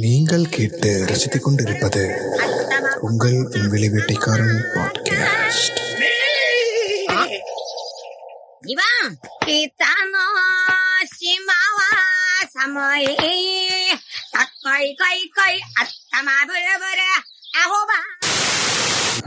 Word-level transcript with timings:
நீங்கள் 0.00 0.46
கேட்டு 0.48 0.90
ரசித்துக் 1.06 1.42
கொண்டிருப்பது 1.42 2.02
உங்கள் 3.00 3.36
விண்வெளி 3.48 3.88
வேட்டைக்காரன் 3.88 4.56
பாட்காஸ்ட் 4.74 5.80
கை 14.66 14.84
கை 14.94 15.18
கை 15.34 15.52
அத்தமா 15.80 16.36
புற 16.46 16.64
புற 16.78 17.00
அஹோபா 17.58 17.98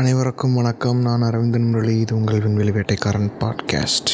அனைவருக்கும் 0.02 0.54
வணக்கம். 0.54 1.00
நான் 1.06 1.24
அரவிந்தன் 1.26 1.68
முரளி. 1.72 1.96
இது 2.04 2.14
உங்கள் 2.16 2.40
விண்வெளி 2.42 2.72
வேட்டைக்காரன் 2.72 3.28
பாட்காஸ்ட் 3.42 4.12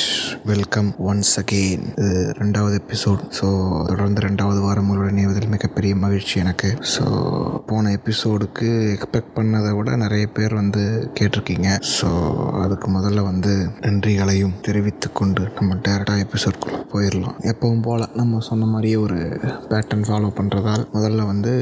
வெல்கம் 0.49 0.89
ஒன்ஸ் 1.09 1.31
அகெயின் 1.41 1.85
இது 2.01 2.33
ரெண்டாவது 2.39 2.75
எபிசோட் 2.81 3.21
ஸோ 3.37 3.47
தொடர்ந்து 3.89 4.21
ரெண்டாவது 4.25 4.59
வாரம் 4.65 4.89
உங்களோட 4.89 5.09
இணைவதில் 5.13 5.53
மிகப்பெரிய 5.53 5.95
மகிழ்ச்சி 5.95 6.35
எனக்கு. 6.39 6.69
ஸோ 6.93 7.03
போன 7.65 7.93
எபிசோடுக்கு 7.99 8.67
எக்ஸ்பெக்ட் 8.95 9.31
பண்ணதை 9.37 9.71
விட 9.77 9.95
நிறைய 9.95 10.25
பேர் 10.27 10.53
வந்து 10.53 10.83
கேட்டிருக்கீங்க. 11.19 11.69
ஸோ 11.95 12.09
அதுக்கு 12.63 12.89
முதல்ல 12.97 13.23
வந்து 13.29 13.53
நன்றிகளையும் 13.85 14.59
தெரிவித்து 14.61 15.09
கொண்டு 15.21 15.45
நம்ம 15.59 15.77
டேரெக்டாக 15.87 16.25
எபிசோட்குள்ளே 16.27 16.81
போயிடலாம். 16.95 17.39
எப்பவும் 17.53 17.81
போல் 17.81 18.05
நம்ம 18.15 18.39
சொன்ன 18.49 18.69
மாதிரியே 18.73 18.99
ஒரு 19.05 19.21
பேட்டர்ன் 19.71 20.05
ஃபாலோ 20.09 20.31
பண்ணுறதால் 20.41 20.85
முதல்ல 20.97 21.25
வந்து 21.31 21.55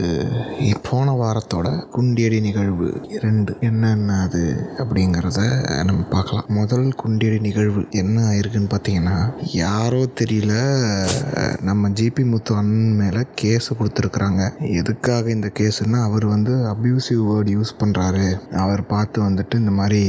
போன 0.89 1.13
வாரத்தோட 1.21 1.67
குண்டியடி 1.95 2.41
நிகழ்வு 2.41 2.89
இரண்டு. 3.09 3.53
என்னென்ன 3.69 4.13
அது 4.23 4.41
அப்படிங்கிறத 4.81 5.41
நம்ம 5.89 6.01
பார்க்கலாம். 6.13 6.47
முதல் 6.57 6.87
குண்டியடி 7.01 7.37
நிகழ்வு 7.45 7.81
என்ன 8.01 8.15
ஆயிருக்குன்னு 8.29 8.69
பார்த்தீங்கன்னா 8.73 9.17
யாரோ 9.61 10.01
தெரியல 10.21 10.53
நம்ம 11.69 11.89
ஜிபி 11.99 12.23
முத்து 12.31 12.52
அண்ணன் 12.59 12.97
மேலே 13.02 13.22
கேஸ் 13.41 13.69
கொடுத்துருக்குறாங்க. 13.80 14.41
எதுக்காக 14.80 15.30
இந்த 15.35 15.49
கேஸுன்னா 15.59 15.99
அவர் 16.09 16.25
வந்து 16.33 16.53
அப்யூசிவ் 16.73 17.22
வேர்டு 17.30 17.55
யூஸ் 17.57 17.73
பண்ணுறாரு 17.81 18.25
அவர் 18.63 18.83
பார்த்து 18.94 19.17
வந்துட்டு 19.27 19.61
இந்த 19.63 19.73
மாதிரி 19.80 20.02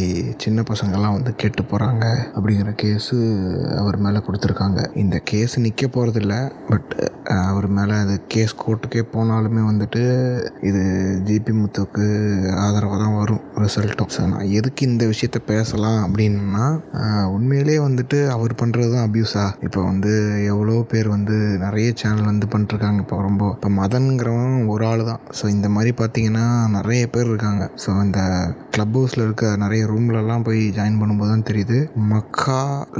சின்ன 0.45 0.65
பசங்கள்லாம் 0.73 1.17
வந்து 1.19 1.35
கெட்டு 1.43 1.65
போகிறாங்க 1.73 2.05
அப்படிங்கிற 2.37 2.73
கேஸு 2.85 3.17
அவர் 3.83 3.99
மேலே 4.07 4.23
கொடுத்துருக்காங்க. 4.27 4.81
இந்த 5.05 5.17
கேஸ் 5.33 5.57
நிற்க 5.67 5.87
போகிறதில்ல 5.97 6.35
பட் 6.71 6.93
அவர் 7.51 7.69
மேலே 7.77 7.95
அது 8.05 8.15
கேஸ் 8.33 8.55
கோர்ட்டுக்கே 8.63 9.03
போனாலுமே 9.15 9.63
வந்துட்டு 9.71 10.03
இது 10.69 10.83
ஜிபி 11.29 11.53
முத்துக்கு 11.61 12.05
ஆதரவாக 12.65 12.99
தான் 13.03 13.17
வரும். 13.21 13.43
ரிசல்ட் 13.65 13.86
ரிசல்ட்டும் 13.87 14.13
ஸோ 14.15 14.23
நான் 14.31 14.53
எதுக்கு 14.59 14.83
இந்த 14.91 15.05
விஷயத்த 15.11 15.39
பேசலாம் 15.51 15.99
அப்படின்னா 16.05 16.63
உண்மையிலே 17.35 17.77
வந்துட்டு 17.87 18.19
அவர் 18.37 18.53
பண்ணுறது 18.61 18.89
தான் 18.95 19.05
அப்யூஸா 19.07 19.45
இப்போ 19.67 19.81
வந்து 19.89 20.13
எவ்வளோ 20.53 20.77
பேர் 20.93 21.09
வந்து 21.15 21.37
நிறைய 21.65 21.89
சேனல் 22.01 22.31
வந்து 22.31 22.47
பண்ணிருக்காங்க 22.55 23.01
இப்போ 23.05 23.17
ரொம்ப 23.27 23.43
இப்போ 23.57 23.69
மதன்கிறவன் 23.79 24.57
ஒரு 24.73 24.85
ஆள் 24.91 25.03
தான். 25.11 25.21
ஸோ 25.39 25.45
இந்த 25.55 25.69
மாதிரி 25.75 25.91
பார்த்தீங்கன்னா 26.01 26.45
நிறைய 26.77 27.03
பேர் 27.15 27.31
இருக்காங்க. 27.33 27.65
ஸோ 27.85 27.91
இந்த 28.07 28.21
க்ளப் 28.75 28.97
ஹவுஸில் 28.99 29.25
இருக்க 29.27 29.45
நிறைய 29.65 29.83
ரூம்லலாம் 29.93 30.47
போய் 30.49 30.63
ஜாயின் 30.79 30.99
பண்ணும்போது 31.03 31.31
தான் 31.35 31.47
தெரியுது. 31.51 31.79
மக்கா 32.13 32.59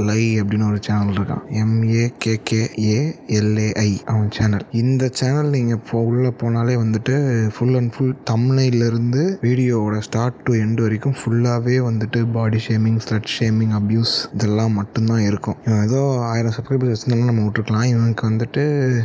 லை 0.09 0.23
அப்படின்னு 0.43 0.69
ஒரு 0.71 0.81
சேனல் 0.89 1.17
இருக்கான். 1.19 1.45
எம்ஏகேகேஏஎல்ஏஐ 1.63 3.91
அவன் 4.13 4.31
சேனல் 4.39 4.67
இந்த 4.83 5.03
சேனல் 5.21 5.51
நீங்கள் 5.57 5.79
இப்போ 5.81 5.97
உள்ளே 6.11 6.33
போனாலே 6.43 6.77
வந்துட்டு 6.85 7.17
ஃபுல் 7.57 7.77
அண்ட் 7.81 7.93
ஃபுல் 7.97 8.15
தம்னையிலேருந்து 8.33 9.25
வீடியோவோட 9.47 9.97
ஸ்டார்ட் 10.09 10.41
டு 10.47 10.53
எண்ட் 10.65 10.76
வரைக்கும் 10.83 11.15
ஃபுல்லாகவே 11.19 11.77
வந்துட்டு 11.89 12.33
body 12.33 12.57
shaming 12.57 13.01
slut 13.05 13.31
shaming 13.39 13.73
abuse 13.79 14.15
இதெல்லாம் 14.35 14.73
மட்டும்தான் 14.73 15.21
இருக்கும். 15.21 15.57
ஏதோ 15.65 16.19
ஆயிரம் 16.21 16.53
சப்ஸ்கிரைபர்ஸ் 16.57 16.93
வச்சுருந்தாலும் 16.93 17.25
நம்ம 17.25 17.43
விட்டுருக்கலாம். 17.45 17.85
இவனுக்கு 17.85 18.29
வந்துட்டு 18.31 18.65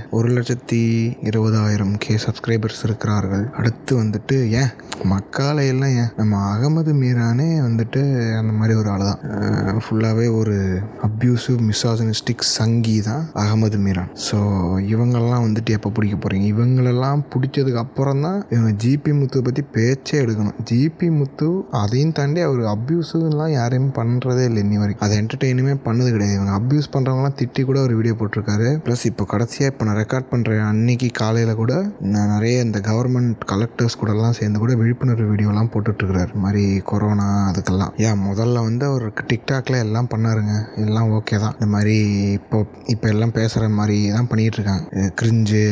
ஒரு 0.10 0.30
லட்சத்தி 0.30 0.82
இருபதாயிரம் 1.24 1.98
கே 1.98 2.16
சப்ஸ்கிரைபர்ஸ் 2.16 2.84
இருக்கிறார்கள். 2.84 3.50
அடுத்து 3.52 4.04
வந்துட்டு 4.04 4.50
ஏன்? 4.50 4.72
மக்காலையெல்லாம் 5.12 5.94
ஏன்? 5.96 6.12
நம்ம 6.16 6.58
அகமது 6.58 6.94
மீரானே 6.94 7.62
வந்துட்டு 7.68 8.02
அந்த 8.38 8.54
மாதிரி 8.54 8.80
ஒரு 8.80 8.90
ஆள் 8.90 9.06
தான் 9.10 9.82
ஃபுல்லாகவே 9.86 10.34
ஒரு 10.34 10.82
அப்யூசிவ் 11.02 11.72
மிசாசனிஸ்டிக் 11.72 12.40
சங்கி 12.40 13.02
தான் 13.02 13.32
அகமது 13.34 13.78
மீரான். 13.78 14.10
ஸோ 14.30 14.38
இவங்கெல்லாம் 14.78 15.46
வந்துட்டு 15.48 15.70
எப்போ 15.70 15.90
பிடிக்க 15.90 16.16
போகிறீங்க 16.16 16.48
இவங்களெல்லாம் 16.54 17.22
பிடிச்சதுக்கு 17.36 17.76
அப்புறம் 17.76 18.22
தான் 18.22 18.46
இவங்க 18.50 18.72
ஜிபி 18.84 19.14
முத்து 19.20 19.42
பற்றி 19.42 19.62
பேச்சே 19.62 20.20
எடுக்கணும். 20.26 20.58
ஜிபி 20.72 21.12
முத்து 21.20 21.61
அதையும் 21.82 22.14
தாண்டி 22.18 22.40
அவர் 22.48 22.62
அப்யூஸுலாம் 22.74 23.54
யாரையுமே 23.58 23.90
பண்ணுறதே 24.00 24.44
இல்லை 24.50 24.62
இன்னி 24.66 24.78
வரைக்கும். 24.82 25.06
அதை 25.06 25.16
என்டர்டெயினுமே 25.22 25.76
பண்ணது 25.88 26.10
கிடையாது. 26.16 26.36
இவங்க 26.40 26.54
அப்யூஸ் 26.60 26.92
பண்ணுறவங்களாம் 26.96 27.38
திட்டி 27.42 27.62
கூட 27.70 27.80
ஒரு 27.88 27.94
வீடியோ 28.00 28.16
போட்டிருக்காரு. 28.22 28.70
ப்ளஸ் 28.86 29.06
இப்போ 29.12 29.26
கடைசியாக 29.34 29.72
இப்போ 29.74 29.86
நான் 29.90 30.00
ரெக்கார்ட் 30.02 30.30
பண்ணுற 30.34 30.60
அன்னைக்கு 30.72 31.10
காலையில் 31.22 31.54
கூட 31.62 31.74
நான் 32.14 32.32
நிறைய 32.36 32.66
இந்த 32.68 32.82
கவர்மெண்ட் 32.90 33.46
கலெக்டர்ஸ் 33.54 34.00
கூடலாம் 34.02 34.38
சேர்ந்து 34.40 34.62
கூட 34.64 34.74
விழிப்புணர்வு 34.82 35.30
வீடியோலாம் 35.32 35.72
போட்டுட்ருக்கிறாரு 35.76 36.44
மாதிரி 36.46 36.64
கொரோனா 36.92 37.28
அதுக்கெல்லாம். 37.50 37.94
ஏன் 38.08 38.22
முதல்ல 38.30 38.64
வந்து 38.68 38.86
அவர் 38.92 39.08
டிக்டாக்ல 39.32 39.82
எல்லாம் 39.86 40.12
பண்ணாருங்க. 40.14 40.56
எல்லாம் 40.86 41.12
ஓகே 41.18 41.40
தான். 41.46 41.56
இந்த 41.60 41.70
மாதிரி 41.76 41.98
இப்போ 42.40 42.60
இப்போ 42.96 43.08
எல்லாம் 43.14 43.36
பேசுகிற 43.40 43.70
மாதிரி 43.80 43.98
தான் 44.18 44.30
பண்ணிகிட்டு 44.32 44.60
இருக்காங்க 44.60 45.10
கிரிஞ்சு 45.22 45.64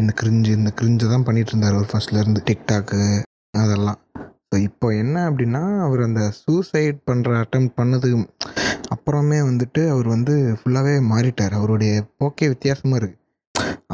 இந்த 0.00 0.12
கிரிஞ்சு 0.20 0.52
இந்த 0.60 0.72
கிரிஞ்சு 0.80 1.06
தான் 1.14 1.26
பண்ணிகிட்டு 1.28 1.52
இருந்தார் 1.54 1.76
அவர் 1.78 1.90
ஃபர்ஸ்ட்லேருந்து 1.92 2.42
டிக்டாக்கு 2.50 3.00
அதெல்லாம். 3.62 3.98
ஸோ 4.52 4.56
இப்போ 4.66 4.86
என்ன 5.02 5.16
அப்படின்னா 5.28 5.62
அவர் 5.86 6.00
அந்த 6.06 6.20
சூசைட் 6.42 6.98
பண்ணுற 7.08 7.30
அட்டம் 7.40 7.66
பண்ணதுக்கு 7.78 8.18
அப்புறமே 8.94 9.38
வந்துட்டு 9.48 9.82
அவர் 9.94 10.08
வந்து 10.14 10.34
ஃபுல்லாகவே 10.58 10.94
மாறிட்டார். 11.10 11.54
அவருடைய 11.58 11.92
போக்கே 12.18 12.46
வித்தியாசமாக 12.52 13.00
இருக்குது 13.00 13.16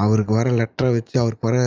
அவருக்கு 0.03 0.33
வர 0.39 0.49
லெட்டரை 0.61 0.91
வச்சு 0.97 1.17
அவருக்கு 1.23 1.47
வர 1.49 1.59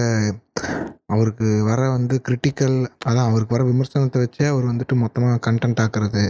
அவருக்கு 1.16 1.47
வர 1.70 1.81
வந்து 1.96 2.16
கிரிட்டிக்கல் 2.28 2.78
அதான் 3.09 3.28
அவருக்கு 3.30 3.56
வர 3.56 3.66
விமர்சனத்தை 3.72 4.22
வச்சே 4.24 4.46
அவர் 4.53 4.70
வந்துட்டு 4.72 4.96
மொத்தமாக 5.03 5.42
கண்டென்ட் 5.47 5.81
ஆக்குறது. 5.84 6.24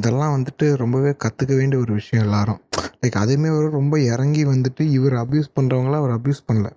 இதெல்லாம் 0.00 0.34
வந்துட்டு 0.36 0.66
ரொம்பவே 0.82 1.12
கற்றுக்க 1.24 1.52
வேண்டிய 1.60 1.80
ஒரு 1.84 1.92
விஷயம் 2.00 2.24
எல்லாரும். 2.26 2.60
லைக் 3.00 3.18
அதுவுமே 3.22 3.48
அவர் 3.54 3.76
ரொம்ப 3.80 3.94
இறங்கி 4.12 4.44
வந்துட்டு 4.52 4.84
இவர் 4.98 5.16
அப்யூஸ் 5.22 5.54
பண்ணுறவங்கள 5.58 5.96
அவர் 6.02 6.14
அப்யூஸ் 6.18 6.46
பண்ணல. 6.48 6.68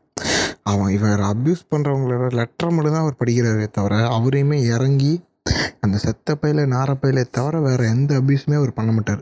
அவன் 0.71 0.93
இவர் 0.97 1.21
அப்யூஸ் 1.31 1.63
பண்ணுறவங்களோட 1.71 2.25
லெட்டரை 2.39 2.69
மட்டும் 2.75 2.95
தான் 2.95 3.05
அவர் 3.05 3.19
படிக்கிறாரே 3.21 3.67
தவிர 3.77 3.95
அவரையுமே 4.17 4.57
இறங்கி 4.75 5.13
அந்த 5.79 5.95
செத்த 5.97 6.35
பையில 6.41 6.65
நார 6.75 6.89
பையில 7.01 7.19
தவிர 7.37 7.59
வேறு 7.59 7.83
எந்த 7.87 8.11
அப்யூஸுமே 8.19 8.55
அவர் 8.55 8.77
பண்ண 8.79 8.91
மாட்டார். 8.91 9.21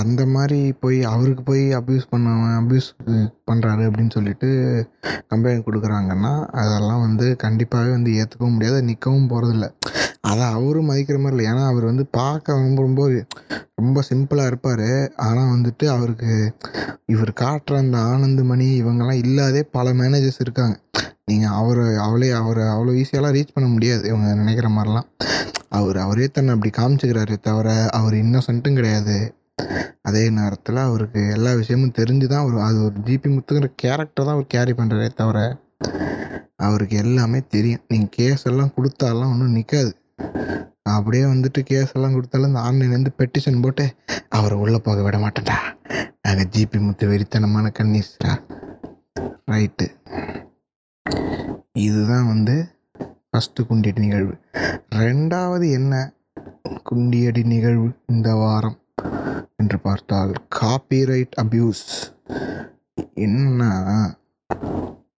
அந்த 0.00 0.22
மாதிரி 0.26 0.58
போய் 0.82 0.98
அவருக்கு 1.12 1.42
போய் 1.42 1.64
அப்யூஸ் 1.78 2.10
பண்ணவன் 2.12 2.56
அப்யூஸ் 2.60 2.88
பண்ணுறாரு 3.48 3.82
அப்படின்னு 3.88 4.14
சொல்லிட்டு 4.16 4.48
கம்ப்ளைண்ட் 5.32 5.66
கொடுக்குறாங்கன்னா 5.66 6.32
அதெல்லாம் 6.62 7.04
வந்து 7.06 7.26
கண்டிப்பாகவே 7.44 7.92
வந்து 7.98 8.12
ஏற்றுக்கவும் 8.20 8.56
முடியாது 8.56 8.80
நிற்கவும் 8.90 9.30
போகிறதில்ல 9.32 9.68
அதை 10.30 10.44
அவரும் 10.56 10.88
மதிக்கிற 10.90 11.16
மாதிரி 11.22 11.36
இல்லை. 11.36 11.46
ஏன்னா 11.52 11.64
அவர் 11.70 11.84
வந்து 11.90 12.04
பார்க்க 12.18 12.56
ரொம்ப 12.60 12.80
ரொம்ப 12.82 13.02
ரொம்ப 13.80 13.98
சிம்பிளாக 14.08 14.50
இருப்பார். 14.50 14.88
ஆனால் 15.26 15.52
வந்துட்டு 15.54 15.84
அவருக்கு 15.94 16.32
இவர் 17.12 17.32
காட்டுற 17.42 17.74
அந்த 17.84 17.98
ஆனந்தமணி 18.12 18.68
இவங்கெல்லாம் 18.82 19.22
இல்லாதே 19.24 19.62
பல 19.76 19.92
மேனேஜர்ஸ் 20.00 20.42
இருக்காங்க. 20.44 20.76
நீங்கள் 21.30 21.56
அவர் 21.60 21.82
அவளே 22.06 22.30
அவர் 22.40 22.62
அவ்வளோ 22.74 22.94
ஈஸியாலாம் 23.00 23.36
ரீச் 23.36 23.54
பண்ண 23.56 23.68
முடியாது 23.74 24.04
இவங்க 24.10 24.28
நினைக்கிற 24.42 24.68
மாதிரிலாம். 24.76 25.08
அவர் 25.78 25.98
அவரே 26.04 26.26
தன்னை 26.36 26.52
அப்படி 26.56 26.72
காமிச்சுக்கிறாரு 26.80 27.36
தவிர 27.48 27.68
அவர் 27.98 28.14
இன்னசென்ட்டும் 28.24 28.78
கிடையாது. 28.80 29.16
அதே 30.08 30.22
நேரத்தில் 30.38 30.80
அவருக்கு 30.88 31.20
எல்லா 31.36 31.50
விஷயமும் 31.60 31.94
தெரிஞ்சு 31.98 32.26
தான் 32.32 32.42
அவர் 32.44 32.56
அது 32.68 32.78
ஒரு 32.86 32.96
ஜிபி 33.06 33.28
முத்துங்கிற 33.34 33.68
கேரக்டர் 33.82 34.26
தான் 34.26 34.36
அவர் 34.36 34.52
கேரி 34.54 34.72
பண்ணுறாரே 34.78 35.08
தவிர 35.20 35.38
அவருக்கு 36.66 36.96
எல்லாமே 37.04 37.38
தெரியும். 37.54 37.84
நீங்கள் 37.92 38.14
கேஸ் 38.18 38.44
எல்லாம் 38.50 38.74
கொடுத்தாலாம் 38.76 39.32
ஒன்றும் 39.34 39.56
நிற்காது 39.58 39.92
அப்படியே 40.96 41.24
வந்துட்டு 41.32 41.60
கேஸ் 41.70 41.94
எல்லாம் 41.96 42.14
கொடுத்தாலும் 42.16 42.50
இந்த 42.52 42.62
ஆன்லைன்லேருந்து 42.68 43.12
பெட்டிஷன் 43.20 43.62
போட்டு 43.64 43.84
அவரை 44.38 44.56
உள்ளே 44.64 44.78
போக 44.86 45.02
விட 45.06 45.16
மாட்டேன்டா. 45.24 45.58
நாங்கள் 46.24 46.50
ஜிபி 46.54 46.78
முத்து 46.86 47.04
வெறித்தனமான 47.12 47.72
கன்னிஸ்டா 47.78 48.32
ரைட்டு 49.52 49.86
இதுதான் 51.86 52.28
வந்து 52.32 52.54
ஃபஸ்ட்டு 53.28 53.66
குண்டியடி 53.68 54.00
நிகழ்வு. 54.06 54.34
ரெண்டாவது 55.00 55.66
என்ன 55.78 55.94
குண்டியடி 56.90 57.42
நிகழ்வு 57.54 57.88
இந்த 58.14 58.28
வாரம்? 58.42 58.76
என்று 59.56 59.78
பார்த்தால் 59.78 60.32
காப்பிரைட் 60.60 61.34
அப்யூஸ் 61.42 61.84
என்னன்னா 63.16 63.70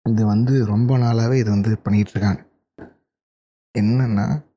இது 0.04 0.22
வந்து 0.24 0.54
ரொம்ப 0.64 0.98
நாளாகவே 0.98 1.36
இது 1.42 1.50
வந்து 1.50 1.70
பண்ணிகிட்டு 1.84 2.14
இருக்காங்க 2.14 2.42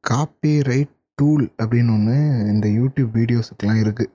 காப்பிரைட் 0.10 0.94
டூல் 1.18 1.46
அப்படின்னு 1.62 1.92
ஒன்று 1.92 2.18
இந்த 2.52 2.68
யூடியூப் 2.80 3.12
வீடியோஸுக்கெலாம் 3.20 3.82
இருக்குது 3.84 4.12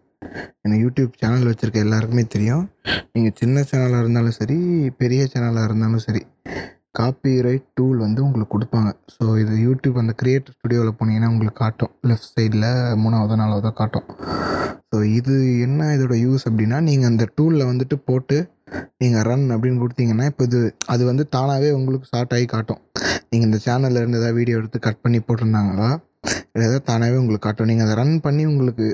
ஏன்னா 0.64 0.76
யூடியூப் 0.84 1.18
சேனல் 1.20 1.48
வச்சுருக்க 1.48 1.78
எல்லாருக்குமே 1.78 2.24
தெரியும். 2.26 2.64
நீங்கள் 3.14 3.36
சின்ன 3.40 3.64
சேனலாக 3.70 4.02
இருந்தாலும் 4.02 4.36
சரி 4.38 4.56
பெரிய 5.02 5.22
சேனலாக 5.34 5.64
இருந்தாலும் 5.64 6.04
சரி 6.06 6.22
காப்பிரைட் 6.98 7.66
டூல் 7.78 7.98
வந்து 8.04 8.20
உங்களுக்கு 8.26 8.54
கொடுப்பாங்க. 8.54 8.90
ஸோ 9.14 9.24
இது 9.42 9.54
யூடியூப் 9.66 10.00
அந்த 10.02 10.12
க்ரியேட்டர் 10.20 10.54
ஸ்டுடியோவில் 10.56 10.96
போனீங்கன்னா 10.98 11.30
உங்களுக்கு 11.32 11.60
காட்டும். 11.64 11.92
லெஃப்ட் 12.08 12.32
சைடில் 12.34 12.68
மூணாவதோ 13.02 13.36
நாலாவதோ 13.42 13.72
காட்டும். 13.80 14.06
ஸோ 14.90 14.98
இது 15.18 15.36
என்ன 15.66 15.86
இதோட 15.96 16.16
யூஸ் 16.24 16.44
அப்படின்னா 16.48 16.78
நீங்கள் 16.88 17.10
அந்த 17.10 17.24
டூலில் 17.38 17.68
வந்துட்டு 17.70 17.96
போட்டு 18.08 18.36
நீங்கள் 19.02 19.24
ரன் 19.28 19.46
அப்படின்னு 19.54 19.82
கொடுத்தீங்கன்னா 19.82 20.26
இப்போ 20.32 20.44
இது 20.48 20.60
அது 20.92 21.02
வந்து 21.10 21.24
தானாகவே 21.36 21.70
உங்களுக்கு 21.78 22.06
ஷார்ட் 22.12 22.34
ஆகி 22.36 22.46
காட்டும். 22.54 22.80
நீங்கள் 23.30 23.48
இந்த 23.48 23.58
சேனலில் 23.66 24.00
இருந்து 24.02 24.20
ஏதாவது 24.20 24.38
வீடியோ 24.40 24.58
எடுத்து 24.60 24.78
கட் 24.86 25.02
பண்ணி 25.04 25.18
போட்டிருந்தாங்களா? 25.26 25.88
இல்லை 26.52 26.64
ஏதாவது 26.68 26.84
தானாகவே 26.90 27.18
உங்களுக்கு 27.22 27.46
காட்டும். 27.46 27.68
நீங்கள் 27.70 27.86
அதை 27.86 27.96
ரன் 28.02 28.14
பண்ணி 28.26 28.44
உங்களுக்கு 28.52 28.86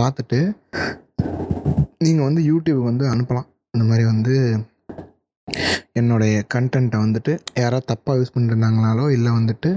பார்த்துட்டு 0.00 0.40
நீங்கள் 2.06 2.26
வந்து 2.28 2.42
யூடியூப் 2.50 2.82
வந்து 2.90 3.04
அனுப்பலாம். 3.14 3.48
இந்த 3.74 3.84
மாதிரி 3.90 4.06
வந்து 4.12 4.34
என்னுடைய 6.00 6.34
கண்டென்ட்டை 6.54 6.98
வந்துட்டு 7.04 7.32
யாராவது 7.62 7.88
தப்பாக 7.92 8.18
யூஸ் 8.20 8.32
பண்ணியிருந்தாங்கனாலோ 8.34 9.04
இல்லை 9.16 9.32
வந்துட்டு 9.38 9.70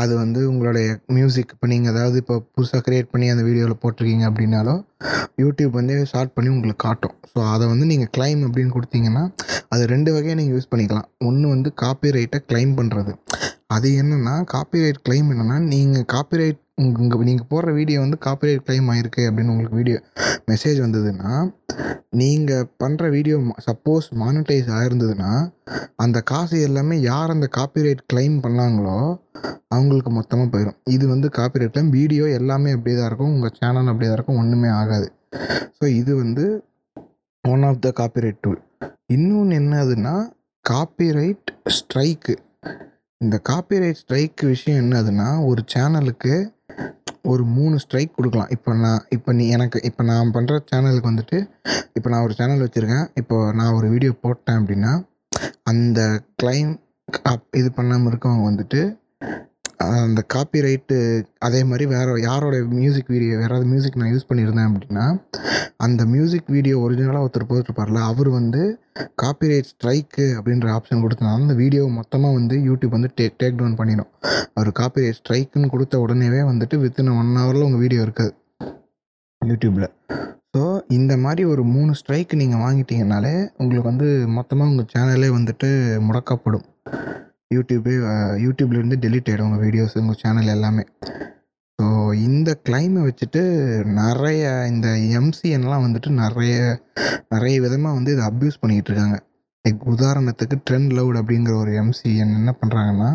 அது 0.00 0.12
வந்து 0.22 0.40
உங்களுடைய 0.50 0.88
மியூசிக் 1.16 1.52
இப்போ 1.54 1.66
நீங்கள் 1.72 1.92
ஏதாவது 1.92 2.16
இப்போ 2.22 2.34
புதுசாக 2.54 2.80
க்ரியேட் 2.86 3.10
பண்ணி 3.12 3.26
அந்த 3.32 3.42
வீடியோவில் 3.48 3.80
போட்டிருக்கீங்க 3.82 4.24
அப்படின்னாலோ 4.30 4.74
யூடியூப் 5.42 5.78
வந்து 5.80 5.94
ஷார்ட் 6.12 6.34
பண்ணி 6.36 6.50
உங்களுக்கு 6.54 6.82
காட்டும். 6.86 7.14
ஸோ 7.32 7.38
அதை 7.54 7.64
வந்து 7.72 7.86
நீங்கள் 7.92 8.12
கிளைம் 8.16 8.42
அப்படின்னு 8.46 8.74
கொடுத்தீங்கன்னா 8.76 9.24
அது 9.74 9.82
ரெண்டு 9.94 10.10
வகையாக 10.14 10.38
நீங்கள் 10.40 10.56
யூஸ் 10.56 10.70
பண்ணிக்கலாம். 10.72 11.08
ஒன்று 11.28 11.54
வந்து 11.54 11.70
காப்பி 11.82 12.10
ரைட்டை 12.18 12.40
கிளைம் 12.50 12.74
பண்ணுறது 12.80 13.14
அது 13.76 13.88
என்னென்னா 14.02 14.34
காப்பிரைட் 14.54 15.00
கிளைம் 15.06 15.28
என்னென்னா 15.32 15.56
நீங்கள் 15.72 16.06
காப்பிரைட் 16.14 16.59
உங்கள் 16.82 17.28
நீங்கள் 17.28 17.50
போடுற 17.52 17.70
வீடியோ 17.78 17.98
வந்து 18.04 18.18
காப்பிரைட் 18.26 18.64
கிளைம் 18.66 18.88
ஆயிருக்கு 18.92 19.22
அப்படின்னு 19.28 19.52
உங்களுக்கு 19.54 19.80
வீடியோ 19.80 19.98
மெசேஜ் 20.50 20.78
வந்ததுன்னா 20.84 21.32
நீங்கள் 22.20 22.68
பண்ணுற 22.82 23.10
வீடியோ 23.16 23.36
சப்போஸ் 23.66 24.06
மானிட்டைஸ் 24.22 24.68
ஆயிருந்ததுன்னா 24.78 25.32
அந்த 26.04 26.18
காசு 26.30 26.58
எல்லாமே 26.68 26.96
யார் 27.10 27.34
அந்த 27.34 27.48
காப்பிரைட் 27.58 28.02
கிளைம் 28.12 28.38
பண்ணாங்களோ 28.44 28.98
அவங்களுக்கு 29.68 30.10
மொத்தமாக 30.10 30.48
போயிடும் 30.52 30.78
இது 30.88 31.04
வந்து 31.08 31.28
காப்பிரைட் 31.38 31.74
கிளைம் 31.74 31.92
வீடியோ 31.98 32.24
எல்லாமே 32.38 32.70
அப்படியே 32.76 32.96
தான் 32.96 33.08
இருக்கும். 33.10 33.32
உங்கள் 33.34 33.54
சேனல் 33.60 33.90
அப்படியே 33.92 34.08
தான் 34.10 34.18
இருக்கும். 34.18 34.40
ஒன்றுமே 34.42 34.70
ஆகாது. 34.80 35.08
ஸோ 35.78 35.84
இது 36.00 36.12
வந்து 36.16 36.44
one 37.44 37.64
of 37.68 37.82
the 37.86 37.90
copyright 38.00 38.40
tool 38.40 38.60
இன்னொன்று 39.16 39.58
என்னதுன்னா 39.60 40.14
காப்பிரைட் 40.64 41.50
ஸ்ட்ரைக்கு 41.76 42.34
இந்த 43.20 43.36
காப்பிரைட் 43.48 43.98
ஸ்ட்ரைக் 44.00 44.42
விஷயம் 44.50 44.78
என்னதுன்னா 44.82 45.26
ஒரு 45.48 45.62
சேனலுக்கு 45.72 46.34
ஒரு 47.30 47.42
மூணு 47.56 47.74
ஸ்ட்ரைக் 47.82 48.14
கொடுக்கலாம். 48.18 48.52
இப்போ 48.54 48.70
நான் 48.84 49.02
இப்போ 49.16 49.30
நீ 49.38 49.44
எனக்கு 49.56 49.78
இப்போ 49.88 50.02
நான் 50.10 50.32
பண்ணுற 50.36 50.54
சேனலுக்கு 50.70 51.10
வந்துட்டு 51.10 51.38
இப்போ 51.96 52.08
நான் 52.12 52.24
ஒரு 52.26 52.34
சேனல் 52.38 52.64
வச்சுருக்கேன். 52.64 53.04
இப்போ 53.20 53.36
நான் 53.58 53.74
ஒரு 53.78 53.88
வீடியோ 53.94 54.12
போட்டேன் 54.24 54.58
அப்படின்னா 54.60 54.92
அந்த 55.72 56.00
கிளைம் 56.42 56.72
இது 57.60 57.68
பண்ணாமல் 57.78 58.10
இருக்கவங்க 58.12 58.46
வந்துட்டு 58.50 58.80
அந்த 59.84 60.20
காப்பிரைட்டு 60.34 60.96
அதே 61.46 61.60
மாதிரி 61.68 61.84
வேறு 61.92 62.12
யாரோட 62.28 62.56
மியூசிக் 62.78 63.12
வீடியோ 63.14 63.34
யாராவது 63.42 63.66
மியூசிக் 63.72 63.98
நான் 64.00 64.12
யூஸ் 64.14 64.28
பண்ணியிருந்தேன் 64.30 64.68
அப்படின்னா 64.70 65.06
அந்த 65.86 66.02
மியூசிக் 66.14 66.48
வீடியோ 66.54 66.76
ஒரிஜினலாக 66.84 67.24
ஒருத்தர் 67.26 67.46
போட்டிருப்பார்ல 67.50 68.00
அவர் 68.10 68.30
வந்து 68.38 68.62
காப்பிரைட் 69.22 69.70
ஸ்ட்ரைக்கு 69.72 70.26
அப்படின்ற 70.38 70.68
ஆப்ஷன் 70.76 71.04
கொடுத்தனால 71.04 71.40
அந்த 71.42 71.56
வீடியோ 71.62 71.84
மொத்தமாக 71.98 72.36
வந்து 72.38 72.56
யூடியூப் 72.68 72.96
வந்து 72.96 73.10
டேக் 73.20 73.38
டேக் 73.42 73.58
டவுன் 73.60 73.78
பண்ணிடும் 73.80 74.10
அவர் 74.54 74.70
காப்பிரைட் 74.80 75.18
ஸ்ட்ரைக்குன்னு 75.20 75.72
கொடுத்த 75.74 76.02
உடனேவே 76.04 76.42
வந்துட்டு 76.50 76.78
வித்தின் 76.84 77.12
ஒன் 77.20 77.32
ஹவரில் 77.40 77.66
உங்கள் 77.68 77.82
வீடியோ 77.84 78.02
இருக்காது. 78.06 78.34
யூடியூப்பில் 79.42 79.88
ஸோ 80.54 80.62
இந்த 80.98 81.12
மாதிரி 81.24 81.42
ஒரு 81.52 81.62
மூணு 81.74 81.90
ஸ்ட்ரைக்கு 81.98 82.40
நீங்கள் 82.42 82.62
வாங்கிட்டீங்கனாலே 82.64 83.34
உங்களுக்கு 83.60 83.90
வந்து 83.90 84.08
மொத்தமாக 84.38 84.70
உங்கள் 84.72 84.90
சேனலே 84.94 85.28
வந்துட்டு 85.36 85.68
முடக்கப்படும். 86.08 86.66
யூடியூபே 87.50 87.94
யூடியூப்லேருந்து 88.44 88.96
டெலிட் 89.04 89.28
ஆகிடும் 89.30 89.46
உங்கள் 89.48 89.62
வீடியோஸ் 89.66 89.96
உங்கள் 90.00 90.18
சேனல் 90.22 90.50
எல்லாமே. 90.56 90.84
ஸோ 91.78 91.86
இந்த 92.26 92.50
கிளைமை 92.66 93.00
வச்சுட்டு 93.06 93.42
நிறைய 94.00 94.42
இந்த 94.72 94.88
எம்சிஎன்லாம் 95.20 95.84
வந்துட்டு 95.86 96.10
நிறைய 96.22 96.54
நிறைய 97.34 97.54
விதமாக 97.64 97.96
வந்து 97.98 98.12
இதை 98.16 98.24
அப்யூஸ் 98.30 98.60
பண்ணிக்கிட்டு 98.62 98.90
இருக்காங்க. 98.92 99.18
லைக் 99.64 99.82
உதாரணத்துக்கு 99.94 100.56
ட்ரெண்ட் 100.68 100.92
லவுட் 100.98 101.20
அப்படிங்கிற 101.20 101.54
ஒரு 101.62 101.72
எம்சிஎன் 101.82 102.36
என்ன 102.40 102.52
பண்ணுறாங்கன்னா 102.60 103.10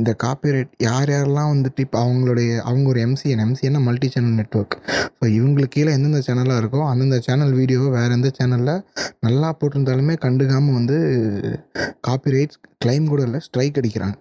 இந்த 0.00 0.10
காப்பிரைட் 0.22 0.70
யார் 0.86 1.10
யாரெல்லாம் 1.14 1.50
வந்துட்டு 1.52 1.80
இப்போ 1.86 1.98
அவங்களுடைய 2.04 2.50
அவங்க 2.68 2.86
ஒரு 2.92 3.00
எம்சிஎன் 3.06 3.42
எம்சிஎன்னா 3.44 3.80
மல்டி 3.88 4.08
சேனல் 4.14 4.38
நெட்ஒர்க் 4.40 4.76
ஸோ 5.18 5.24
இவங்களுக்கு 5.38 5.74
கீழே 5.76 5.90
எந்தெந்த 5.96 6.20
சேனலாக 6.28 6.60
இருக்கோ 6.62 6.80
அந்தந்த 6.92 7.18
சேனல் 7.26 7.52
வீடியோவை 7.58 7.88
வேறு 7.96 8.16
எந்த 8.18 8.30
சேனலில் 8.38 8.74
நல்லா 9.26 9.48
போட்டிருந்தாலுமே 9.60 10.14
கண்டுக்காமல் 10.24 10.78
வந்து 10.78 10.96
காப்பிரைட்ஸ் 12.08 12.60
கிளைம் 12.84 13.10
கூட 13.12 13.22
இல்லை 13.28 13.40
ஸ்ட்ரைக் 13.46 13.78
அடிக்கிறாங்க. 13.80 14.16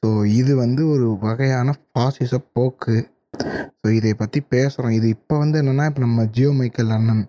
ஸோ 0.00 0.08
இது 0.40 0.52
வந்து 0.64 0.82
ஒரு 0.94 1.06
வகையான 1.26 1.74
பாசிச 1.96 2.34
போக்கு. 2.56 2.96
ஸோ 3.80 3.88
இதை 3.98 4.12
பற்றி 4.14 4.40
பேசுகிறோம் 4.54 4.94
இது 4.98 5.08
இப்போ 5.16 5.34
வந்து 5.38 5.58
என்னென்னா 5.62 5.86
இப்போ 5.90 6.02
நம்ம 6.06 6.26
ஜியோ 6.36 6.50
மைக்கேல் 6.60 6.94
அண்ணன் 6.98 7.24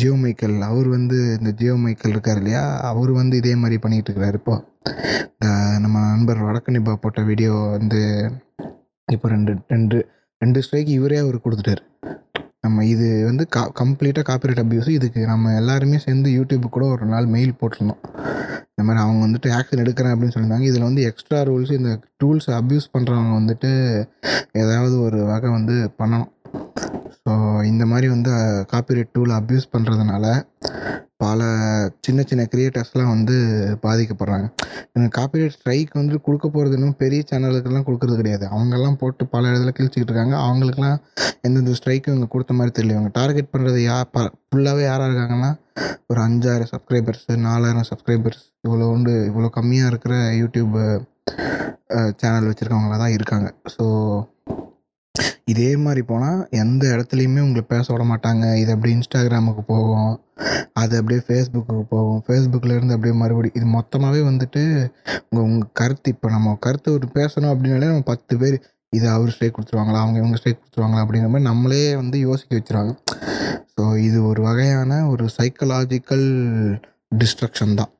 ஜியோ 0.00 0.14
மைக்கேல் 0.22 0.56
அவர் 0.68 0.88
வந்து 0.96 1.16
இந்த 1.38 1.50
ஜியோ 1.58 1.74
மைக்கேல் 1.82 2.14
இருக்கார் 2.14 2.40
இல்லையா? 2.40 2.62
அவர் 2.90 3.10
வந்து 3.20 3.34
இதே 3.42 3.54
மாதிரி 3.54 3.76
பண்ணிகிட்டு 3.84 4.10
இருக்கிறார் 4.10 4.38
இப்போ. 4.40 4.54
நம்ம 5.84 5.96
நண்பர் 6.10 6.40
வடக்கு 6.46 6.74
நிபா 6.76 6.94
போட்ட 7.04 7.20
வீடியோ 7.30 7.52
வந்து 7.76 8.00
இப்போ 9.08 9.26
ரெண்டு 9.34 9.52
ரெண்டு 9.74 9.96
ரெண்டு 10.42 10.62
ஸ்ட்ரைக் 10.64 10.90
இவரே 10.98 11.18
அவர் 11.24 11.44
கொடுத்துட்டாரு. 11.44 11.82
நம்ம 12.64 12.84
இது 12.92 13.06
வந்து 13.28 13.44
கா 13.54 13.62
கம்ப்ளீட்டாக 13.80 14.24
காப்பிரைட் 14.28 14.60
அப்யூஸ் 14.62 14.90
இதுக்கு 14.98 15.20
நம்ம 15.32 15.52
எல்லாருமே 15.60 15.98
சேர்ந்து 16.04 16.28
யூடியூப் 16.38 16.66
கூட 16.76 16.84
ஒரு 16.94 17.06
நாள் 17.12 17.26
மெயில் 17.34 17.58
போட்டிருந்தோம். 17.60 18.02
இந்த 18.72 18.82
மாதிரி 18.86 19.00
அவங்க 19.04 19.20
வந்துட்டு 19.26 19.48
ஆக்ஷன் 19.56 19.82
எடுக்கிறேன் 19.82 20.12
அப்படின்னு 20.14 20.34
சொல்லியிருந்தாங்க. 20.34 20.68
இதில் 20.70 20.88
வந்து 20.88 21.02
எக்ஸ்ட்ரா 21.10 21.40
ரூல்ஸ் 21.50 21.72
இந்த 21.78 21.90
டூல்ஸை 22.22 22.54
அப்யூஸ் 22.60 22.92
பண்ணுறவங்க 22.94 23.34
வந்துட்டு 23.40 23.70
ஏதாவது 24.62 24.96
ஒரு 25.06 25.18
வகை 25.32 25.50
வந்து 25.58 25.76
பண்ணணும். 26.00 26.30
ஸோ 27.18 27.32
இந்த 27.72 27.84
மாதிரி 27.92 28.08
வந்து 28.14 28.32
காப்பிரைட் 28.72 29.14
டூல் 29.16 29.34
அப்யூஸ் 29.40 29.72
பண்ணுறதுனால 29.74 30.26
பல 31.24 31.40
சின்ன 32.06 32.20
சின்ன 32.30 32.42
கிரியேட்டர்ஸ்லாம் 32.52 33.12
வந்து 33.14 33.36
பாதிக்கப்படுறாங்க. 33.84 34.46
இவங்க 34.92 35.08
காப்பிரைட் 35.18 35.54
ஸ்ட்ரைக் 35.56 35.92
வந்து 36.00 36.16
கொடுக்க 36.26 36.46
போகிறது 36.54 36.76
இன்னும் 36.78 36.96
பெரிய 37.02 37.22
சேனலுக்கெல்லாம் 37.30 37.86
கொடுக்கறது 37.88 38.18
கிடையாது. 38.20 38.44
அவங்கெல்லாம் 38.54 38.98
போட்டு 39.02 39.24
பல 39.34 39.50
இடத்துல 39.52 39.72
கிழிச்சிக்கிட்டு 39.78 40.12
இருக்காங்க. 40.12 40.36
அவங்களுக்குலாம் 40.46 40.98
எந்தெந்த 41.48 41.74
ஸ்ட்ரைக்கும் 41.80 42.14
இவங்க 42.14 42.28
கொடுத்த 42.34 42.54
மாதிரி 42.58 42.74
தெரியல. 42.78 42.96
இவங்க 42.98 43.12
டார்கெட் 43.20 43.52
பண்ணுறது 43.54 43.80
யா 43.88 43.98
ப 44.14 44.26
ஃபுல்லாகவே 44.48 44.84
யாராக 44.90 45.08
இருக்காங்கன்னா 45.10 45.52
ஒரு 46.12 46.20
அஞ்சாயிரம் 46.26 46.70
சப்ஸ்கிரைபர்ஸு 46.72 47.34
நாலாயிரம் 47.48 47.88
சப்ஸ்கிரைபர்ஸ் 47.90 48.44
இவ்வளோ 48.66 48.88
உண்டு 48.96 49.14
இவ்வளோ 49.30 49.48
கம்மியாக 49.58 49.92
இருக்கிற 49.92 50.14
யூடியூப் 50.42 50.76
சேனல் 52.20 52.48
வச்சுருக்கவங்கள 52.50 52.96
தான் 53.02 53.14
இருக்காங்க. 53.16 53.48
ஸோ 53.74 53.84
இதே 55.52 55.70
மாதிரி 55.76 56.02
போனால் 56.10 56.38
எந்த 56.62 56.82
இடத்துலையுமே 56.94 57.40
உங்களை 57.46 57.62
பேச 57.72 57.86
விட 57.92 58.04
மாட்டாங்க. 58.12 58.44
இது 58.60 58.70
அப்படியே 58.74 58.94
இன்ஸ்டாகிராமுக்கு 58.98 59.62
போகும். 59.72 60.12
அது 60.82 60.94
அப்படியே 61.00 61.20
ஃபேஸ்புக்கு 61.26 61.74
போகும். 61.94 62.20
ஃபேஸ்புக்கில் 62.26 62.94
அப்படியே 62.96 63.14
மறுபடியும் 63.22 63.58
இது 63.58 63.66
மொத்தமாகவே 63.78 64.20
வந்துட்டு 64.30 64.62
உங்கள் 65.28 65.46
உங்கள் 65.48 65.74
கருத்து. 65.80 66.12
இப்போ 66.14 66.28
நம்ம 66.30 66.56
கருத்து 66.66 66.88
ஒரு 66.92 67.08
பேசணும் 67.18 67.52
அப்படின்னாலே 67.52 67.90
நம்ம 67.92 68.06
பத்து 68.12 68.36
பேர் 68.42 68.56
இது 68.92 69.06
அவர் 69.08 69.32
ஸ்ட்ரைக் 69.34 69.54
கொடுத்துருவாங்களா? 69.56 70.00
அவங்க 70.04 70.18
இவங்க 70.22 70.36
ஸ்ட்ரைக் 70.40 70.60
கொடுத்துருவாங்களா? 70.60 71.02
அப்படிங்கிற 71.04 71.30
மாதிரி 71.32 71.48
நம்மளே 71.50 71.84
வந்து 72.02 72.16
யோசிக்க 72.18 72.58
வச்சுருவாங்க. 72.58 72.92
ஸோ 73.74 73.84
இது 74.08 74.18
ஒரு 74.30 74.40
வகையான 74.42 74.98
ஒரு 75.12 75.24
சைக்கலாஜிக்கல் 75.38 76.26
டிஸ்ட்ரக்ஷன் 77.20 77.78
தான். 77.80 77.92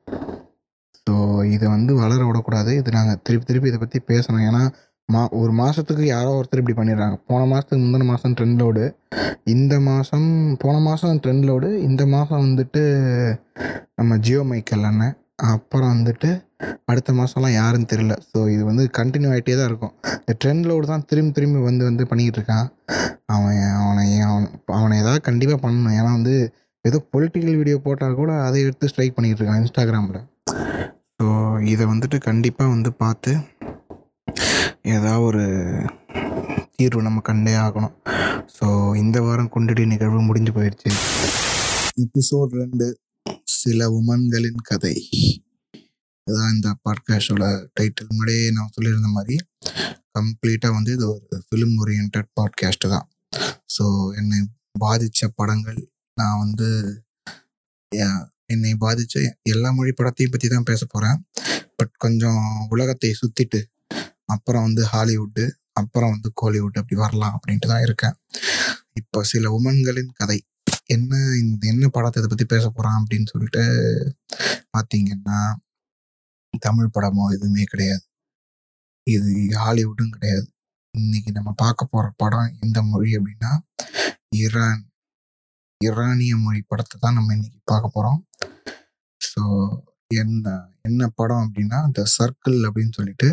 ஸோ 1.01 1.13
இதை 1.55 1.65
வந்து 1.75 1.91
வளர 2.03 2.19
விடக்கூடாது. 2.29 2.71
இது 2.81 2.91
நாங்கள் 2.91 3.19
திருப்பி 3.23 3.47
திருப்பி 3.49 3.71
இதை 3.71 3.79
பற்றி 3.83 3.99
பேசணும். 4.11 4.45
ஏன்னா 4.49 4.63
மா 5.09 5.21
ஒரு 5.39 5.51
மாதத்துக்கு 5.59 6.03
யாரோ 6.05 6.29
ஒருத்தர் 6.37 6.61
இப்படி 6.61 6.75
பண்ணிடுறாங்க. 6.77 7.15
போன 7.29 7.41
மாதத்துக்கு 7.51 7.81
முந்தின 7.83 8.05
மாதம் 8.11 8.35
ட்ரெண்ட் 8.37 8.61
லோடு 8.61 8.83
இந்த 9.53 9.73
மாதம் 9.89 10.29
போன 10.63 10.75
மாதம் 10.87 11.19
ட்ரெண்ட் 11.23 11.45
லோடு 11.49 11.69
இந்த 11.87 12.03
மாதம் 12.13 12.43
வந்துட்டு 12.45 12.81
நம்ம 13.99 14.17
ஜியோ 14.25 14.41
மைக்கேல் 14.51 14.87
அண்ணன். 14.89 15.15
அப்புறம் 15.51 15.91
வந்துட்டு 15.95 16.29
அடுத்த 16.91 17.13
மாதம்லாம் 17.19 17.55
யாருன்னு 17.59 17.91
தெரியல. 17.93 18.15
ஸோ 18.29 18.37
இது 18.55 18.63
வந்து 18.69 18.83
கண்டினியூ 18.99 19.31
ஆகிட்டே 19.33 19.55
தான் 19.59 19.69
இருக்கும். 19.71 19.93
இந்த 20.21 20.33
ட்ரெண்ட் 20.41 20.67
லோடு 20.69 20.85
தான் 20.93 21.05
திரும்பி 21.11 21.35
திரும்பி 21.37 21.61
வந்து 21.69 21.83
வந்து 21.89 22.03
பண்ணிக்கிட்டு 22.11 22.39
இருக்கான். 22.39 22.67
அவன் 23.35 23.59
அவனை 23.81 24.05
அவன் 24.29 24.47
அவனை 24.79 24.95
ஏதாவது 25.03 25.21
கண்டிப்பாக 25.29 25.59
பண்ணணும். 25.65 25.95
ஏன்னா 25.99 26.11
வந்து 26.19 26.35
ஏதோ 26.85 26.97
பொலிட்டிக்கல் 27.13 27.59
வீடியோ 27.59 27.77
போட்டால் 27.85 28.19
கூட 28.21 28.31
அதை 28.47 28.57
எடுத்து 28.65 28.89
ஸ்ட்ரைக் 28.91 29.15
பண்ணிகிட்டு 29.17 29.41
இருக்கான் 29.41 29.61
இன்ஸ்டாகிராமில் 29.63 30.23
ஸோ 31.19 31.27
இதை 31.73 31.83
வந்துட்டு 31.91 32.17
கண்டிப்பாக 32.27 32.73
வந்து 32.73 32.89
பார்த்து 33.03 33.31
ஏதாவது 34.93 35.23
ஒரு 35.23 35.43
தீர்வு 36.77 37.01
நம்ம 37.01 37.19
கண்டே 37.29 37.53
ஆகணும். 37.65 37.95
ஸோ 38.57 38.65
இந்த 38.95 39.17
வாரம் 39.21 39.51
குண்டடி 39.55 39.83
நிகழ்வு 39.85 40.19
முடிஞ்சு 40.21 40.51
போயிடுச்சு 40.51 40.89
எபிசோட் 42.03 42.55
ரெண்டு 42.61 42.87
சில 43.59 43.87
உமன்களின் 43.99 44.61
கதை. 44.69 44.95
இதுதான் 46.27 46.53
இந்த 46.55 46.69
பாட்காஸ்டோட 46.85 47.45
டைட்டில் 47.79 48.09
முன்னாடியே 48.09 48.45
நான் 48.51 48.73
சொல்லியிருந்த 48.75 49.09
மாதிரி 49.17 49.35
கம்ப்ளீட்டாக 50.17 50.73
வந்து 50.73 50.91
இது 50.97 51.05
ஒரு 51.13 51.39
ஃபிலிம் 51.45 51.75
ஓரியன்ட் 51.83 52.19
பாட்காஸ்ட்டு 52.39 52.91
தான். 52.95 53.07
ஸோ 53.75 53.85
என்னை 54.21 54.39
பாதித்த 54.79 55.27
படங்கள் 55.39 55.81
நான் 56.17 56.41
வந்து 56.43 56.69
என்னை 58.53 58.71
பாதித்த 58.83 59.21
எல்லா 59.53 59.69
மொழி 59.71 59.91
படத்தையும் 59.91 60.33
பற்றி 60.33 60.47
தான் 60.47 60.69
பேச 60.71 60.81
போகிறேன் 60.85 61.19
பட் 61.77 61.93
கொஞ்சம் 61.97 62.43
உலகத்தை 62.73 63.09
சுற்றிட்டு 63.21 63.59
அப்புறம் 64.29 64.65
வந்து 64.67 64.83
ஹாலிவுட்டு 64.93 65.45
அப்புறம் 65.79 66.13
வந்து 66.15 66.29
கோலிவுட் 66.41 66.79
அப்படி 66.81 66.97
வரலாம் 67.03 67.35
அப்படின்ட்டு 67.37 67.71
தான் 67.73 67.85
இருக்கேன். 67.87 68.15
இப்போ 69.01 69.19
சில 69.31 69.49
உமன்களின் 69.57 70.11
கதை. 70.19 70.39
என்ன 70.95 71.11
இந்த 71.41 71.63
என்ன 71.73 71.85
படத்தை 71.95 72.19
இதை 72.21 72.29
பற்றி 72.31 72.45
பேச 72.53 72.65
போகிறான் 72.69 72.97
அப்படின்னு 72.99 73.27
சொல்லிட்டு 73.33 73.63
பார்த்தீங்கன்னா 74.75 75.39
தமிழ் 76.61 76.93
படமோ 76.95 77.23
எதுவுமே 77.35 77.63
கிடையாது. 77.73 78.03
இது 79.07 79.31
ஹாலிவுட்டும் 79.63 80.13
கிடையாது. 80.15 80.45
இன்னைக்கு 80.95 81.31
நம்ம 81.37 81.51
பார்க்க 81.63 81.93
போகிற 81.93 82.07
படம் 82.23 82.51
எந்த 82.65 82.79
மொழி 82.91 83.09
அப்படின்னா 83.17 83.51
ஈரான் 84.37 84.81
ஈரானிய 85.81 86.33
மொழி 86.45 86.61
படத்தை 86.71 86.95
தான் 86.99 87.17
நம்ம 87.17 87.33
இன்னைக்கு 87.37 87.59
பார்க்க 87.71 87.95
போகிறோம் 87.95 88.19
ஸோ 89.21 89.41
என்ன 90.15 90.53
என்ன 90.81 91.07
படம் 91.19 91.43
அப்படின்னா 91.45 91.79
த 91.97 92.05
சர்க்கிள் 92.17 92.57
அப்படின்னு 92.67 92.93
சொல்லிட்டு 92.99 93.29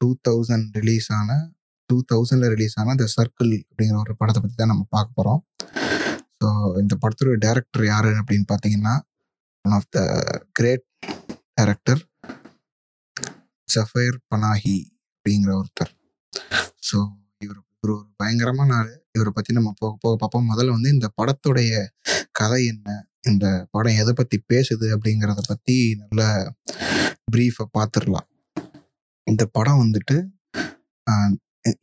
டூ 0.00 0.08
தௌசண்ட் 0.28 0.76
ரிலீஸ் 0.80 1.08
ஆன 1.18 1.30
டூ 1.90 1.96
தௌசண்டில் 2.12 2.52
ரிலீஸ் 2.54 2.76
ஆன 2.80 2.94
த 3.02 3.06
சர்க்கிள் 3.16 3.52
அப்படிங்கிற 3.62 3.98
ஒரு 4.04 4.14
படத்தை 4.20 4.40
பற்றி 4.40 4.56
தான் 4.56 4.72
நம்ம 4.74 4.84
பார்க்க 4.96 5.18
போகிறோம் 5.18 5.40
ஸோ 6.40 6.48
இந்த 6.82 6.94
படத்தோட 7.02 7.36
டேரக்டர் 7.46 7.84
யார் 7.92 8.10
அப்படின்னு 8.20 8.46
பார்த்தீங்கன்னா 8.52 8.94
one 9.64 9.74
of 9.78 9.88
the 9.96 10.00
great 10.58 10.86
director 11.58 12.02
Jafar 13.68 14.16
Panahi 14.30 14.76
அப்படிங்கிற 15.10 15.50
ஒருத்தர். 15.60 15.92
ஸோ 16.88 16.98
இவர் 17.44 17.58
இவர் 17.76 17.92
ஒரு 17.94 18.06
பயங்கரமான 18.20 18.70
ஆள். 18.80 18.92
இவரை 19.16 19.30
பற்றி 19.34 19.52
நம்ம 19.58 19.70
போக 19.80 19.92
போக 20.04 20.14
பார்ப்போம். 20.22 20.48
முதல்ல 20.52 20.74
வந்து 20.76 20.90
இந்த 20.96 21.08
படத்துடைய 21.18 21.72
கதை 22.40 22.60
என்ன? 22.72 22.88
இந்த 23.30 23.46
படம் 23.74 23.98
எதை 24.02 24.12
பற்றி 24.20 24.36
பேசுது 24.52 24.86
அப்படிங்கிறத 24.96 25.42
பற்றி 25.52 25.76
நல்ல 26.02 26.22
ப்ரீஃபை 27.34 27.66
பார்த்துடலாம். 27.78 28.28
இந்த 29.30 29.44
படம் 29.56 29.80
வந்துட்டு 29.82 30.16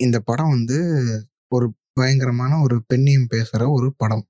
இந்த 0.06 0.18
படம் 0.30 0.54
வந்து 0.56 0.78
ஒரு 1.56 1.68
பயங்கரமான 1.98 2.54
ஒரு 2.66 2.76
பெண்ணியம் 2.94 3.32
பேசுகிற 3.34 3.64
ஒரு 3.78 3.88
படம். 4.02 4.26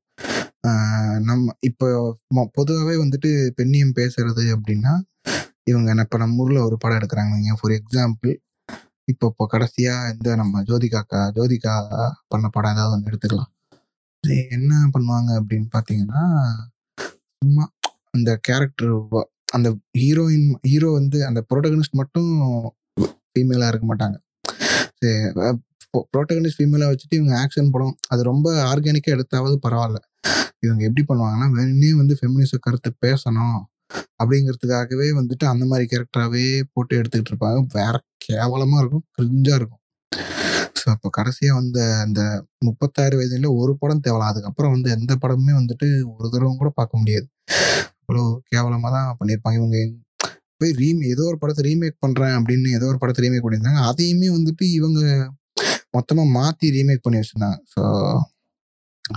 நம்ம 1.30 1.54
இப்போ 1.70 1.88
பொதுவாகவே 2.58 2.96
வந்துட்டு 3.04 3.30
பெண்ணியம் 3.60 3.96
பேசுறது 4.00 4.44
அப்படின்னா 4.56 4.94
இவங்க 5.72 6.02
இப்போ 6.06 6.18
நம்ம 6.24 6.42
ஊரில் 6.44 6.66
ஒரு 6.68 6.78
படம் 6.84 7.00
எடுக்கிறாங்க. 7.00 7.56
ஃபார் 7.60 7.76
எக்ஸாம்பிள் 7.80 8.34
இப்போ 9.12 9.26
இப்போ 9.32 9.46
கடைசியாக 9.54 10.12
இந்த 10.14 10.30
நம்ம 10.36 10.62
ஜோதிகாக்கா 10.70 11.20
ஜோதிகா 11.38 11.74
பண்ண 12.28 12.46
படம் 12.56 12.74
ஏதாவது 12.76 12.96
ஒன்று 12.96 13.10
எடுத்துக்கலாம். 13.12 13.52
என்ன 14.56 14.74
பண்ணுவாங்க 14.94 15.32
அப்படின்னு 15.40 15.68
பார்த்தீங்கன்னா 15.76 16.24
சும்மா 17.42 17.66
அந்த 18.12 18.32
கேரக்டர் 18.48 18.94
அந்த 19.56 19.70
ஹீரோயின் 20.02 20.48
ஹீரோ 20.70 20.90
வந்து 20.92 21.18
அந்த 21.26 21.40
ப்ரோட்டகனிஸ்ட் 21.50 22.00
மட்டும் 22.02 22.32
ஃபீமேலாக 23.36 23.72
இருக்க 23.74 23.88
மாட்டாங்க. 23.92 24.18
ப்ரோட்டகனிஸ்ட் 26.13 26.60
ஃபீமேலாக 26.60 26.92
வச்சுட்டு 26.94 27.18
இவங்க 27.20 27.34
ஆக்ஷன் 27.44 27.72
படம் 27.74 27.96
அது 28.13 28.22
ரொம்ப 28.32 28.48
ஆர்கானிக்காக 28.72 29.15
எடுத்தாவது 29.18 29.56
பரவாயில்ல. 29.65 30.00
இவங்க 30.65 30.82
எப்படி 30.88 31.04
பண்ணுவாங்கன்னா 31.10 31.48
வேணுன்னே 31.58 31.92
வந்து 32.01 32.13
ஃபெமினிச 32.20 32.58
கருத்து 32.65 32.89
பேசணும் 33.06 33.60
அப்படிங்கிறதுக்காகவே 34.22 35.08
வந்துட்டு 35.20 35.46
அந்த 35.54 35.63
மாதிரி 35.72 35.86
கேரக்டராகவே 35.92 36.46
போட்டு 36.74 36.94
எடுத்துக்கிட்டு 37.00 37.32
இருப்பாங்க. 37.34 37.60
வேற 37.80 37.96
கேவலமாக 38.25 38.82
இருக்கும் 38.84 39.06
கிரிஞ்சாக 39.18 39.60
இருக்கும். 39.60 39.82
ஸோ 40.80 40.86
அப்போ 40.94 41.08
கடைசியாக 41.18 41.58
வந்த 41.60 41.80
அந்த 42.06 42.22
முப்பத்தாறு 42.68 43.15
வயதுல 43.20 43.50
ஒரு 43.62 43.74
படம் 43.82 44.04
தேவலாம். 44.08 44.32
அதுக்கப்புறம் 44.34 44.74
வந்து 44.75 44.89
எந்த 44.98 45.13
படமுமே 45.24 45.54
வந்துட்டு 45.62 45.88
ஒரு 46.15 46.27
தடவை 46.34 46.51
கூட 46.62 46.72
பார்க்க 46.80 47.01
முடியாது. 47.01 47.27
அவ்வளோ 48.01 48.24
கேவலமாக 48.51 48.92
தான் 48.98 49.18
பண்ணியிருப்பாங்க 49.20 49.58
இவங்க. 49.62 49.77
போய் 50.62 50.74
ரீம் 50.82 51.02
ஏதோ 51.14 51.24
ஒரு 51.32 51.38
படத்தை 51.42 51.64
ரீமேக் 51.70 51.98
பண்ணுறேன் 52.06 52.36
அப்படின்னு 52.38 52.70
ஏதோ 52.78 52.86
ஒரு 52.92 53.00
படத்தை 53.02 53.22
ரீமேக் 53.26 53.46
பண்ணியிருந்தாங்க. 53.46 53.82
அதையுமே 53.92 54.30
வந்துட்டு 54.38 54.66
இவங்க 54.78 55.02
மொத்தமாக 55.98 56.30
மாற்றி 56.38 56.68
ரீமேக் 56.78 57.06
பண்ணி 57.06 57.20
வச்சுருந்தாங்க. 57.22 57.60
ஸோ 57.74 57.82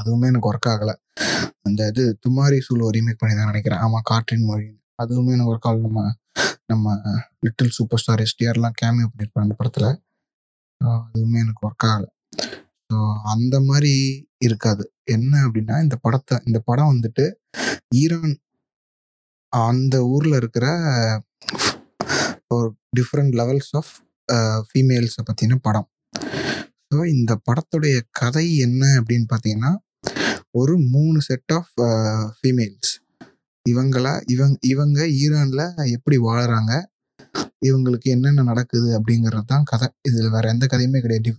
அதுவுமே 0.00 0.28
எனக்கு 0.33 0.50
ஒர்க் 0.52 0.68
ஆகலை. 0.73 0.95
அந்த 1.66 1.80
இது 1.92 2.04
துமாரி 2.25 2.59
சூலோ 2.66 2.88
ரீமேக் 2.97 3.21
பண்ணி 3.23 3.35
தான் 3.38 3.50
நினைக்கிறேன். 3.52 3.83
ஆமாம் 3.87 4.07
காற்றின் 4.11 4.49
மொழி. 4.50 4.66
அதுவுமே 5.02 5.33
எனக்கு 5.37 5.52
ஒர்க் 5.54 5.68
ஆகல. 5.71 5.87
நம்ம 5.87 6.02
நம்ம 6.71 6.88
லிட்டில் 7.45 7.75
சூப்பர் 7.76 8.00
ஸ்டார் 8.02 8.23
எஸ்டிஆர்லாம் 8.25 8.76
கேமியோ 8.80 9.07
பண்ணியிருப்பேன் 9.11 9.45
அந்த 9.47 9.54
படத்தில். 9.61 9.88
அதுவுமே 10.80 11.38
எனக்கு 11.45 11.64
ஒர்க் 11.68 11.87
ஆகலை. 11.90 12.09
ஸோ 12.90 12.97
அந்த 13.35 13.57
மாதிரி 13.68 13.95
இருக்காது. 14.47 14.85
என்ன 15.16 15.33
அப்படின்னா 15.47 15.76
இந்த 15.87 15.97
படத்தை 16.04 16.37
இந்த 16.49 16.59
படம் 16.68 16.92
வந்துட்டு 16.92 17.25
ஈரான் 18.02 18.35
அந்த 19.52 19.97
ஊரில் 20.14 20.38
இருக்கிற 20.40 20.66
ஒரு 22.57 22.68
டிஃப்ரெண்ட் 22.99 23.35
லெவல்ஸ் 23.40 23.73
ஆஃப் 23.80 23.92
ஃபீமேல்ஸை 24.68 25.23
பற்றின 25.28 25.59
படம். 25.66 25.88
ஸோ 26.90 26.99
இந்த 27.14 27.33
படத்துடைய 27.49 27.97
கதை 28.21 28.47
என்ன 28.66 28.83
அப்படின்னு 28.99 29.26
பார்த்தீங்கன்னா 29.33 29.73
ஒரு 30.50 30.75
மூணு 30.95 31.18
செட் 31.28 31.52
ஆஃப் 31.59 31.73
ஃபீமேல்ஸ் 32.37 32.92
இவங்களா 33.66 34.12
இவங் 34.35 34.57
இவங்க 34.73 34.99
ஈரானில் 35.23 35.66
எப்படி 35.97 36.16
வாழ்கிறாங்க 36.28 36.73
இவங்களுக்கு 37.68 38.09
என்னென்ன 38.14 38.45
நடக்குது 38.50 38.88
அப்படிங்கிறது 38.99 39.47
தான் 39.52 39.68
கதை. 39.71 39.87
இதில் 40.09 40.35
வேற 40.35 40.45
எந்த 40.54 40.64
கதையுமே 40.73 41.00
கிடையாது. 41.04 41.30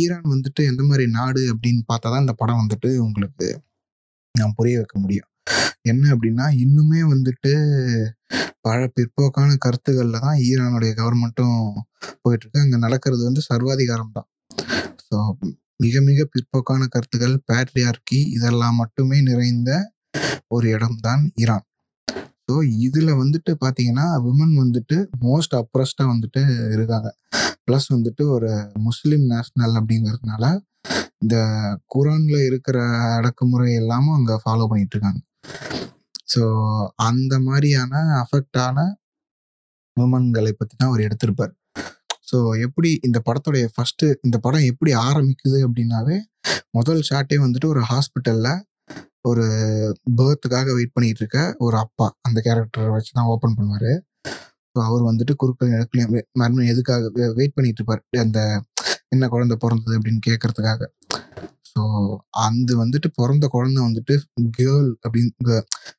ஈரான் 0.00 0.28
வந்துட்டு 0.34 0.62
எந்த 0.70 0.82
மாதிரி 0.90 1.04
நாடு 1.18 1.42
அப்படின்னு 1.52 1.82
பார்த்தா 1.92 2.08
தான் 2.12 2.24
இந்த 2.24 2.34
படம் 2.42 2.60
வந்துட்டு 2.62 2.90
உங்களுக்கு 3.06 3.46
நான் 4.34 4.56
புரிய 4.58 4.76
வைக்க 4.80 4.96
முடியும். 4.98 5.28
என்ன 5.90 6.04
அப்படின்னா 6.14 6.46
இன்னுமே 6.64 7.00
வந்துட்டு 7.12 7.52
பல 8.60 8.78
பிற்போக்கான 8.96 9.50
கருத்துக்கள்ல 9.64 10.20
தான் 10.26 10.38
ஈரானுடைய 10.48 10.92
கவர்மெண்ட்டும் 11.00 11.58
போயிட்டு 12.22 12.44
இருக்கு 12.44 12.62
அங்கே 12.64 12.78
நடக்கிறது 12.86 13.22
வந்து 13.28 13.42
சர்வாதிகாரம் 13.50 14.14
தான். 14.16 14.28
ஸோ 15.06 15.16
மிக 15.84 16.00
மிக 16.00 16.20
பிற்போக்கான 16.34 16.82
கருத்துக்கள் 16.94 17.36
பேட்ரியார்கி 17.50 18.20
இதெல்லாம் 18.36 18.78
மட்டுமே 18.82 19.18
நிறைந்த 19.30 19.70
ஒரு 20.48 20.66
இடம்தான் 20.76 21.22
ஈரான். 21.42 21.64
ஸோ 22.46 22.54
இதில் 22.86 23.12
வந்துட்டு 23.22 23.52
பார்த்தீங்கன்னா 23.64 24.06
விமன் 24.26 24.54
வந்துட்டு 24.62 24.96
மோஸ்ட் 25.26 25.54
அப்ரஸ்டாக 25.60 26.10
வந்துட்டு 26.12 26.42
இருக்காங்க. 26.74 27.08
ப்ளஸ் 27.66 27.88
வந்துட்டு 27.94 28.22
ஒரு 28.36 28.50
முஸ்லீம் 28.88 29.24
நேஷனல் 29.32 29.76
அப்படிங்கிறதுனால 29.80 30.44
இந்த 31.22 31.36
குரான்ல 31.94 32.38
இருக்கிற 32.48 32.78
அடக்குமுறை 33.18 33.68
எல்லாமும் 33.82 34.16
அங்கே 34.18 34.36
ஃபாலோ 34.42 34.66
பண்ணிட்டு 34.70 34.94
இருக்காங்க 34.96 35.20
ஸோ 36.32 36.42
அந்த 37.08 37.34
மாதிரியான 37.46 37.92
அஃபெக்டான 38.22 38.78
விமன்களை 39.96 40.52
பற்றி 40.52 40.74
தான் 40.76 40.90
அவர் 40.90 41.04
எடுத்திருப்பார். 41.06 41.52
ஸோ 42.30 42.36
எப்படி 42.66 42.90
இந்த 43.08 43.18
படத்துடைய 43.26 43.64
ஃபஸ்ட்டு 43.74 44.06
இந்த 44.26 44.36
படம் 44.44 44.68
எப்படி 44.70 44.92
ஆரம்பிக்குது 45.08 45.58
அப்படின்னாவே 45.66 46.16
முதல் 46.78 47.02
ஷாட்டே 47.08 47.36
வந்துட்டு 47.44 47.68
ஒரு 47.74 47.82
ஹாஸ்பிட்டல்ல 47.90 48.48
ஒரு 49.30 49.44
பேர்த்துக்காக 50.18 50.72
வெயிட் 50.78 50.94
பண்ணிட்டு 50.96 51.22
இருக்க 51.22 51.38
ஒரு 51.66 51.76
அப்பா 51.84 52.06
அந்த 52.26 52.38
கேரக்டரை 52.46 52.90
வச்சு 52.94 53.12
தான் 53.18 53.30
ஓப்பன் 53.34 53.56
பண்ணுவாரு. 53.58 53.92
ஸோ 54.76 54.78
அவர் 54.88 55.02
வந்துட்டு 55.10 55.34
குறுக்கள் 55.42 55.74
இடத்துலையும் 55.76 56.12
மறுபடியும் 56.40 56.72
எதுக்காக 56.72 57.30
வெயிட் 57.40 57.56
பண்ணிட்டு 57.58 57.80
இருப்பார் 57.80 58.02
அந்த 58.24 58.40
என்ன 59.14 59.28
குழந்தை 59.34 59.56
பிறந்தது 59.64 59.96
அப்படின்னு 59.98 60.22
கேட்கறதுக்காக. 60.28 60.80
ஸோ 61.76 61.82
அந்த 62.46 62.70
வந்துட்டு 62.80 63.08
பிறந்த 63.18 63.46
குழந்தை 63.54 63.80
வந்துட்டு 63.86 64.14
கேர்ள் 64.58 64.90
அப்படின்னு 65.04 65.56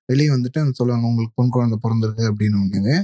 வெளியே 0.10 0.30
வந்துட்டு 0.36 0.78
சொல்லுவாங்க 0.80 1.10
உங்களுக்கு 1.10 1.38
பொன் 1.40 1.54
குழந்தை 1.56 1.78
பிறந்திருக்கு 1.86 2.26
அப்படின்னு 2.32 2.60
ஒன்று 2.64 2.96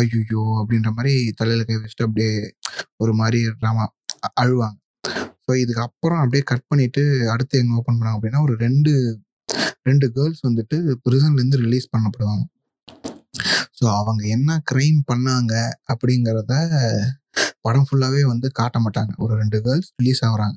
ஐயோ 0.00 0.42
அப்படின்ற 0.60 0.90
மாதிரி 0.98 1.14
தலையில 1.40 1.64
கை 1.68 1.76
வச்சுட்டு 1.76 2.06
அப்படியே 2.08 2.32
ஒரு 3.02 3.12
மாதிரி 3.20 3.40
ட்ராமா 3.60 3.84
அழுவாங்க. 4.42 4.76
ஸோ 5.44 5.50
இதுக்கப்புறம் 5.64 6.20
அப்படியே 6.22 6.42
கட் 6.50 6.68
பண்ணிட்டு 6.70 7.02
அடுத்து 7.34 7.60
எங்க 7.62 7.78
ஓப்பன் 7.80 7.98
பண்ணாங்க 7.98 8.18
அப்படின்னா 8.18 8.42
ஒரு 8.46 8.54
ரெண்டு 8.64 8.92
ரெண்டு 9.88 10.06
கேர்ள்ஸ் 10.16 10.42
வந்துட்டு 10.48 10.76
பிரிசன்லேருந்து 11.04 11.60
ரிலீஸ் 11.66 11.92
பண்ணப்படுவாங்க. 11.94 12.42
ஸோ 13.78 13.84
அவங்க 14.00 14.22
என்ன 14.36 14.60
க்ரைம் 14.70 14.98
பண்ணாங்க 15.10 15.52
அப்படிங்கிறத 15.92 16.54
படம் 17.66 17.86
ஃபுல்லாகவே 17.88 18.22
வந்து 18.32 18.46
காட்ட 18.58 18.78
மாட்டாங்க. 18.84 19.12
ஒரு 19.24 19.32
ரெண்டு 19.42 19.58
கேர்ள்ஸ் 19.66 19.90
ரிலீஸ் 20.00 20.22
ஆகுறாங்க. 20.28 20.56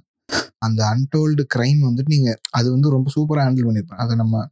அந்த 0.67 0.81
அன்டோல்டு 0.93 1.43
க்ரைம் 1.55 1.81
வந்துட்டு 1.87 2.11
நீங்கள் 2.15 2.37
அது 2.57 2.67
வந்து 2.75 2.87
ரொம்ப 2.95 3.09
சூப்பராக 3.15 3.45
ஹேண்டில் 3.47 3.67
பண்ணியிருப்பாங்க 3.67 4.03
அதை 4.05 4.15
நம்ம 4.23 4.43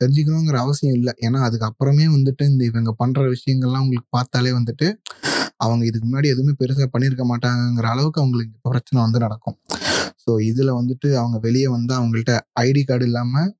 தெரிஞ்சுக்கணுங்கிற 0.00 0.58
அவசியம் 0.64 0.96
இல்லை. 0.98 1.12
ஏன்னா 1.26 1.38
அதுக்கப்புறமே 1.48 2.06
வந்துட்டு 2.16 2.42
இந்த 2.50 2.62
இவங்க 2.70 2.92
பண்ணுற 3.02 3.22
விஷயங்கள்லாம் 3.34 3.84
உங்களுக்கு 3.86 4.10
பார்த்தாலே 4.18 4.52
வந்துட்டு 4.58 4.88
அவங்க 5.64 5.82
இதுக்கு 5.88 6.06
முன்னாடி 6.08 6.28
எதுவுமே 6.34 6.52
பெருசாக 6.60 6.88
பண்ணியிருக்க 6.94 7.24
மாட்டாங்கங்கிற 7.32 7.86
அளவுக்கு 7.94 8.20
அவங்களுக்கு 8.22 8.54
பிரச்சனை 8.68 8.98
வந்து 9.06 9.20
நடக்கும். 9.26 9.56
ஸோ 10.24 10.32
இதில் 10.50 10.76
வந்துட்டு 10.80 11.08
அவங்க 11.22 11.36
வெளியே 11.46 11.68
வந்து 11.76 11.92
அவங்கள்ட்ட 11.98 12.34
ஐடி 12.66 12.82
கார்டு 12.90 13.06
இல்லாமல் 13.10 13.50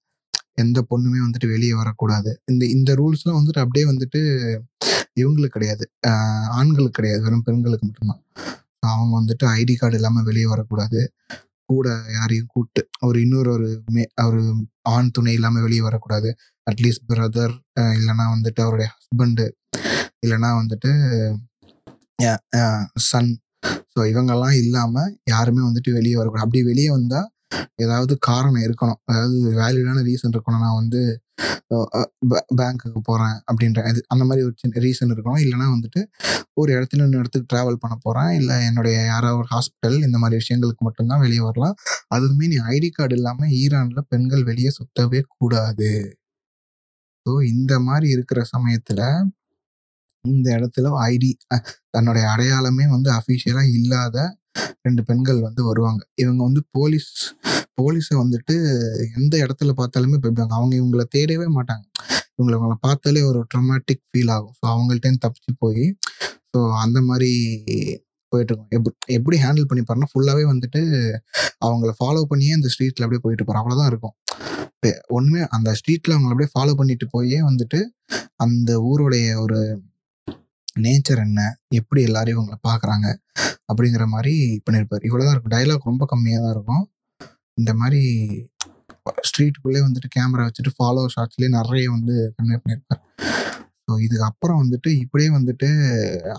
எந்த 0.63 0.79
பொண்ணுமே 0.91 1.19
வந்துட்டு 1.25 1.49
வெளியே 1.55 1.75
வரக்கூடாது. 1.81 2.31
இந்த 2.53 2.65
இந்த 2.77 2.91
ரூல்ஸ்லாம் 3.01 3.39
வந்துட்டு 3.41 3.63
அப்படியே 3.65 3.85
வந்துட்டு 3.93 4.21
இவங்களுக்கு 5.21 5.57
கிடையாது. 5.57 5.85
ஆண்களுக்கு 6.59 6.97
கிடையாது. 6.99 7.21
வெறும் 7.27 7.45
பெண்களுக்கு 7.49 7.87
மட்டும்தான். 7.89 8.23
அவங்க 8.93 9.13
வந்துட்டு 9.21 9.45
ஐடி 9.61 9.75
கார்டு 9.81 9.97
இல்லாமல் 10.01 10.27
வெளியே 10.29 10.49
வரக்கூடாது. 10.55 11.01
கூட 11.69 11.89
யாரையும் 12.17 12.51
கூப்பிட்டு 12.53 12.83
அவர் 13.01 13.17
இன்னொரு 13.25 13.51
ஒரு 13.57 13.69
மே 13.95 14.05
ஒரு 14.27 14.43
ஆண் 14.95 15.13
துணை 15.17 15.35
இல்லாமல் 15.39 15.65
வெளியே 15.67 15.83
வரக்கூடாது. 15.89 16.31
அட்லீஸ்ட் 16.67 17.07
பிரதர் 17.11 17.55
இல்லைன்னா 17.99 18.27
வந்துட்டு 18.35 18.61
அவருடைய 18.67 18.89
ஹஸ்பண்டு 18.95 19.47
இல்லைன்னா 20.25 20.51
வந்துட்டு 20.61 20.91
சன் 23.11 23.33
ஸோ 23.93 24.01
இவங்கெல்லாம் 24.13 24.57
இல்லாமல் 24.63 25.13
யாருமே 25.33 25.63
வந்துட்டு 25.69 25.91
வெளியே 25.99 26.17
வரக்கூடாது. 26.19 26.47
அப்படி 26.47 26.61
வெளியே 26.71 26.91
வந்தால் 26.97 27.29
ஏதாவது 27.85 28.15
காரணம் 28.31 28.65
இருக்கணும். 28.67 29.01
அதாவது 29.11 29.39
வேல்யூடான 29.61 30.03
ரீசன் 30.09 30.35
இருக்கணும் 30.35 30.65
நான் 30.67 30.81
வந்து 30.83 31.01
பேங்க்குக்கு 32.61 33.01
போகிறேன் 33.09 33.37
அப்படின்ற 33.49 33.81
இது 33.91 34.01
அந்த 34.13 34.25
மாதிரி 34.29 34.45
ஒரு 34.49 34.55
சின்ன 34.63 34.83
ரீசன் 34.87 35.13
இருக்கணும். 35.15 35.43
இல்லைனா 35.45 35.67
வந்துட்டு 35.75 36.01
ஒரு 36.61 36.71
இடத்துல 36.77 37.05
இன்னொரு 37.07 37.23
இடத்துக்கு 37.25 37.51
ட்ராவல் 37.53 37.81
பண்ண 37.83 37.95
போகிறேன் 38.07 38.33
இல்லை 38.41 38.57
என்னுடைய 38.69 38.97
யாராவது 39.13 39.41
ஒரு 39.43 39.49
ஹாஸ்பிட்டல் 39.55 39.99
இந்த 40.09 40.19
மாதிரி 40.23 40.41
விஷயங்களுக்கு 40.43 40.85
மட்டும்தான் 40.89 41.23
வெளியே 41.27 41.43
வரலாம். 41.49 41.77
அதுவுமே 42.17 42.49
நீ 42.53 42.59
ஐடி 42.75 42.91
கார்டு 42.99 43.17
இல்லாமல் 43.21 43.55
ஈரானில் 43.63 44.09
பெண்கள் 44.13 44.45
வெளியே 44.51 44.73
சுத்தவே 44.81 45.23
கூடாது. 45.37 45.91
ஸோ 47.27 47.33
இந்த 47.53 47.75
மாதிரி 47.89 48.09
இருக்கிற 48.17 48.41
சமயத்தில் 48.55 49.05
இந்த 50.25 50.49
இடத்துல 50.59 50.91
ஐடி 51.11 51.31
தன்னுடைய 51.97 52.25
அடையாளமே 52.35 52.85
வந்து 52.95 53.11
அஃபிஷியலாக 53.19 53.75
இல்லாத 53.79 54.17
ரெண்டு 54.83 55.03
பெண்கள் 55.05 55.41
வந்து 55.41 55.63
வருவாங்க. 55.65 56.03
இவங்க 56.15 56.41
வந்து 56.43 56.63
போலீஸ் 56.71 57.11
போலீஸை 57.81 58.15
வந்துட்டு 58.23 58.55
எந்த 59.19 59.35
இடத்துல 59.45 59.73
பார்த்தாலுமே 59.81 60.19
போய்ப்பாங்க 60.23 60.55
அவங்க 60.59 60.75
இவங்கள 60.77 61.03
தேடவே 61.17 61.47
மாட்டாங்க. 61.59 61.85
இவங்களை 62.37 62.57
அவங்கள 62.59 62.77
பார்த்தாலே 62.81 63.23
ஒரு 63.23 63.41
ட்ரமாட்டிக் 63.55 64.03
ஃபீல் 64.11 64.33
ஆகும். 64.37 64.55
ஸோ 64.59 64.65
அவங்கள்ட்டேருந்து 64.75 65.25
தப்பிச்சு 65.27 65.55
போய் 65.59 65.85
ஸோ 66.53 66.59
அந்த 66.85 66.99
மாதிரி 67.01 67.31
போயிட்டு 68.33 68.51
இருக்கோம். 68.53 68.71
எப்படி 68.77 68.95
எப்படி 69.09 69.37
ஹேண்டில் 69.45 69.69
பண்ணிப்பாருன்னா 69.71 70.09
ஃபுல்லாகவே 70.13 70.45
வந்துட்டு 70.53 70.81
அவங்கள 71.67 71.91
ஃபாலோ 72.01 72.23
பண்ணியே 72.23 72.53
அந்த 72.53 72.69
ஸ்ட்ரீட்டில் 72.75 73.05
அப்படியே 73.05 73.23
போயிட்டு 73.23 73.45
போகிறோம் 73.45 73.63
அவ்வளோதான் 73.63 73.91
இருக்கும். 73.93 74.17
ஒன்றுமே 75.09 75.41
அந்த 75.57 75.71
ஸ்ட்ரீட்டில் 75.79 76.15
அவங்கள 76.17 76.33
அப்படியே 76.35 76.51
ஃபாலோ 76.55 76.75
பண்ணிட்டு 76.75 77.07
போயே 77.11 77.39
வந்துட்டு 77.43 77.79
அந்த 78.37 78.71
ஊருடைய 78.91 79.27
ஒரு 79.43 79.59
நேச்சர் 80.87 81.23
என்ன? 81.27 81.41
எப்படி 81.75 82.01
எல்லாரையும் 82.03 82.39
இவங்களை 82.39 82.59
பார்க்குறாங்க? 82.69 83.07
அப்படிங்கிற 83.71 84.05
மாதிரி 84.07 84.35
பண்ணியிருப்பார். 84.67 85.07
இவ்வளோதான் 85.09 85.35
இருக்கும். 85.35 85.55
டைலாக் 85.57 85.91
ரொம்ப 85.91 86.07
கம்மியாக 86.13 86.43
தான் 86.45 86.55
இருக்கும். 86.57 86.85
இந்த 87.59 87.73
மாதிரி 87.75 88.03
ஸ்ட்ரீட்டுக்குள்ளே 89.29 89.81
வந்துட்டு 89.87 90.09
கேமரா 90.17 90.47
வச்சுட்டு 90.47 90.73
ஃபாலோ 90.79 91.05
ஷாட்ஸ்லேயே 91.15 91.51
நிறைய 91.59 91.85
வந்து 91.91 92.15
கன்வே 92.37 92.59
பண்ணியிருப்பார். 92.63 93.03
ஸோ 93.85 93.95
இதுக்கு 94.05 94.25
அப்புறம் 94.25 94.61
வந்துட்டு 94.63 94.91
இப்படியே 95.05 95.29
வந்துட்டு 95.31 95.69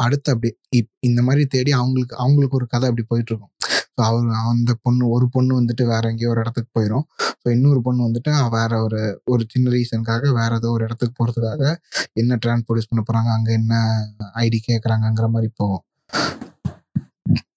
அடுத்து 0.05 0.29
அப்படி 0.33 0.49
இப் 0.79 0.91
இந்த 0.99 1.21
மாதிரி 1.21 1.43
தேடி 1.45 1.71
அவங்களுக்கு 1.71 2.15
அவங்களுக்கு 2.15 2.57
ஒரு 2.59 2.67
கதை 2.67 2.87
அப்படி 2.89 3.05
போயிட்டுருக்கும் 3.09 3.53
ஸோ 3.99 4.03
அவர் 4.07 4.27
அந்த 4.49 4.71
பொண்ணு 4.81 5.03
ஒரு 5.09 5.25
பொண்ணு 5.29 5.51
வந்துட்டு 5.59 5.83
வேற 5.85 6.03
எங்கேயோ 6.09 6.29
ஒரு 6.29 6.41
இடத்துக்கு 6.43 6.69
போயிடும் 6.77 7.05
ஸோ 7.41 7.47
இன்னொரு 7.55 7.79
பொண்ணு 7.81 8.05
வந்துட்டு 8.07 8.31
வேற 8.49 8.71
ஒரு 8.83 8.99
ஒரு 9.23 9.43
சின்ன 9.47 9.71
ரீசனுக்காக 9.71 10.29
வேற 10.31 10.51
ஏதோ 10.55 10.69
ஒரு 10.69 10.83
இடத்துக்கு 10.83 11.15
போகிறதுக்காக 11.17 11.63
என்ன 12.13 12.37
டிரான்ஸ்போர்ட் 12.45 12.89
பண்ண 12.89 13.01
போகிறாங்க 13.01 13.31
அங்கே 13.37 13.51
என்ன 13.51 13.73
ஐடி 14.43 14.59
கேட்குறாங்கங்கிற 14.67 15.27
மாதிரி 15.29 15.49
போகும். 15.55 15.83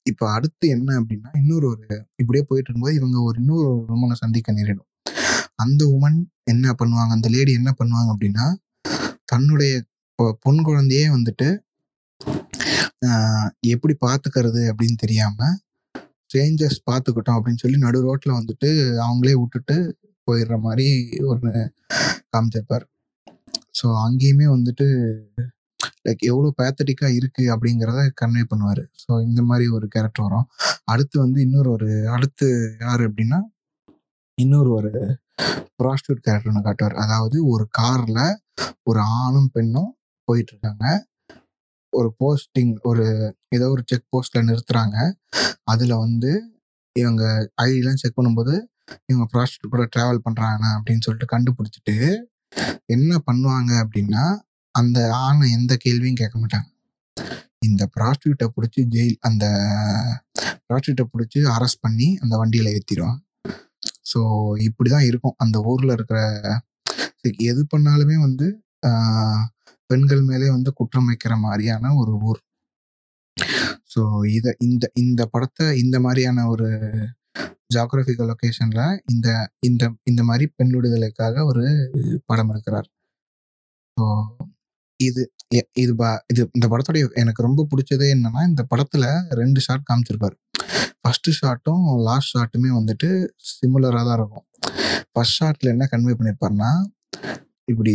இப்போ 0.03 0.25
அடுத்து 0.33 0.67
என்ன 0.69 0.91
அப்படின்னா 1.01 1.31
இன்னொரு 1.41 1.67
ஒரு 1.69 1.87
இப்படியே 2.17 2.45
போயிட்டு 2.49 2.69
இருக்கும்போது 2.69 2.99
இவங்க 3.01 3.19
ஒரு 3.23 3.39
இன்னொரு 3.43 3.71
உமனை 3.97 4.17
சந்திக்க 4.25 4.53
நேரிடும். 4.53 4.89
அந்த 5.57 5.83
உமன் 5.97 6.19
என்ன 6.45 6.75
பண்ணுவாங்க 6.81 7.13
அந்த 7.19 7.29
லேடி 7.29 7.53
என்ன 7.53 7.73
பண்ணுவாங்க 7.81 8.11
அப்படின்னா 8.15 8.47
தன்னுடைய 9.25 9.75
பொன் 10.45 10.63
குழந்தையே 10.63 11.07
வந்துட்டு 11.09 11.49
எப்படி 13.75 13.95
பார்த்துக்கிறது 14.07 14.63
அப்படின்னு 14.73 14.97
தெரியாம 14.97 15.39
சேஞ்சஸ் 16.33 16.79
பார்த்துக்கிட்டோம் 16.91 17.39
அப்படின்னு 17.39 17.62
சொல்லி 17.65 17.79
நடு 17.87 17.99
ரோட்டில் 18.07 18.39
வந்துட்டு 18.39 18.71
அவங்களே 19.07 19.35
விட்டுட்டு 19.43 19.77
போயிடுற 20.29 20.57
மாதிரி 20.67 20.87
ஒன்று 21.33 21.53
காமிச்சிருப்பார். 22.35 22.87
ஸோ 23.79 23.87
அங்கேயுமே 24.07 24.47
வந்துட்டு 24.57 24.87
லைக் 26.07 26.23
எவ்வளோ 26.31 26.49
பேத்தட்டிக்காக 26.61 27.17
இருக்குது 27.19 27.51
அப்படிங்கிறத 27.55 28.01
கன்வே 28.21 28.43
பண்ணுவார். 28.53 28.83
ஸோ 29.03 29.11
இந்த 29.29 29.41
மாதிரி 29.43 29.67
ஒரு 29.77 29.87
கேரக்டர் 29.95 30.27
வரும். 30.29 30.47
அடுத்து 30.93 31.17
வந்து 31.25 31.39
இன்னொரு 31.47 31.71
ஒரு 31.77 31.91
அடுத்து 32.17 32.49
யார் 32.85 33.03
அப்படின்னா 33.09 33.41
இன்னொரு 34.39 34.71
ஒரு 34.79 34.91
ப்ராஸ்டியூட் 35.81 36.25
கேரக்டர் 36.27 36.53
ஒன்று 36.53 36.67
காட்டுவார். 36.69 36.97
அதாவது 37.05 37.39
ஒரு 37.55 37.65
காரில் 37.81 38.25
ஒரு 38.91 39.01
ஆணும் 39.21 39.51
பெண்ணும் 39.57 39.91
போயிட்டு 40.28 40.52
இருக்காங்க. 40.54 40.87
ஒரு 41.93 42.09
போஸ்டிங் 42.21 42.73
ஒரு 42.91 43.05
ஏதோ 43.57 43.67
ஒரு 43.75 43.83
செக் 43.91 44.07
போஸ்ட்ல 44.13 44.43
நிறுத்துறாங்க. 44.49 44.97
அதில் 45.73 45.95
வந்து 46.05 46.31
இவங்க 46.97 47.23
ஐடிலாம் 47.67 48.00
செக் 48.02 48.19
பண்ணும்போது 48.19 48.55
இவங்க 49.11 49.25
ப்ராஸ்டியூட் 49.35 49.75
கூட 49.75 49.85
ட்ராவல் 49.95 50.25
பண்ணுறாங்க 50.26 50.65
அப்படின்னு 50.76 51.05
சொல்லிட்டு 51.07 51.33
கண்டுபிடிச்சிட்டு 51.35 51.97
என்ன 52.87 53.13
பண்ணுவாங்க 53.28 53.71
அப்படின்னா 53.85 54.25
அந்த 54.75 54.99
ஆணை 55.26 55.47
எந்த 55.59 55.73
கேள்வியும் 55.85 56.21
கேட்க 56.21 56.37
மாட்டாங்க. 56.39 56.69
இந்த 57.69 57.83
ப்ராஸ்டியூட்டை 57.97 58.47
பிடிச்சி 58.55 58.81
ஜெயில் 58.95 59.17
அந்த 59.28 59.45
ப்ராஸ்டியூட்டை 60.69 61.05
பிடிச்சி 61.13 61.41
அரெஸ்ட் 61.57 61.83
பண்ணி 61.87 62.09
அந்த 62.23 62.35
வண்டியில் 62.41 62.73
ஏற்றிடுவாங்க 62.76 63.21
ஸோ 64.11 64.21
இப்படி 64.69 64.89
தான் 64.91 65.07
இருக்கும். 65.11 65.37
அந்த 65.45 65.57
ஊரில் 65.71 65.95
இருக்கிற 65.97 66.21
எது 67.50 67.63
பண்ணாலுமே 67.73 68.17
வந்து 68.26 68.47
பெண்கள் 69.91 70.23
மேலே 70.30 70.49
வந்து 70.56 70.71
குற்றம் 70.78 71.08
வைக்கிற 71.11 71.35
மாதிரியான 71.47 71.95
ஒரு 72.02 72.13
ஊர். 72.28 72.41
ஸோ 73.95 74.02
இதை 74.39 74.50
இந்த 74.67 74.85
இந்த 75.02 75.23
படத்தை 75.35 75.67
இந்த 75.85 75.97
மாதிரியான 76.04 76.47
ஒரு 76.52 76.69
ஜாகிரபிக்கல் 77.75 78.28
லொக்கேஷனில் 78.30 78.85
இந்த 79.13 79.28
இந்த 79.69 79.85
இந்த 80.11 80.23
மாதிரி 80.28 80.45
பெண் 80.56 80.73
விடுதலைக்காக 80.76 81.45
ஒரு 81.50 81.65
படம் 82.26 82.50
எடுக்கிறார். 82.52 82.89
ஸோ 83.97 84.04
இது 85.00 85.23
இது 85.82 85.95
இது 86.32 86.43
இந்த 86.56 86.67
படத்துடைய 86.73 87.04
எனக்கு 87.23 87.47
ரொம்ப 87.49 87.67
பிடிச்சதே 87.71 88.08
என்னன்னா 88.17 88.43
இந்த 88.50 88.63
படத்துல 88.73 89.04
ரெண்டு 89.41 89.61
ஷாட் 89.67 89.89
காமிச்சிருப்பாரு. 89.91 90.37
ஃபர்ஸ்ட் 91.02 91.30
ஷாட்டும் 91.39 91.85
லாஸ்ட் 92.08 92.32
ஷாட்டுமே 92.35 92.71
வந்துட்டு 92.78 93.08
சிமிலராக 93.50 94.04
தான் 94.08 94.19
இருக்கும். 94.21 94.47
ஃபர்ஸ்ட் 95.13 95.39
ஷாட்ல 95.39 95.73
என்ன 95.75 95.87
கன்வே 95.93 96.15
பண்ணியிருப்பாருன்னா 96.19 96.71
இப்படி 97.73 97.95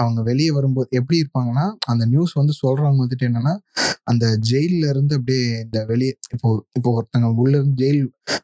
அவங்க 0.00 0.20
வெளியே 0.30 0.50
வரும்போது 0.50 0.88
எப்படி 0.98 1.16
இருப்பாங்கன்னா 1.22 1.66
அந்த 1.92 2.04
நியூஸ் 2.06 2.32
வந்து 2.40 2.54
சொல்றவங்க 2.62 3.00
வந்துட்டு 3.04 3.28
என்னன்னா 3.30 3.54
அந்த 4.10 4.24
ஜெயில 4.50 4.84
இருந்து 4.92 5.14
அப்படியே 5.18 5.44
இந்த 5.64 5.78
வெளியே 5.90 6.12
இப்போ 6.34 6.48
இப்போ 6.76 6.90
ஒருத்தங்க 6.98 7.28
உள்ள 7.42 7.54
இருந்து 7.58 7.76
ஜெயில் 7.82 8.00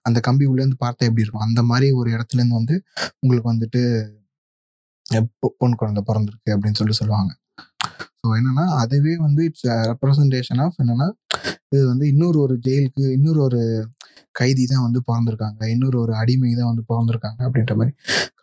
அந்த 0.08 0.18
கம்பி 0.28 0.44
உள்ள 0.50 0.60
இருந்து 0.62 0.78
பார்த்தா 0.84 1.08
எப்படி 1.08 1.24
இருக்கும்? 1.24 1.46
அந்த 1.48 1.60
மாதிரி 1.70 1.88
ஒரு 2.00 2.08
இடத்துல 2.16 2.40
இருந்து 2.40 2.60
வந்து 2.60 2.76
உங்களுக்கு 3.22 3.50
வந்துட்டு 3.52 3.82
பொன் 5.60 5.78
குழந்தை 5.80 6.02
பிறந்திருக்கு 6.08 6.50
அப்படின்னு 6.54 6.80
சொல்லி 6.80 6.94
சொல்லுவாங்க. 7.00 7.30
ஸோ 8.20 8.26
என்னன்னா 8.38 8.64
அதுவே 8.82 9.14
வந்து 9.26 9.42
இட்ஸ் 9.48 9.66
ரெப்ரசன்டேஷன் 9.90 10.60
ஆஃப் 10.64 10.78
என்னன்னா 10.82 11.08
இது 11.74 11.82
வந்து 11.92 12.04
இன்னொரு 12.12 12.38
ஒரு 12.44 12.54
ஜெயிலுக்கு 12.66 13.04
இன்னொரு 13.16 13.40
ஒரு 13.48 13.60
கைதி 14.32 14.64
தான் 14.72 14.84
வந்து 14.86 15.00
பிறந்திருக்காங்க. 15.08 15.60
இன்னொரு 15.74 15.96
ஒரு 16.04 16.12
அடிமை 16.22 16.50
தான் 16.58 16.70
வந்து 16.72 16.84
பிறந்திருக்காங்க 16.90 17.40
அப்படின்ற 17.48 17.74
மாதிரி. 17.80 17.92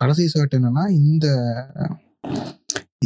கடைசி 0.00 0.24
ஷாட் 0.34 0.56
என்னன்னா 0.58 0.84
இந்த 1.02 1.26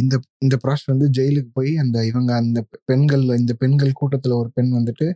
இந்த 0.01 0.15
இந்த 0.45 0.55
ப்ராசஸ் 0.63 0.91
வந்து 0.93 1.07
ஜெயிலுக்கு 1.17 1.51
போய் 1.59 1.71
அந்த 1.83 1.97
இவங்க 2.09 2.31
அந்த 2.41 2.59
பெண்கள் 2.89 3.23
இந்த 3.41 3.53
பெண்கள் 3.61 3.99
கூட்டத்தில் 4.01 4.39
ஒரு 4.41 4.49
பெண் 4.57 4.71
வந்துட்டு 4.77 5.07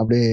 அப்படியே 0.00 0.28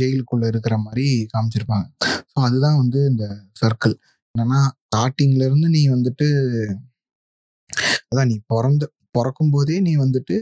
ஜெயிலுக்குள்ள 0.00 0.44
இருக்கிற 0.52 0.74
மாதிரி 0.86 1.06
காமிச்சிருப்பாங்க. 1.34 1.86
ஸோ 2.32 2.36
அதுதான் 2.48 2.78
வந்து 2.82 3.00
இந்த 3.12 3.24
சர்க்கிள் 3.62 3.94
என்னன்னா 4.34 4.60
ஸ்டார்டிங்ல 4.86 5.42
இருந்து 5.48 5.68
நீ 5.76 5.82
வந்துட்டு 5.96 6.26
அதான் 8.10 8.30
நீ 8.32 8.36
பிறந்த 8.52 8.84
பிறக்கும் 9.16 9.52
போதே 9.54 9.76
நீ 9.86 9.92
வந்துட்டு 10.04 10.36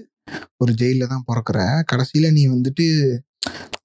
ஒரு 0.63 0.73
ஜெயில 0.81 1.07
தான் 1.13 1.27
பிறக்கிற. 1.29 1.59
கடைசியில 1.91 2.31
நீ 2.39 2.43
வந்துட்டு 2.55 2.87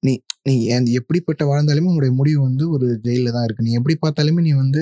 நீ 0.07 0.13
நீ 0.47 0.53
எப்படிப்பட்ட 0.99 1.43
வாழ்ந்தாலுமே 1.51 1.89
உன்னுடைய 1.91 2.13
முடிவு 2.19 2.39
வந்து 2.47 2.65
ஒரு 2.75 2.87
ஜெயில 3.05 3.31
தான் 3.35 3.45
இருக்கு. 3.47 3.65
நீ 3.67 3.71
எப்படி 3.79 3.95
பார்த்தாலுமே 4.03 4.41
நீ 4.47 4.51
வந்து 4.63 4.81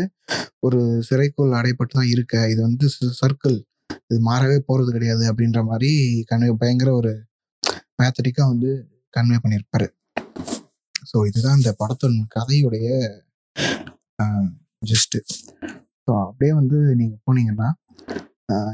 ஒரு 0.67 0.79
சிறைக்குள் 1.09 1.57
அடைப்பட்டு 1.59 1.95
தான் 1.99 2.11
இருக்க. 2.15 2.33
இது 2.53 2.61
வந்து 2.67 2.87
சர்க்கிள் 3.21 3.57
இது 4.09 4.17
மாறவே 4.29 4.57
போறது 4.69 4.89
கிடையாது 4.95 5.23
அப்படின்ற 5.31 5.61
மாதிரி 5.69 5.91
கன்வே 6.31 6.49
பயங்கர 6.63 6.89
ஒரு 6.99 7.13
மேத்தடிக்கா 7.99 8.43
வந்து 8.53 8.71
கன்வே 9.13 9.37
பண்ணியிருப்பாரு. 9.43 9.87
ஸோ 11.09 11.17
இதுதான் 11.29 11.59
இந்த 11.61 11.71
படத்தின் 11.81 12.19
கதையுடைய 12.35 12.87
ஜஸ்ட்டு 14.91 15.19
ஸோ 16.05 16.11
அப்படியே 16.27 16.53
வந்து 16.59 16.77
நீங்கள் 16.99 17.21
போனீங்கன்னா 17.27 17.69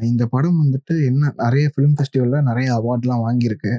இந்த 0.10 0.23
படம் 0.34 0.62
வந்துட்டு 0.62 0.93
என்ன 1.10 1.32
நிறைய 1.43 1.65
ஃபிலிம் 1.73 1.95
ஃபெஸ்டிவலில் 1.97 2.47
நிறைய 2.47 2.67
அவார்ட்லாம் 2.77 3.23
வாங்கியிருக்கு. 3.25 3.73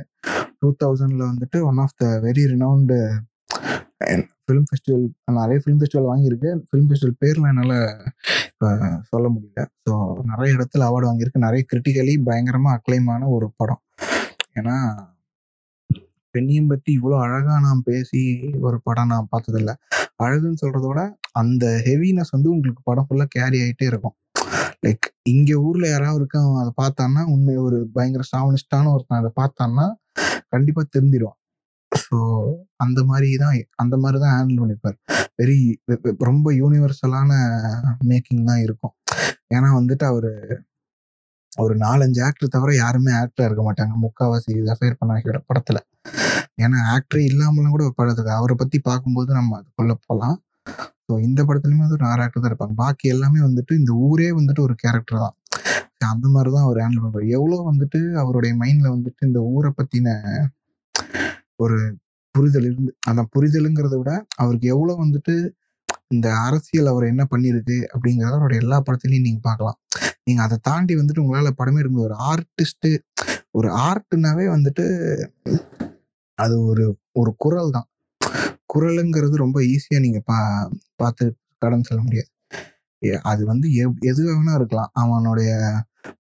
டூ 0.61 0.69
தௌசண்டில் 0.83 1.25
வந்துட்டு 1.31 1.59
one 1.71 1.81
of 1.85 1.97
the 2.03 2.07
very 2.27 2.43
renowned 2.53 2.99
film 4.45 4.67
festival 4.69 5.05
நிறைய 5.41 5.59
ஃபிலிம் 5.63 5.81
ஃபெஸ்டிவல் 5.81 6.09
வாங்கியிருக்கு. 6.11 6.51
ஃபிலிம் 6.69 6.89
ஃபெஸ்டிவல் 6.89 7.17
பேர்லாம் 7.23 7.51
என்னால் 7.53 7.77
இப்போ 8.51 8.69
சொல்ல 9.11 9.27
முடியல. 9.35 9.63
ஸோ 9.85 9.93
நிறைய 10.31 10.57
இடத்துல 10.57 10.87
அவார்டு 10.89 11.09
வாங்கியிருக்கு. 11.09 11.47
நிறைய 11.47 11.63
கிரிட்டிக்கலி 11.71 12.15
பயங்கரமாக 12.29 12.77
அக்ளைமான 12.79 13.29
ஒரு 13.37 13.49
படம். 13.61 13.83
ஏன்னா 14.59 14.77
பெண்ணியம் 16.35 16.71
பற்றி 16.73 16.91
இவ்வளோ 16.99 17.17
அழகாக 17.25 17.61
நான் 17.67 17.87
பேசி 17.89 18.21
ஒரு 18.67 18.77
படம் 18.89 19.11
நான் 19.13 19.31
பார்த்ததில்ல. 19.33 19.73
அழகுன்னு 20.25 20.61
சொல்கிறத 20.63 20.87
விட 20.91 21.03
அந்த 21.41 21.65
ஹெவினஸ் 21.87 22.35
வந்து 22.37 22.49
உங்களுக்கு 22.55 22.83
படம் 22.91 23.07
ஃபுல்லாக 23.07 23.31
கேரி 23.37 23.59
ஆகிட்டே 23.65 23.87
இருக்கும். 23.93 24.17
லைக் 24.85 25.07
இங்கே 25.33 25.57
ஊரில் 25.67 25.93
யாராவது 25.93 26.21
இருக்கான் 26.21 26.47
அதை 26.63 26.73
பார்த்தான்னா 26.83 27.23
உண்மை 27.35 27.57
ஒரு 27.67 27.79
பயங்கர 27.97 28.25
சாவனிஸ்டான 28.33 28.93
ஒருத்தன் 28.95 29.21
அதை 29.23 29.31
பார்த்தான்னா 29.41 29.87
கண்டிப்பாக 30.55 30.87
தெரிஞ்சிடுவான் 30.97 31.39
ஸோ 32.11 32.19
அந்த 32.85 33.01
மாதிரி 33.11 33.29
தான் 33.43 33.57
அந்த 33.83 33.95
மாதிரி 34.03 34.19
தான் 34.25 34.35
ஹேண்டில் 34.37 34.61
பண்ணியிருப்பார் 34.63 34.97
வெரி 35.41 35.59
ரொம்ப 36.31 36.47
யூனிவர்சலான 36.61 37.31
மேக்கிங் 38.11 38.49
தான் 38.51 38.63
இருக்கும். 38.67 38.95
ஏன்னா 39.57 39.69
வந்துட்டு 39.79 40.05
அவர் 40.13 40.31
ஒரு 41.53 41.75
நாலஞ்சு 41.85 42.21
ஆக்டர் 42.27 42.55
தவிர 42.57 42.71
யாருமே 42.83 43.13
ஆக்டர் 43.21 43.47
இருக்க 43.49 43.63
மாட்டாங்க. 43.69 43.95
முக்காவாசி 44.05 44.53
அஃபேர் 44.75 45.01
பண்ணாகியோட 45.01 45.39
படத்துல. 45.49 45.79
ஏன்னா 46.65 46.79
ஆக்டரே 46.95 47.23
இல்லாமலாம் 47.31 47.75
கூட 47.77 47.85
படத்துக்கு 48.01 48.33
அவரை 48.39 48.55
பத்தி 48.63 48.79
பார்க்கும்போது 48.89 49.31
நம்ம 49.39 49.57
அதுக்குள்ள 49.61 49.95
போகலாம் 50.07 50.37
ஸோ 51.07 51.15
இந்த 51.27 51.41
படத்துலயுமே 51.49 51.85
வந்து 51.85 51.99
ஒரு 51.99 52.07
ஆறு 52.11 52.23
ஆக்டர் 52.25 52.43
தான் 52.43 52.51
இருப்பாங்க. 52.53 52.75
பாக்கி 52.85 53.07
எல்லாமே 53.15 53.41
வந்துட்டு 53.49 53.73
இந்த 53.81 53.93
ஊரே 54.09 54.29
வந்துட்டு 54.39 54.63
ஒரு 54.67 54.75
கேரக்டர் 54.83 55.23
தான். 55.25 55.37
அந்த 56.15 56.27
மாதிரி 56.35 56.51
தான் 56.57 56.67
அவர் 56.67 56.79
ஹேண்டில் 56.83 57.03
பண்ணுவார் 57.05 57.33
எவ்வளோ 57.37 57.57
வந்துட்டு 57.71 58.01
அவருடைய 58.23 58.53
மைண்ட்ல 58.63 58.89
வந்துட்டு 58.95 59.23
இந்த 59.31 59.41
ஊரை 59.55 59.71
பத்தின 59.79 60.15
ஒரு 61.61 61.97
புரிதல் 62.31 62.65
இருந்து 62.65 62.97
அந்த 63.03 63.29
புரிதலுங்கிறத 63.37 63.97
விட 63.97 64.27
அவருக்கு 64.37 64.69
எவ்வளோ 64.69 64.97
வந்துட்டு 65.05 65.51
இந்த 66.09 66.35
அரசியல் 66.37 66.87
அவர் 66.87 67.05
என்ன 67.05 67.27
பண்ணியிருக்கு 67.31 67.87
அப்படிங்கிறத 67.95 68.31
அவருடைய 68.31 68.63
எல்லா 68.63 68.83
படத்துலையும் 68.83 69.21
நீங்க 69.21 69.39
பார்க்கலாம். 69.43 69.81
நீங்க 70.25 70.43
அதை 70.43 70.59
தாண்டி 70.63 70.95
வந்துட்டு 70.95 71.19
உங்களால 71.19 71.51
படமே 71.59 71.79
எடுக்க 71.79 72.01
ஒரு 72.01 72.15
ஆர்டிஸ்ட் 72.15 72.99
ஒரு 73.51 73.69
ஆர்ட்னாவே 73.69 74.47
வந்துட்டு 74.57 74.85
அது 76.35 76.65
ஒரு 76.65 76.99
ஒரு 77.13 77.35
குரல் 77.39 77.71
தான். 77.71 77.89
குரலுங்கிறது 78.75 79.35
ரொம்ப 79.35 79.61
ஈஸியா 79.61 80.01
நீங்க 80.01 80.21
பா 80.25 80.71
பார்த்து 80.97 81.37
கடன் 81.59 81.83
சொல்ல 81.83 82.05
முடியாது. 82.05 82.29
அது 83.23 83.45
வந்து 83.47 83.69
எவ்- 83.69 83.99
எது 84.01 84.29
வேணா 84.31 84.55
இருக்கலாம். 84.55 84.91
அவனுடைய 84.93 85.73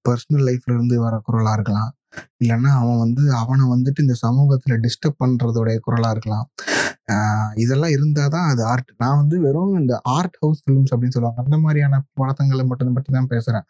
பர்சனல் 0.09 0.47
லைஃப்ல 0.49 0.75
இருந்து 0.75 1.01
வர 1.01 1.23
குரலா 1.33 1.53
இருக்கலாம். 1.53 1.95
இல்லைன்னா 2.45 2.71
அவன் 2.75 2.99
வந்து 2.99 3.33
அவனை 3.33 3.65
வந்துட்டு 3.65 4.01
இந்த 4.01 4.15
சமூகத்துல 4.27 4.73
டிஸ்டர்ப் 4.73 5.21
பண்றதோடைய 5.25 5.79
குரலா 5.87 6.11
இருக்கலாம். 6.11 6.51
ஆஹ் 7.13 7.59
இதெல்லாம் 7.59 7.91
இருந்தாதான் 7.91 8.49
அது 8.49 8.65
ஆர்ட் 8.65 8.91
நான் 8.99 9.17
வந்து 9.17 9.41
வெறும் 9.41 9.79
இந்த 9.79 10.01
ஆர்ட் 10.03 10.37
ஹவுஸ் 10.41 10.61
ஃபிலிம்ஸ் 10.61 10.95
அப்படின்னு 10.97 11.09
சொல்லுவாங்க. 11.09 11.43
அந்த 11.43 11.59
மாதிரியான 11.59 12.05
படத்தங்களை 12.21 12.67
மட்டும் 12.67 12.93
பற்றி 12.93 13.13
தான் 13.13 13.27
பேசுறேன். 13.31 13.63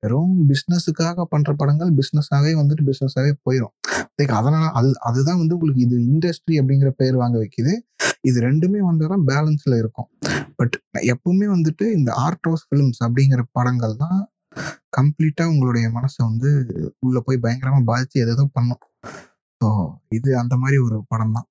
வெறும் 0.00 0.48
பிஸ்னஸுக்காக 0.48 1.22
பண்ற 1.22 1.52
படங்கள் 1.52 1.94
பிஸ்னஸாகவே 1.94 2.52
வந்துட்டு 2.54 2.90
பிஸ்னஸாகவே 2.90 3.32
போயிடும் 3.50 3.74
லைக் 4.22 4.30
அதனால 4.30 4.70
அது 4.70 4.92
அதுதான் 5.00 5.38
வந்து 5.38 5.56
உங்களுக்கு 5.56 5.82
இது 5.82 5.98
இண்டஸ்ட்ரி 5.98 6.54
அப்படிங்கிற 6.54 6.88
பேர் 6.88 7.16
வாங்க 7.16 7.38
வைக்குது. 7.38 7.72
இது 8.20 8.40
ரெண்டுமே 8.40 8.80
வந்தாதான் 8.90 9.22
பேலன்ஸ்ல 9.26 9.78
இருக்கும். 9.78 10.08
பட் 10.56 10.82
எப்பவுமே 10.98 11.46
வந்துட்டு 11.46 11.92
இந்த 11.92 12.12
ஆர்ட் 12.12 12.42
ஹவுஸ் 12.42 12.66
ஃபிலிம்ஸ் 12.70 13.04
அப்படிங்கிற 13.04 13.42
படங்கள் 13.52 13.96
தான் 13.96 14.30
கம்ப்ளீட்டா 14.96 15.44
உங்களுடைய 15.52 15.86
மனசை 15.96 16.20
வந்து 16.28 16.50
உள்ள 17.04 17.18
போய் 17.26 17.44
பயங்கரமா 17.44 17.80
பாதித்து 17.90 18.16
எதோ 18.24 18.44
பண்ணும். 18.56 18.82
ஸோ 19.60 19.68
இது 20.18 20.30
அந்த 20.42 20.54
மாதிரி 20.62 20.78
ஒரு 20.86 20.98
படம் 21.12 21.34
தான் 21.36 21.48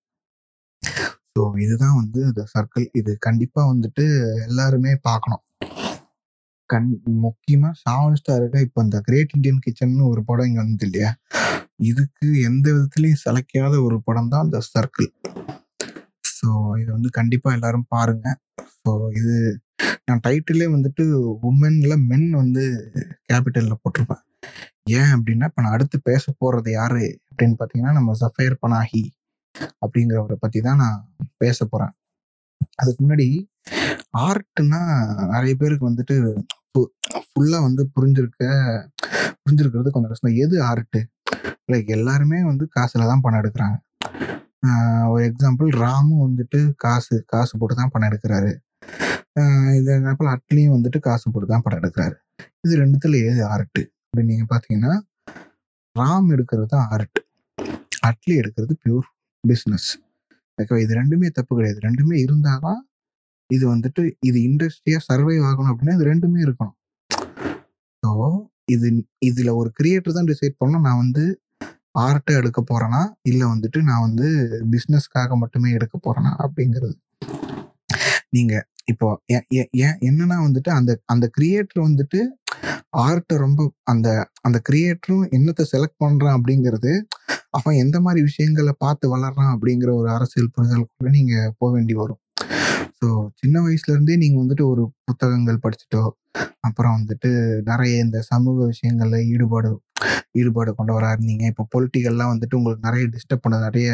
ஸோ 1.35 1.41
இதுதான் 1.63 1.97
வந்து 2.01 2.21
த 2.37 2.43
சர்க்கிள். 2.53 2.85
இது 2.99 3.11
கண்டிப்பா 3.27 3.61
வந்துட்டு 3.71 4.03
எல்லாருமே 4.47 4.91
பார்க்கணும் 5.09 5.43
கண் 6.69 6.87
முக்கியமா 7.25 7.69
ஷாவனிஸ்டா 7.81 8.35
இருக்க 8.39 8.61
இப்போ 8.67 8.79
இந்த 8.85 8.97
கிரேட் 9.07 9.33
இந்தியன் 9.37 9.63
கிச்சன் 9.65 9.97
ஒரு 10.11 10.21
படம் 10.29 10.47
இங்கே 10.49 10.61
வந்து 10.63 10.85
இல்லையா? 10.87 11.11
இதுக்கு 11.89 12.27
எந்த 12.49 12.65
விதத்துலயும் 12.75 13.21
சிலைக்காத 13.25 13.73
ஒரு 13.87 13.97
படம் 14.07 14.31
தான் 14.33 14.49
த 14.55 14.61
சர்க்கிள். 14.73 15.09
ஸோ 16.45 16.51
இதை 16.81 16.89
வந்து 16.95 17.09
கண்டிப்பாக 17.17 17.57
எல்லாரும் 17.57 17.87
பாருங்க. 17.95 18.25
ஸோ 18.81 18.91
இது 19.19 19.35
நான் 20.07 20.21
டைட்டிலே 20.25 20.67
வந்துட்டு 20.73 21.03
உமன்ல 21.49 21.93
மென் 22.09 22.27
வந்து 22.41 22.63
கேபிட்டலில் 23.29 23.81
போட்டிருப்பேன். 23.83 24.23
ஏன் 24.97 25.11
அப்படின்னா 25.15 25.47
இப்போ 25.49 25.61
நான் 25.63 25.75
அடுத்து 25.77 25.97
பேச 26.09 26.23
போகிறது 26.41 26.69
யாரு 26.79 27.05
அப்படின்னு 27.29 27.55
பார்த்தீங்கன்னா 27.59 27.93
நம்ம 27.97 28.13
ஜஃபேர் 28.21 28.55
பனாஹி 28.63 29.03
அப்படிங்கிறவரை 29.83 30.37
பற்றி 30.43 30.59
தான் 30.67 30.81
நான் 30.83 30.99
பேச 31.43 31.57
போகிறேன் 31.71 31.93
அதுக்கு 32.81 32.99
முன்னாடி 33.03 33.27
ஆர்ட்னா 34.27 34.81
நிறைய 35.33 35.53
பேருக்கு 35.61 35.89
வந்துட்டு 35.89 36.15
ஃபுல்லாக 37.29 37.65
வந்து 37.67 37.83
புரிஞ்சிருக்க 37.95 38.43
புரிஞ்சிருக்கிறது 39.43 39.93
கொஞ்சம் 39.95 40.11
கஷ்டம். 40.11 40.39
எது 40.45 40.55
ஆர்ட்டு 40.69 41.01
லைக் 41.71 41.89
எல்லாருமே 41.97 42.39
வந்து 42.51 42.65
காசில் 42.77 43.09
தான் 43.11 43.23
பணம் 43.25 43.41
எடுக்கிறாங்க. 43.41 43.77
ஒரு 45.11 45.21
எக்ஸாம்பிள் 45.29 45.69
ராமும் 45.83 46.23
வந்துட்டு 46.25 46.59
காசு 46.83 47.15
காசு 47.33 47.53
போட்டு 47.59 47.75
தான் 47.81 47.91
பணம் 47.93 48.09
எடுக்கிறாரு. 48.09 48.51
இது 49.79 49.89
எக்ஸாம்பிள் 49.97 50.29
அட்லியும் 50.33 50.75
வந்துட்டு 50.75 50.99
காசு 51.07 51.25
போட்டு 51.33 51.47
தான் 51.53 51.65
படம் 51.65 51.81
எடுக்கிறாரு. 51.81 52.15
இது 52.65 52.73
ரெண்டுத்துல 52.83 53.19
ஏது 53.29 53.41
ஆர்ட் 53.53 53.81
அப்படின்னு 54.07 54.31
நீங்க 54.33 54.47
பாத்தீங்கன்னா 54.53 54.93
ராம் 55.99 56.29
எடுக்கிறது 56.35 56.67
தான் 56.75 56.87
ஆர்ட் 56.95 57.19
அட்லி 58.09 58.35
எடுக்கிறது 58.41 58.73
பியூர் 58.83 59.07
பிஸ்னஸ் 59.43 59.89
இது 60.83 60.91
ரெண்டுமே 60.99 61.27
தப்பு 61.37 61.53
கிடையாது. 61.57 61.79
ரெண்டுமே 61.87 62.17
இருந்தாதான் 62.25 62.81
இது 63.49 63.63
வந்துட்டு 63.71 64.03
இது 64.27 64.37
இண்டஸ்ட்ரியா 64.49 64.99
சர்வைவ் 65.07 65.43
ஆகணும் 65.49 65.71
அப்படின்னா 65.71 65.95
இது 65.97 66.05
ரெண்டுமே 66.11 66.39
இருக்கணும். 66.45 66.75
ஸோ 68.03 68.11
இது 68.75 68.87
இதுல 69.29 69.49
ஒரு 69.61 69.69
கிரியேட்டர் 69.79 70.15
தான் 70.17 70.29
டிசைட் 70.31 70.55
பண்ணணும். 70.61 70.85
நான் 70.87 71.01
வந்து 71.03 71.23
ஆர்ட்டை 71.95 72.33
எடுக்க 72.35 72.59
போறேனா? 72.61 73.01
இல்லை 73.21 73.45
வந்துட்டு 73.47 73.81
நான் 73.81 74.01
வந்து 74.01 74.27
பிஸ்னஸ்க்காக 74.71 75.35
மட்டுமே 75.35 75.69
எடுக்க 75.71 75.95
போறேனா? 75.97 76.31
அப்படிங்கிறது. 76.45 76.95
நீங்க 78.29 78.53
இப்போ 78.85 79.07
ஏன் 79.27 79.97
என்னன்னா 80.09 80.37
வந்துட்டு 80.47 80.69
அந்த 80.69 80.91
அந்த 81.05 81.25
கிரியேட்டர் 81.37 81.81
வந்துட்டு 81.87 82.19
ஆர்ட்டை 82.97 83.35
ரொம்ப 83.37 83.61
அந்த 83.83 84.07
அந்த 84.41 84.61
கிரியேட்டரும் 84.69 85.25
என்னத்தை 85.37 85.63
செலக்ட் 85.71 86.01
பண்றான் 86.03 86.35
அப்படிங்கிறது 86.37 86.91
அவன் 87.49 87.75
எந்த 87.75 87.97
மாதிரி 87.99 88.21
விஷயங்களை 88.23 88.73
பார்த்து 88.77 89.05
வளர்றான் 89.15 89.51
அப்படிங்கிற 89.55 89.89
ஒரு 89.95 90.09
அரசியல் 90.09 90.53
புரிதலுக்குள்ள 90.55 91.09
நீங்க 91.09 91.35
போக 91.57 91.69
வேண்டி 91.75 91.93
வரும். 91.93 92.19
ஸோ 92.99 93.07
சின்ன 93.35 93.55
வயசுல 93.61 93.93
இருந்தே 93.93 94.15
நீங்க 94.15 94.37
வந்துட்டு 94.43 94.65
ஒரு 94.67 94.83
புத்தகங்கள் 95.05 95.63
படிச்சுட்டோ 95.63 96.03
அப்புறம் 96.59 96.95
வந்துட்டு 96.99 97.29
நிறைய 97.61 98.03
இந்த 98.03 98.19
சமூக 98.31 98.57
விஷயங்கள்ல 98.65 99.17
ஈடுபாடு 99.33 99.71
ஈடுபாடு 100.39 100.71
கொண்டவராக 100.79 101.15
இருந்தீங்க. 101.15 101.43
இப்போ 101.51 101.63
பொலிட்டிக்கல்லாம் 101.73 102.31
வந்துட்டு 102.33 102.57
உங்களுக்கு 102.59 102.87
நிறைய 102.87 103.05
டிஸ்டர்ப் 103.15 103.43
பண்ண 103.45 103.59
நிறைய 103.67 103.89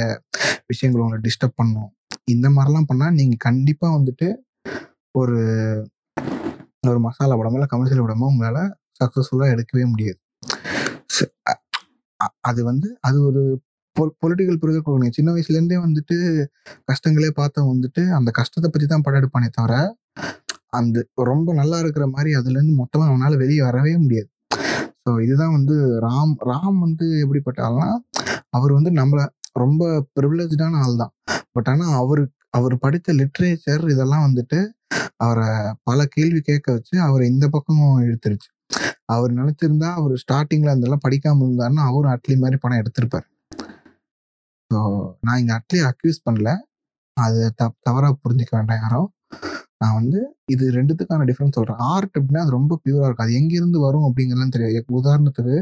விஷயங்கள் 0.71 1.03
உங்களை 1.05 1.21
டிஸ்டர்ப் 1.27 1.59
பண்ணும். 1.61 1.89
இந்த 2.33 2.47
மாதிரிலாம் 2.55 2.89
பண்ணால் 2.91 3.17
நீங்கள் 3.19 3.43
கண்டிப்பாக 3.47 3.95
வந்துட்டு 3.97 4.27
ஒரு 5.21 5.39
ஒரு 6.91 6.99
மசாலா 7.07 7.35
படமோ 7.39 7.57
இல்லை 7.57 7.67
கமர்ஷியல் 7.73 8.03
படமோ 8.05 8.29
உங்களால் 8.33 8.71
சக்ஸஸ்ஃபுல்லாக 8.99 9.53
எடுக்கவே 9.55 9.83
முடியாது. 9.93 10.19
அது 12.49 12.61
வந்து 12.69 12.87
அது 13.07 13.17
ஒரு 13.29 13.41
பொலிட்டிக்கல் 14.23 14.59
புரிதல் 14.61 14.83
கொடுக்கணும் 14.85 15.15
சின்ன 15.17 15.29
வயசுலேருந்தே 15.35 15.77
வந்துட்டு 15.85 16.15
கஷ்டங்களே 16.89 17.31
பார்த்தவன் 17.39 17.71
வந்துட்டு 17.73 18.01
அந்த 18.17 18.29
கஷ்டத்தை 18.39 18.67
பற்றி 18.69 18.85
தான் 18.93 19.03
படம் 19.05 19.19
எடுப்பானே 19.21 19.49
தவிர 19.57 19.73
அந்த 20.79 20.97
ரொம்ப 21.31 21.53
நல்லா 21.61 21.77
இருக்கிற 21.83 22.05
மாதிரி 22.15 22.31
அதுலேருந்து 22.39 22.75
மொத்தமாக 22.81 23.09
அவனால் 23.11 23.41
வெளியே 23.43 23.61
வரவே 23.69 23.93
முடியாது. 24.03 24.29
ஸோ 25.05 25.11
இதுதான் 25.23 25.55
வந்து 25.57 25.75
ராம் 26.05 26.33
ராம் 26.49 26.77
வந்து 26.79 27.05
எப்படிப்பட்ட 27.19 27.61
ஆள்னா 27.63 27.87
அவர் 28.49 28.71
வந்து 28.73 28.91
நம்மளை 28.91 29.25
ரொம்ப 29.53 29.83
ப்ரிவிலேஜான 30.15 30.79
ஆள் 30.83 30.95
தான் 30.95 31.13
பட் 31.53 31.69
ஆனால் 31.69 31.95
அவரு 31.95 32.23
அவர் 32.49 32.75
படித்த 32.77 33.13
லிட்ரேச்சர் 33.13 33.83
இதெல்லாம் 33.89 34.25
வந்துட்டு 34.27 34.59
அவரை 35.17 35.47
பல 35.83 35.99
கேள்வி 36.07 36.41
கேட்க 36.41 36.67
வச்சு 36.71 36.95
அவரை 36.99 37.25
இந்த 37.27 37.45
பக்கமும் 37.49 37.99
எடுத்துருச்சு 38.05 38.49
அவர் 39.05 39.31
நினைச்சிருந்தா 39.33 39.89
அவர் 39.99 40.13
ஸ்டார்டிங்ல 40.23 40.73
அதெல்லாம் 40.75 41.05
படிக்காம 41.07 41.43
இருந்தாருன்னா 41.45 41.85
அவரும் 41.89 42.13
அட்லி 42.13 42.35
மாதிரி 42.35 42.57
பணம் 42.57 42.81
எடுத்திருப்பார். 42.81 43.27
ஸோ 44.71 44.79
நான் 45.21 45.39
இங்கே 45.41 45.55
அட்லி 45.59 45.79
அக்யூஸ் 45.89 46.25
பண்ணல. 46.27 46.49
அது 47.17 47.41
த 47.59 47.63
தவறாக 47.81 48.13
புரிஞ்சுக்க 48.23 48.53
வேண்டாம் 48.57 48.81
யாரும் 48.83 49.09
நான் 49.81 49.97
வந்து 49.99 50.19
இது 50.53 50.65
ரெண்டுத்துக்கான 50.77 51.25
டிஃப்ரென்ஸ் 51.29 51.57
சொல்கிறேன் 51.57 51.81
ஆர்ட் 51.93 52.15
அப்படின்னா 52.17 52.43
அது 52.45 52.57
ரொம்ப 52.57 52.73
பியூராக 52.83 53.07
இருக்கும். 53.07 53.27
அது 53.27 53.37
எங்கேருந்து 53.41 53.79
வரும் 53.85 54.05
அப்படிங்கிறதுலாம் 54.07 54.55
தெரியாது. 54.55 54.81
உதாரணத்துக்கு 54.99 55.55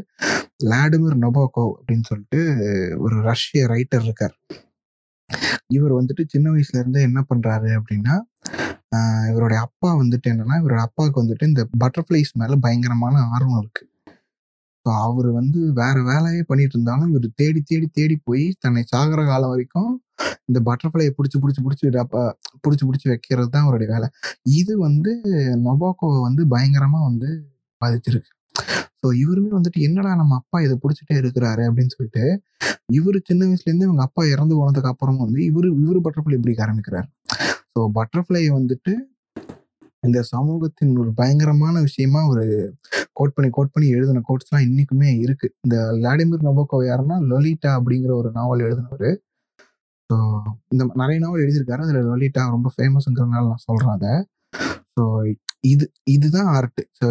விளாடிமிர் 0.64 1.22
நொபாக்கோ 1.26 1.66
அப்படின்னு 1.78 2.06
சொல்லிட்டு 2.12 2.40
ஒரு 3.06 3.18
ரஷ்ய 3.30 3.68
ரைட்டர் 3.74 4.06
இருக்கார். 4.08 4.36
இவர் 5.78 5.94
வந்துட்டு 6.00 6.24
சின்ன 6.34 6.48
வயசுல 6.54 6.82
இருந்தே 6.82 7.02
என்ன 7.10 7.20
பண்றாரு 7.32 7.70
அப்படின்னா 7.80 8.16
இவருடைய 9.32 9.60
அப்பா 9.68 9.90
வந்துட்டு 10.02 10.28
என்னன்னா 10.32 10.56
இவரோட 10.62 10.82
அப்பாவுக்கு 10.88 11.22
வந்துட்டு 11.24 11.50
இந்த 11.52 11.64
பட்டர்ஃப்ளைஸ் 11.84 12.32
மேல 12.42 12.56
பயங்கரமான 12.66 13.16
ஆர்வம் 13.36 13.60
இருக்கு. 13.64 13.84
ஸோ 14.86 14.90
அவர் 15.08 15.30
வந்து 15.40 15.60
வேற 15.82 15.96
வேலையே 16.12 16.44
பண்ணிட்டு 16.50 16.76
இருந்தாலும் 16.78 17.10
இவர் 17.12 17.28
தேடி 17.42 17.62
தேடி 17.72 17.88
தேடி 17.98 18.16
போய் 18.28 18.46
தன்னை 18.64 18.84
சாகிற 18.94 19.22
காலம் 19.32 19.52
வரைக்கும் 19.54 19.92
இந்த 20.50 20.60
பட்டர்ஃப்ளையை 20.68 21.12
பிடிச்சி 21.18 21.38
பிடிச்சி 21.44 21.62
பிடிச்சி 21.66 21.86
பிடிச்சி 22.66 22.84
பிடிச்சி 22.90 23.08
வைக்கிறது 23.12 23.50
தான் 23.56 23.66
அவருடைய 23.66 23.90
வேலை. 23.96 24.08
இது 24.60 24.74
வந்து 24.88 25.12
நொபாக்கோவை 25.68 26.20
வந்து 26.28 26.42
பயங்கரமாக 26.54 27.04
வந்து 27.10 27.30
பாதிச்சிருக்கு. 27.82 28.32
ஸோ 29.02 29.08
இவருமே 29.24 29.52
வந்துட்டு 29.58 29.80
என்னடா 29.88 30.12
நம்ம 30.22 30.38
அப்பா 30.42 30.58
இதை 30.66 30.76
பிடிச்சிட்டே 30.84 31.16
இருக்கிறாரு 31.22 31.64
அப்படின்னு 31.70 31.94
சொல்லிட்டு 31.96 32.24
இவர் 32.98 33.18
சின்ன 33.30 33.42
வயசுலேருந்து 33.50 33.88
இவங்க 33.88 34.04
அப்பா 34.08 34.22
இறந்து 34.34 34.56
போனதுக்கு 34.60 34.92
அப்புறம் 34.94 35.20
வந்து 35.24 35.40
இவரு 35.50 35.68
இவரு 35.84 36.00
பட்டர்ஃப்ளை 36.08 36.40
பிடிக்க 36.44 36.62
ஆரம்பிக்கிறார். 36.66 37.08
ஸோ 37.74 37.80
பட்டர்ஃப்ளை 37.98 38.44
வந்துட்டு 38.58 38.94
இந்த 40.08 40.20
சமூகத்தின் 40.34 40.94
ஒரு 41.02 41.12
பயங்கரமான 41.20 41.76
விஷயமா 41.88 42.20
ஒரு 42.32 42.44
கோட் 43.20 43.34
பண்ணி 43.36 43.50
கோட் 43.56 43.74
பண்ணி 43.74 43.88
எழுதின 43.96 44.22
கோட்ஸ்லாம் 44.28 44.66
இன்னைக்குமே 44.68 45.10
இருக்கு. 45.24 45.48
இந்த 45.66 45.78
விளாடிமிர் 45.96 46.46
நபோக்கோ 46.50 46.78
யாருன்னா 46.90 47.18
லொலிட்டா 47.32 47.72
அப்படிங்கிற 47.80 48.12
ஒரு 48.22 48.30
நாவல் 48.38 48.66
எழுதினவர். 48.68 49.10
ஸோ 50.10 50.16
இந்த 50.74 50.84
நிறைய 51.02 51.18
நாவல் 51.24 51.44
எழுதியிருக்காரு. 51.46 51.84
அதில் 51.86 52.08
லொலிட்டா 52.12 52.44
ரொம்ப 52.56 52.70
ஃபேமஸ்ங்கிறதுனால 52.76 53.44
நான் 53.52 53.66
சொல்கிறேன் 53.70 53.96
அதை. 53.98 54.14
ஸோ 54.96 55.04
இது 55.72 55.86
இதுதான் 56.16 56.50
ஆர்ட் 56.58 56.82
ஸோ 57.00 57.08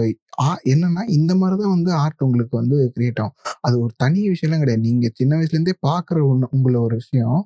என்னன்னா 0.72 1.02
இந்த 1.18 1.32
மாதிரி 1.40 1.56
தான் 1.62 1.74
வந்து 1.76 1.90
ஆர்ட் 2.02 2.24
உங்களுக்கு 2.26 2.54
வந்து 2.60 2.76
கிரியேட் 2.94 3.20
ஆகும். 3.22 3.36
அது 3.66 3.76
ஒரு 3.84 3.92
தனி 4.02 4.20
விஷயம்லாம் 4.34 4.62
கிடையாது. 4.64 4.82
நீங்கள் 4.88 5.14
சின்ன 5.20 5.32
வயசுலேருந்தே 5.38 5.74
பார்க்குற 5.88 6.18
ஒன்று 6.30 6.48
உங்களை 6.56 6.78
ஒரு 6.86 6.96
விஷயம். 7.02 7.40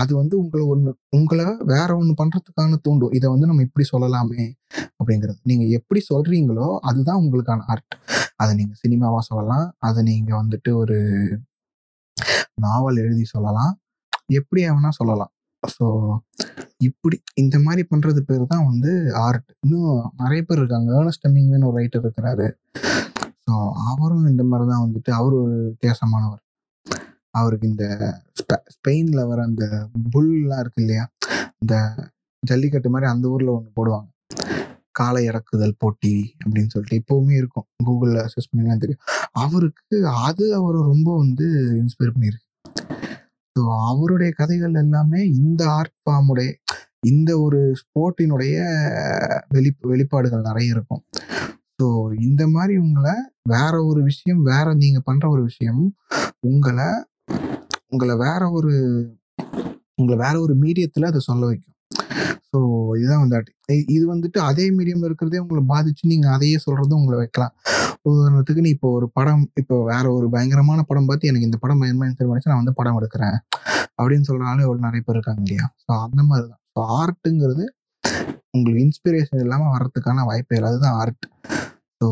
அது 0.00 0.12
வந்து 0.20 0.34
உங்களை 0.42 0.64
ஒன்று 0.72 0.90
உங்களை 1.16 1.46
வேற 1.72 1.90
ஒன்று 2.00 2.14
பண்ணுறதுக்கான 2.20 2.78
தூண்டும். 2.86 3.12
இதை 3.18 3.26
வந்து 3.34 3.48
நம்ம 3.50 3.64
இப்படி 3.68 3.84
சொல்லலாமே 3.92 4.44
அப்படிங்கிறது. 5.00 5.38
நீங்கள் 5.50 5.72
எப்படி 5.78 6.00
சொல்கிறீங்களோ 6.12 6.68
அதுதான் 6.90 7.20
உங்களுக்கான 7.24 7.64
ஆர்ட் 7.74 7.94
அதை 8.42 8.52
நீங்கள் 8.60 8.80
சினிமாவாக 8.84 9.24
சொல்லலாம். 9.30 9.66
அதை 9.88 10.00
நீங்கள் 10.10 10.40
வந்துட்டு 10.42 10.70
ஒரு 10.82 10.98
நாவல் 12.66 13.00
எழுதி 13.04 13.24
சொல்லலாம். 13.34 13.72
எப்படி 14.28 14.60
வேணா 14.66 14.88
சொல்லலாம். 14.88 15.32
ஸோ 15.62 15.86
இப்படி 16.78 17.16
இந்த 17.34 17.58
மாதிரி 17.58 17.82
பண்ணுறது 17.90 18.20
பேர் 18.20 18.44
தான் 18.46 18.66
வந்து 18.70 19.12
ஆர்ட் 19.26 19.50
இன்னும் 19.64 20.12
நிறைய 20.16 20.42
பேர் 20.42 20.58
இருக்காங்க. 20.58 20.88
ஏர்னஸ்ட் 20.98 21.26
ஹெமிங்வேன்னு 21.26 21.68
ஒரு 21.70 21.76
ரைட்டர் 21.80 22.04
இருக்கிறாரு. 22.04 22.46
ஸோ 23.46 23.54
அவரும் 23.90 24.26
இந்த 24.26 24.44
மாதிரி 24.44 24.70
தான் 24.70 24.84
வந்துட்டு 24.86 25.10
அவர் 25.10 25.34
ஒரு 25.34 25.54
வித்தியாசமானவர். 25.70 26.40
அவருக்கு 27.30 27.66
இந்த 27.68 27.84
ஸ்பெயின்ல 28.74 29.26
வர 29.26 29.42
அந்த 29.42 29.64
புல்லாம் 30.12 30.60
இருக்கு 30.60 30.82
இல்லையா? 30.82 31.04
இந்த 31.62 31.74
ஜல்லிக்கட்டு 32.42 32.90
மாதிரி 32.90 33.10
அந்த 33.10 33.28
ஊர்ல 33.28 33.50
ஒன்று 33.50 33.70
போடுவாங்க. 33.78 34.08
காளை 34.92 35.20
இறக்குதல் 35.28 35.78
போட்டி 35.78 36.36
அப்படின்னு 36.44 36.72
சொல்லிட்டு 36.74 36.98
இப்போவுமே 37.00 37.30
இருக்கும். 37.30 37.66
கூகுளில் 37.84 38.28
சர்ச் 38.32 38.48
பண்ணிங்கன்னா 38.50 38.78
தெரியும். 38.78 39.02
அவருக்கு 39.32 39.96
அது 40.06 40.54
அவரை 40.54 40.80
ரொம்ப 40.82 41.16
வந்து 41.16 41.46
இன்ஸ்பயர் 41.82 42.14
பண்ணியிருக்கு. 42.14 42.46
ஸோ 43.56 43.62
அவருடைய 43.88 44.30
கதைகள் 44.36 44.74
எல்லாமே 44.74 45.20
இந்த 45.40 45.62
ஆர்ட் 45.70 45.94
ஃபார்முடைய 46.02 46.50
இந்த 47.00 47.30
ஒரு 47.40 47.60
ஸ்போர்ட்டினுடைய 47.80 48.56
வெளி 49.48 49.70
வெளிப்பாடுகள் 49.82 50.40
நிறைய 50.40 50.74
இருக்கும். 50.74 51.02
ஸோ 51.82 51.86
இந்த 52.20 52.42
மாதிரி 52.46 52.74
உங்களை 52.76 53.14
வேற 53.48 53.74
ஒரு 53.84 54.02
விஷயம் 54.02 54.42
வேற 54.42 54.66
நீங்க 54.74 55.00
பண்ற 55.00 55.24
ஒரு 55.28 55.42
விஷயம் 55.42 55.82
உங்களை 56.40 56.88
உங்களை 57.88 58.16
வேற 58.16 58.42
ஒரு 58.50 58.72
உங்களை 59.94 60.16
வேற 60.16 60.34
ஒரு 60.40 60.54
மீடியத்தில் 60.54 61.10
அதை 61.10 61.20
சொல்ல 61.20 61.42
வைக்கும். 61.46 61.73
ஸோ 62.50 62.58
இதுதான் 63.00 63.22
வந்து 63.24 63.38
இது 63.96 64.04
வந்துட்டு 64.14 64.38
அதே 64.48 64.66
மீடியமில் 64.76 65.08
இருக்கிறதே 65.08 65.40
உங்களை 65.44 65.62
பாதிச்சு 65.72 66.10
நீங்கள் 66.12 66.34
அதையே 66.36 66.58
சொல்றதும் 66.66 66.98
உங்களை 67.00 67.16
வைக்கலாம். 67.22 67.54
உதாரணத்துக்கு 68.08 68.64
நீ 68.66 68.70
இப்போ 68.76 68.88
ஒரு 68.98 69.06
படம் 69.18 69.44
இப்போ 69.60 69.76
வேற 69.92 70.04
ஒரு 70.16 70.26
பயங்கரமான 70.34 70.80
படம் 70.90 71.08
பார்த்து 71.10 71.30
எனக்கு 71.30 71.48
இந்த 71.48 71.58
படம் 71.62 71.80
பயங்கரமாக 71.82 72.08
இன்ஸ்பயர் 72.10 72.52
நான் 72.52 72.62
வந்து 72.62 72.78
படம் 72.80 72.98
எடுக்கிறேன். 73.00 73.36
அப்படின்னு 73.98 74.26
சொல்றாலும் 74.30 74.70
ஒரு 74.72 74.78
நிறைய 74.86 75.02
பேர் 75.06 75.18
இருக்காங்க 75.18 75.42
இல்லையா? 75.46 75.66
ஸோ 75.84 75.90
அந்த 76.06 76.20
மாதிரி 76.30 76.46
தான் 76.52 76.60
ஸோ 76.74 76.80
ஆர்ட்டுங்கிறது 77.00 77.64
உங்களுக்கு 78.56 78.84
இன்ஸ்பிரேஷன் 78.86 79.42
இல்லாமல் 79.44 79.72
வர்றதுக்கான 79.74 80.24
வாய்ப்பே 80.30 80.56
இல்லை. 80.58 80.70
அதுதான் 80.72 80.96
ஆர்ட் 81.02 81.26
ஸோ 82.00 82.06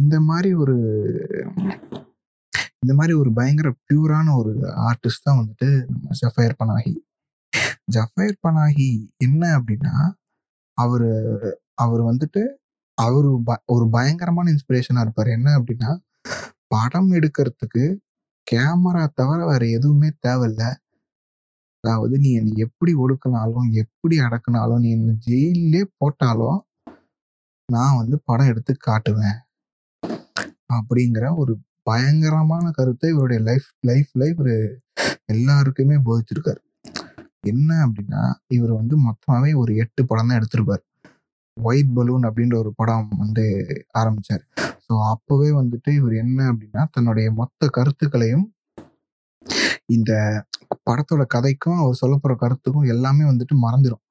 இந்த 0.00 0.16
மாதிரி 0.30 0.50
ஒரு 0.62 0.76
இந்த 2.82 2.92
மாதிரி 2.98 3.12
ஒரு 3.20 3.30
பயங்கர 3.38 3.68
பியூரான 3.88 4.34
ஒரு 4.40 4.52
ஆர்டிஸ்ட் 4.88 5.26
தான் 5.28 5.38
வந்துட்டு 5.40 5.68
நம்ம 5.92 6.16
செஃபயர் 6.20 6.58
பண்ணாகி 6.60 6.92
ஜஃபயர் 7.94 8.42
பனாஹி 8.46 8.88
என்ன 9.16 9.42
அப்படின்னா 9.58 9.94
அவரு 10.78 11.10
அவர் 11.74 12.02
வந்துட்டு 12.02 12.42
அவர் 12.98 13.26
ஒரு 13.64 13.84
பயங்கரமான 13.90 14.52
இன்ஸ்பிரேஷனா 14.54 15.00
இருப்பார். 15.00 15.28
என்ன 15.28 15.48
அப்படின்னா 15.58 15.90
படம் 16.66 17.10
எடுக்கிறதுக்கு 17.10 17.84
கேமரா 18.46 19.04
தவிர 19.14 19.38
வேற 19.46 19.62
எதுவுமே 19.66 20.08
தேவையில்ல. 20.26 20.62
அதாவது 21.84 22.14
நீ 22.18 22.30
என்னை 22.32 22.54
எப்படி 22.56 22.92
ஒடுக்கினாலும் 22.94 23.68
எப்படி 23.82 24.16
அடக்குனாலும் 24.18 24.82
நீ 24.84 24.88
என்ன 24.90 25.14
ஜெயிலே 25.26 25.82
போட்டாலும் 26.00 26.58
நான் 27.68 27.98
வந்து 28.00 28.16
படம் 28.24 28.46
எடுத்து 28.46 28.72
காட்டுவேன். 28.88 29.38
அப்படிங்கிற 30.72 31.26
ஒரு 31.36 31.52
பயங்கரமான 31.82 32.64
கருத்தை 32.70 33.10
இவருடைய 33.10 33.40
லைஃப் 33.48 33.68
லைஃப்ல 33.86 34.24
இவர் 34.32 34.54
எல்லாருக்குமே 35.26 35.96
போதிச்சிருக்காரு. 36.06 36.60
என்ன 37.44 37.70
அப்படின்னா 37.86 38.22
இவர் 38.48 38.72
வந்து 38.72 38.94
மொத்தமாவே 38.98 39.50
ஒரு 39.52 39.72
எட்டு 39.76 40.00
படம் 40.06 40.28
தான் 40.28 40.38
எடுத்திருப்பார். 40.40 40.82
ஒயிட் 41.56 41.92
பலூன் 41.96 42.24
அப்படின்ற 42.28 42.56
ஒரு 42.58 42.70
படம் 42.74 43.08
வந்து 43.18 43.44
ஆரம்பிச்சார். 43.98 44.44
ஸோ 44.84 44.94
அப்பவே 45.04 45.48
வந்துட்டு 45.52 45.90
இவர் 45.94 46.14
என்ன 46.14 46.38
அப்படின்னா 46.52 46.82
தன்னுடைய 46.90 47.28
மொத்த 47.32 47.68
கருத்துக்களையும் 47.68 48.46
இந்த 49.86 50.12
படத்தோட 50.88 51.22
கதைக்கும் 51.34 51.80
அவர் 51.80 51.94
சொல்ல 51.94 52.36
கருத்துக்கும் 52.36 52.88
எல்லாமே 52.88 53.24
வந்துட்டு 53.24 53.56
மறந்துடும் 53.56 54.04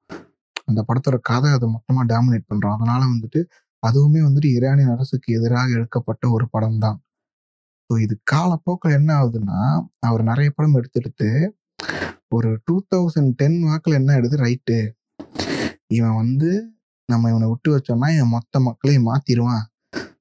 அந்த 0.68 0.80
படத்தோட 0.88 1.18
கதை 1.22 1.50
அதை 1.52 1.66
மொத்தமா 1.68 2.02
டாமினேட் 2.04 2.48
பண்ணுறோம் 2.48 2.74
அதனால 2.76 3.02
வந்துட்டு 3.06 3.40
அதுவுமே 3.82 4.20
வந்துட்டு 4.20 4.48
ஈரானியன் 4.48 4.94
அரசுக்கு 4.94 5.28
எதிராக 5.34 5.68
எடுக்கப்பட்ட 5.70 6.24
ஒரு 6.30 6.46
படம் 6.50 6.78
தான் 6.78 6.98
ஸோ 7.90 7.94
இது 8.00 8.14
காலப்போக்கில் 8.24 8.96
என்ன 8.96 9.10
ஆகுதுன்னா 9.14 9.58
அவர் 10.00 10.22
நிறைய 10.22 10.48
படம் 10.50 10.74
எடுத்து 10.74 11.00
எடுத்து 11.00 11.28
ஒரு 12.32 12.50
டூ 12.64 12.74
தௌசண்ட் 12.94 13.30
டென் 13.36 13.58
வாக்கில் 13.62 13.98
என்ன 13.98 14.16
எடுத்து 14.18 14.36
ரைட்டு 14.36 14.78
இவன் 15.88 16.16
வந்து 16.16 16.50
நம்ம 17.08 17.28
இவனை 17.30 17.46
விட்டு 17.48 17.68
வச்சோம்னா 17.74 18.08
இவன் 18.16 18.34
மொத்த 18.34 18.60
மக்களையும் 18.60 19.06
மாற்றிடுவான் 19.10 19.64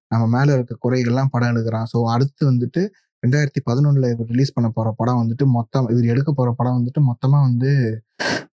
நம்ம 0.07 0.23
மேல 0.27 0.53
இருக்க 0.53 0.73
குறைகள்லாம் 0.85 1.31
படம் 1.31 1.51
எடுக்கிறான். 1.53 1.87
ஸோ 1.91 1.97
அடுத்து 2.13 2.43
வந்துட்டு 2.51 2.81
ரெண்டாயிரத்தி 3.23 3.61
பதினொன்னுல 3.65 4.09
இவர் 4.13 4.29
ரிலீஸ் 4.29 4.53
பண்ண 4.53 4.67
போற 4.69 4.89
படம் 4.91 5.19
வந்துட்டு 5.21 5.45
மொத்தம் 5.49 5.87
இவர் 5.87 6.05
எடுக்க 6.05 6.31
போற 6.31 6.49
படம் 6.51 6.77
வந்துட்டு 6.77 7.01
மொத்தமா 7.01 7.39
வந்து 7.41 7.71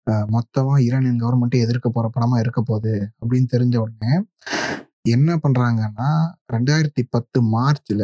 மொத்தமாக 0.07 0.33
மொத்தமா 0.35 0.75
ஈரானியன் 0.87 1.21
கவர்மெண்ட்டை 1.23 1.61
எதிர்க்க 1.61 1.89
போற 1.91 2.07
படமா 2.15 2.37
இருக்க 2.39 2.61
போகுது 2.63 2.95
அப்படின்னு 3.21 3.49
தெரிஞ்ச 3.55 3.77
உடனே 3.77 4.13
என்ன 5.09 5.31
பண்றாங்கன்னா 5.37 6.11
ரெண்டாயிரத்தி 6.53 7.03
பத்து 7.11 7.39
மார்ச்ல 7.55 8.03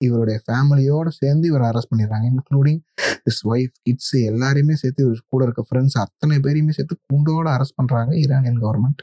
இவருடைய 0.00 0.38
ஃபேமிலியோட 0.44 1.08
சேர்ந்து 1.12 1.44
இவரை 1.48 1.66
அரெஸ்ட் 1.70 1.90
பண்ணிடுறாங்க 1.92 2.26
இன்க்ளூடிங் 2.32 2.80
இஸ் 3.24 3.40
ஒய்ஃப் 3.46 3.74
கிட்ஸ் 3.82 4.14
எல்லாரையுமே 4.30 4.72
சேர்த்து 4.72 5.04
இவர் 5.04 5.20
கூட 5.26 5.44
இருக்க 5.44 5.62
ஃப்ரெண்ட்ஸ் 5.62 5.98
அத்தனை 5.98 6.38
பேரையுமே 6.38 6.70
சேர்த்து 6.70 6.96
குண்டோட 7.06 7.46
அரெஸ்ட் 7.56 7.74
பண்றாங்க 7.74 8.12
ஈரானியன் 8.16 8.60
கவர்மெண்ட் 8.60 9.02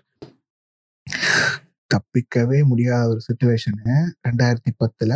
தப்பிக்கவே 1.92 2.60
முடியாத 2.64 3.08
ஒரு 3.08 3.22
சுச்சுவேஷனு 3.28 3.96
ரெண்டாயிரத்தி 4.28 4.72
பத்துல 4.84 5.14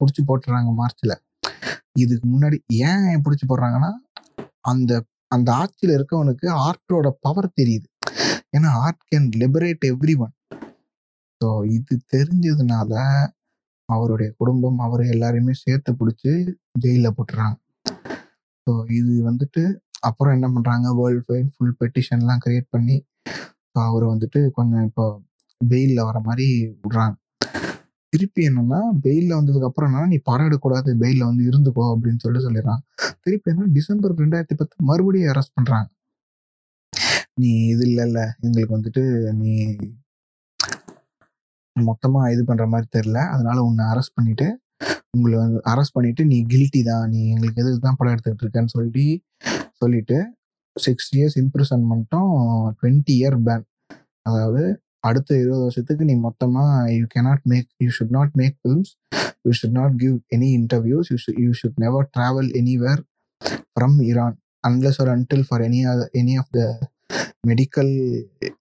பிடிச்சி 0.00 0.22
போட்டுறாங்க 0.26 0.70
மார்ச்ல 0.72 1.14
இதுக்கு 1.98 2.26
முன்னாடி 2.28 2.58
ஏன் 2.88 3.22
பிடிச்சி 3.24 3.46
போடுறாங்கன்னா 3.48 3.92
அந்த 4.60 4.92
அந்த 5.32 5.52
ஆட்சியில் 5.52 5.96
இருக்கவனுக்கு 5.96 6.46
ஆர்ட்டோட 6.60 7.08
பவர் 7.20 7.48
தெரியுது. 7.60 7.86
ஏன்னா 8.56 8.68
art 8.84 9.02
can 9.10 9.28
liberate 9.36 9.84
everyone 10.16 10.32
so 11.40 11.48
இது 11.68 11.94
தெரிஞ்சதுனால 12.14 12.92
அவருடைய 13.94 14.28
குடும்பம் 14.40 14.78
அவர் 14.86 15.02
எல்லாரையுமே 15.14 15.54
சேர்த்து 15.64 15.92
பிடிச்சி 16.00 16.32
ஜெயிலில் 16.84 17.16
போட்டுறாங்க. 17.18 17.56
ஸோ 18.66 18.72
இது 18.98 19.12
வந்துட்டு 19.28 19.62
அப்புறம் 20.08 20.34
என்ன 20.36 20.46
பண்ணுறாங்க 20.54 20.88
வேர்ல்டு 20.98 21.24
ஃபைன் 21.26 21.48
ஃபுல் 21.54 21.76
பெட்டிஷன்லாம் 21.80 22.42
கிரியேட் 22.44 22.68
பண்ணி 22.74 22.96
ஸோ 23.72 23.78
அவர் 23.88 24.04
வந்துட்டு 24.12 24.40
கொஞ்சம் 24.58 24.84
இப்போ 24.88 25.06
பெயிலில் 25.60 26.06
வர 26.08 26.18
மாதிரி 26.28 26.46
விடுறாங்க. 26.84 27.16
திருப்பி 28.12 28.42
என்னன்னா 28.48 28.80
பெயிலில் 29.04 29.36
வந்ததுக்கு 29.38 29.68
அப்புறம் 29.68 29.88
என்னன்னா 29.88 30.08
நீ 30.12 30.18
படம் 30.28 30.46
எடுக்கக்கூடாது 30.48 30.90
பெயிலில் 31.02 31.28
வந்து 31.28 31.42
இருந்துக்கோ 31.50 31.84
அப்படின்னு 31.94 32.22
சொல்லி 32.24 32.40
சொல்லிடுறான் 32.46 32.80
திருப்பி 33.24 33.50
என்ன 33.52 33.68
டிசம்பர் 33.76 34.14
ரெண்டாயிரத்தி 34.22 34.56
பத்து 34.60 34.86
மறுபடியும் 34.90 35.32
அரெஸ்ட் 35.32 35.56
பண்ணுறாங்க 35.58 35.88
நீ 37.42 37.50
இது 37.74 37.84
இல்லைல்ல 37.90 38.20
எங்களுக்கு 38.46 38.76
வந்துட்டு 38.76 39.02
நீ 39.40 39.52
மொத்தமா 41.76 42.20
இது 42.34 42.42
பண்ற 42.50 42.64
மாதிரி 42.72 42.88
தெரியல. 42.96 43.20
அதனால 43.34 43.58
உன்னை 43.68 43.84
அரெஸ்ட் 43.92 44.16
பண்ணிட்டு 44.18 44.46
உங்களை 45.16 45.36
வந்து 45.42 45.58
அரெஸ்ட் 45.72 45.96
பண்ணிட்டு 45.96 46.22
நீ 46.32 46.36
கில்ட்டி 46.52 46.80
தான். 46.90 47.06
நீ 47.12 47.20
எங்களுக்கு 47.34 47.62
எதுக்கு 47.62 47.80
தான் 47.86 47.98
படம் 47.98 48.14
எடுத்துக்கிட்டு 48.14 48.44
இருக்கேன்னு 48.46 48.74
சொல்லி 48.76 49.06
சொல்லிட்டு 49.82 50.18
சிக்ஸ் 50.76 51.10
இயர்ஸ் 51.16 51.36
இம்ப்ரிசன்மெண்ட்டும் 51.42 52.32
டுவெண்ட்டி 52.78 53.14
இயர் 53.20 53.36
பேன் 53.48 53.64
அதாவது 54.26 54.62
அடுத்த 55.08 55.30
இருபது 55.42 55.62
வருஷத்துக்கு 55.66 56.04
நீ 56.10 56.14
மொத்தமா 56.26 56.64
you 56.96 57.04
cannot 57.14 57.44
make 57.52 57.68
you 57.84 57.88
should 57.98 58.14
not 58.18 58.34
make 58.40 58.54
films 58.60 58.90
you 59.46 59.52
should 59.60 59.76
not 59.78 59.94
give 60.02 60.16
any 60.36 60.48
interviews 60.58 61.08
you 61.12 61.18
you 61.44 61.50
should 61.60 61.78
never 61.84 62.06
travel 62.16 62.50
anywhere 62.60 63.02
from 63.74 63.96
Iran 64.08 64.36
unless 64.64 65.00
ஒரு 65.02 65.10
until 65.16 65.44
for 65.48 65.62
any 65.68 65.80
any 66.22 66.34
of 66.42 66.50
the 66.56 66.62
medical 67.44 67.92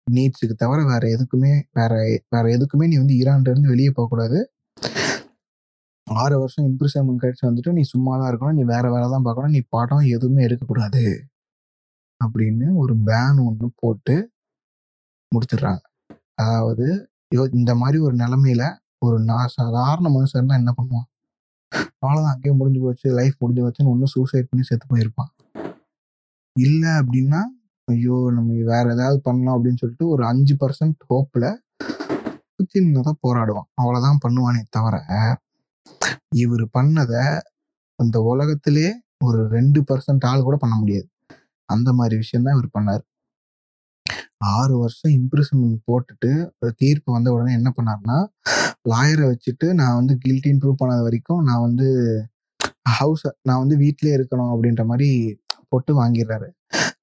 நீட்ஸுக்கு 0.07 0.55
தவிர 0.55 0.79
வேற 0.83 1.03
எதுக்குமே 1.15 1.53
வேற 1.73 1.93
வேற 2.29 2.45
எதுக்குமே 2.55 2.85
நீ 2.91 2.97
வந்து 2.97 3.17
ஈரான்ல 3.19 3.51
இருந்து 3.53 3.73
வெளியே 3.73 3.91
போகக்கூடாது 3.97 4.39
ஆறு 6.07 6.35
வருஷம் 6.41 6.67
இம்ப்ரூவ்மெண்ட் 6.69 7.21
கழிச்சு 7.23 7.47
வந்துட்டு 7.47 7.71
நீ 7.71 7.81
சும்மா 7.83 8.13
தான் 8.17 8.29
இருக்கணும் 8.31 8.57
நீ 8.59 8.63
வேற 8.63 8.85
வேலை 8.91 9.07
தான் 9.09 9.25
பார்க்கணும் 9.27 9.55
நீ 9.55 9.61
படம் 9.69 10.05
எதுவுமே 10.15 10.41
எடுக்கக்கூடாது. 10.47 11.03
அப்படின்னு 12.21 12.67
ஒரு 12.81 12.93
பேன் 13.07 13.39
ஒன்று 13.47 13.67
போட்டு 13.81 14.15
முடிச்சிடுறாங்க. 15.31 15.83
அதாவது 16.35 16.87
யோ 17.35 17.43
இந்த 17.59 17.71
மாதிரி 17.75 17.97
ஒரு 17.97 18.15
நிலைமையில 18.15 18.63
ஒரு 18.99 19.17
நான் 19.19 19.53
சாதாரண 19.57 20.07
மனுஷன் 20.15 20.49
தான் 20.51 20.61
என்ன 20.61 20.71
பண்ணுவான்? 20.77 21.07
அவ்வளோதான் 22.01 22.33
அங்கேயே 22.33 22.53
முடிஞ்சு 22.59 22.79
போச்சு 22.85 23.07
லைஃப் 23.19 23.37
முடிஞ்சு 23.41 23.63
போச்சுன்னு 23.65 23.93
ஒன்றும் 23.93 24.13
சூசைட் 24.15 24.49
பண்ணி 24.51 24.63
செத்து 24.69 24.85
போயிருப்பான். 24.93 25.31
இல்லை 26.55 26.91
அப்படின்னா 27.01 27.41
ஐயோ 27.91 28.15
நம்ம 28.37 28.55
வேற 28.71 28.85
ஏதாவது 28.95 29.19
பண்ணலாம் 29.27 29.55
அப்படின்னு 29.57 29.81
சொல்லிட்டு 29.81 30.05
ஒரு 30.13 30.23
அஞ்சு 30.31 30.55
பர்சன்ட் 30.61 30.99
ஹோப்பில் 31.11 31.49
சின்னதாக 32.73 33.13
போராடுவான். 33.25 33.67
அவ்வளோதான் 33.81 34.21
பண்ணுவானே 34.25 34.61
தவிர 34.75 34.95
இவர் 36.41 36.65
பண்ணதை 36.77 37.23
இந்த 37.99 38.17
உலகத்திலே 38.31 38.87
ஒரு 39.27 39.39
ரெண்டு 39.55 39.79
பர்சன்ட் 39.89 40.25
ஆள் 40.31 40.45
கூட 40.47 40.57
பண்ண 40.63 40.75
முடியாது. 40.81 41.07
அந்த 41.69 41.89
மாதிரி 41.99 42.15
விஷயம் 42.23 42.45
தான் 42.45 42.57
இவர் 42.57 42.75
பண்ணார். 42.77 43.03
ஆறு 44.57 44.73
வருஷம் 44.81 45.13
இம்ப்ரிசன்மெண்ட் 45.19 45.79
போட்டுட்டு 45.89 46.31
தீர்ப்பு 46.81 47.09
வந்த 47.15 47.29
உடனே 47.35 47.51
என்ன 47.59 47.69
பண்ணாருன்னா 47.77 48.17
லாயரை 48.91 49.25
வச்சுட்டு 49.31 49.67
நான் 49.79 49.97
வந்து 49.99 50.13
கில்ட்டின்னு 50.23 50.61
ப்ரூவ் 50.63 50.81
பண்ணாத 50.81 51.01
வரைக்கும் 51.07 51.41
நான் 51.49 51.65
வந்து 51.67 51.87
ஹவுஸ் 52.97 53.25
நான் 53.47 53.61
வந்து 53.63 53.75
வீட்டிலே 53.83 54.13
இருக்கணும் 54.17 54.51
அப்படின்ற 54.53 54.83
மாதிரி 54.91 55.09
போட்டு 55.71 55.91
வாங்கிடுறாரு. 56.01 56.47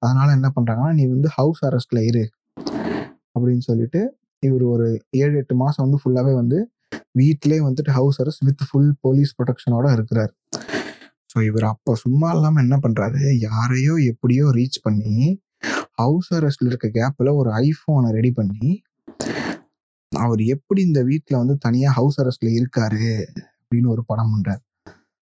அதனால 0.01 0.27
என்ன 0.31 0.47
பண்றாங்கன்னா 0.55 0.93
நீ 0.93 1.03
வந்து 1.07 1.29
ஹவுஸ் 1.37 1.61
அரெஸ்ட்ல 1.65 1.99
இரு 2.09 2.23
அப்படின்னு 3.35 3.63
சொல்லிட்டு 3.69 4.01
இவர் 4.43 4.63
ஒரு 4.73 4.87
ஏழு 5.21 5.35
எட்டு 5.41 5.55
மாசம் 5.55 5.85
வந்து 5.85 5.99
ஃபுல்லாவே 6.01 6.33
வந்து 6.35 6.57
வீட்டிலே 7.11 7.57
வந்துட்டு 7.59 7.91
house 7.91 8.17
arrest 8.21 8.45
with 8.45 8.63
full 8.67 8.91
police 9.01 9.31
ப்ரொடெக்ஷனோட 9.37 9.85
இருக்கிறார். 9.93 10.31
ஸோ 11.31 11.37
இவர் 11.41 11.65
அப்போ 11.71 11.91
சும்மா 11.95 12.27
இல்லாமல் 12.35 12.63
என்ன 12.63 12.75
பண்றாரு? 12.85 13.21
யாரையோ 13.47 13.93
எப்படியோ 14.11 14.45
ரீச் 14.57 14.77
பண்ணி 14.83 15.15
ஹவுஸ் 16.01 16.29
அரெஸ்ட்ல 16.37 16.69
இருக்க 16.71 16.87
கேப்ல 16.97 17.29
ஒரு 17.35 17.49
ஐஃபோனை 17.65 18.09
ரெடி 18.17 18.31
பண்ணி 18.31 18.71
அவர் 20.11 20.41
எப்படி 20.55 20.81
இந்த 20.81 21.01
வீட்டில் 21.03 21.41
வந்து 21.41 21.55
தனியாக 21.57 21.95
ஹவுஸ் 21.99 22.19
அரெஸ்ட்ல 22.21 22.49
இருக்காரு 22.57 23.05
அப்படின்னு 23.61 23.89
ஒரு 23.95 24.03
படம் 24.05 24.31
பண்றார். 24.33 24.61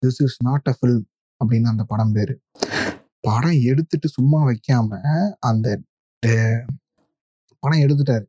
This 0.03 0.21
is 0.25 0.37
not 0.43 0.69
a 0.71 0.75
film 0.77 1.05
அப்படின்னு 1.41 1.71
அந்த 1.73 1.83
படம் 1.83 2.13
பேரு. 2.17 2.35
படம் 3.23 3.59
எடுத்துட்டு 3.71 4.07
சும்மா 4.17 4.39
வைக்காம 4.49 4.99
அந்த 5.49 5.67
படம் 7.63 7.83
எடுத்துட்டாரு. 7.85 8.25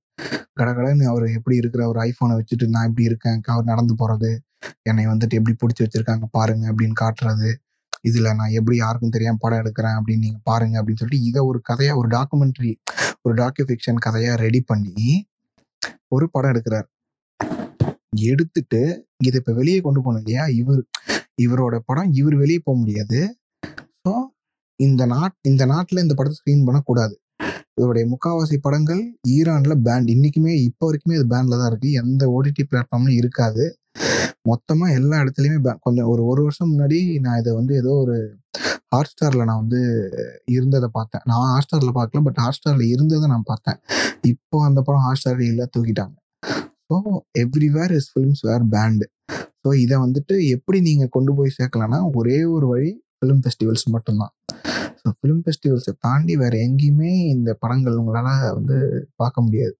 கடகடன்னு 0.59 1.05
அவர் 1.05 1.25
எப்படி 1.37 1.57
இருக்கிற 1.57 1.83
ஒரு 1.89 1.99
ஐபோனை 2.09 2.35
வச்சுட்டு 2.39 2.67
நான் 2.75 2.89
இப்படி 2.89 3.09
இருக்கேன்? 3.11 3.39
அவர் 3.55 3.71
நடந்து 3.73 3.95
போறது 4.01 4.31
என்னை 4.83 5.05
வந்துட்டு 5.07 5.39
எப்படி 5.39 5.55
பிடிச்சி 5.63 5.83
வச்சிருக்காங்க 5.85 6.27
பாருங்க 6.31 6.65
அப்படின்னு 6.73 6.97
காட்டுறது 7.01 7.51
இதுல 8.09 8.29
நான் 8.35 8.57
எப்படி 8.59 8.77
யாருக்கும் 8.77 9.15
தெரியாம 9.17 9.41
படம் 9.41 9.61
எடுக்கிறேன் 9.63 9.97
அப்படின்னு 9.99 10.25
நீங்க 10.27 10.41
பாருங்க 10.43 10.75
அப்படின்னு 10.81 11.01
சொல்லிட்டு 11.03 11.29
இதை 11.31 11.41
ஒரு 11.51 11.59
கதையா 11.71 11.93
ஒரு 12.01 12.09
டாக்குமெண்ட்ரி 12.09 12.73
ஒரு 13.23 13.35
டாக்கு 13.35 13.67
ஃபிக்ஷன் 13.69 14.01
கதையா 14.07 14.33
ரெடி 14.45 14.61
பண்ணி 14.61 15.09
ஒரு 16.09 16.27
படம் 16.31 16.53
எடுக்கிறார். 16.53 16.87
எடுத்துட்டு 18.31 18.81
இதை 19.27 19.37
இப்ப 19.41 19.53
வெளியே 19.53 19.81
கொண்டு 19.81 20.01
போகணும் 20.01 20.23
இல்லையா? 20.23 20.45
இவர் 20.61 20.83
இவரோட 21.45 21.77
படம் 21.89 22.11
இவர் 22.13 22.37
வெளியே 22.37 22.61
போக 22.65 22.77
முடியாது. 22.79 23.21
ஸோ 24.03 24.13
இந்த 24.81 25.03
நாட் 25.15 25.35
இந்த 25.51 25.63
நாட்டில் 25.73 26.03
இந்த 26.05 26.15
படத்தை 26.19 26.37
ஸ்க்ரீன் 26.39 26.65
பண்ணக்கூடாது. 26.69 27.15
இவருடைய 27.79 28.05
முக்காவாசி 28.13 28.57
படங்கள் 28.67 29.03
ஈரான்ல 29.35 29.75
பேண்ட் 29.87 30.09
இன்னைக்குமே 30.15 30.55
இப்போ 30.69 30.85
வரைக்குமே 30.89 31.15
இது 31.19 31.27
பேண்ட்ல 31.33 31.59
தான் 31.61 31.71
இருக்கு. 31.73 31.91
எந்த 32.03 32.23
ஓடிடி 32.37 32.63
பிளாட்ஃபார்ம்லும் 32.71 33.19
இருக்காது. 33.21 33.65
மொத்தமா 34.51 34.87
எல்லா 34.99 35.17
இடத்துலயுமே 35.23 35.59
பே 35.67 35.73
கொஞ்சம் 35.87 36.09
ஒரு 36.13 36.23
ஒரு 36.31 36.41
வருஷம் 36.47 36.71
முன்னாடி 36.73 36.99
நான் 37.25 37.39
இதை 37.43 37.53
வந்து 37.59 37.73
ஏதோ 37.83 37.93
ஒரு 38.05 38.17
ஹாட் 38.95 39.11
ஸ்டார்ல 39.13 39.45
நான் 39.51 39.63
வந்து 39.63 39.81
இருந்ததை 40.57 40.89
பார்த்தேன். 40.99 41.25
நான் 41.31 41.51
ஹாட் 41.53 41.67
ஸ்டார்ல 41.67 41.93
பார்க்கல 41.99 42.23
பட் 42.27 42.41
ஹாட் 42.45 42.59
ஸ்டார்ல 42.59 42.85
இருந்ததை 42.95 43.29
நான் 43.35 43.49
பார்த்தேன். 43.53 43.79
இப்போ 44.33 44.57
அந்த 44.69 44.79
படம் 44.89 45.05
ஹாட் 45.07 45.21
ஸ்டார் 45.21 45.43
இல்லை 45.51 45.67
தூக்கிட்டாங்க. 45.77 46.17
So 46.89 46.97
everywhere 47.43 47.95
is 47.99 48.11
films 48.13 48.43
where 48.49 48.67
banned 48.75 49.07
so 49.65 49.71
இதை 49.85 49.97
வந்துட்டு 50.05 50.35
எப்படி 50.57 50.79
நீங்க 50.89 51.05
கொண்டு 51.17 51.33
போய் 51.39 51.57
சேர்க்கலாம்னா 51.59 52.01
ஒரே 52.21 52.39
ஒரு 52.55 52.67
வழி 52.73 52.91
ஃபிலிம் 53.19 53.43
ஃபெஸ்டிவல்ஸ் 53.45 53.87
மட்டும்தான். 53.95 54.33
ஸோ 55.05 55.11
ஃபிலிம் 55.19 55.43
ஃபெஸ்டிவல்ஸை 55.45 55.93
தாண்டி 55.99 56.35
வேற 56.37 56.55
எங்கேயுமே 56.67 57.13
இந்த 57.35 57.51
படங்கள் 57.63 57.99
உங்களால் 58.01 58.55
வந்து 58.59 58.77
பார்க்க 59.17 59.45
முடியாது. 59.47 59.75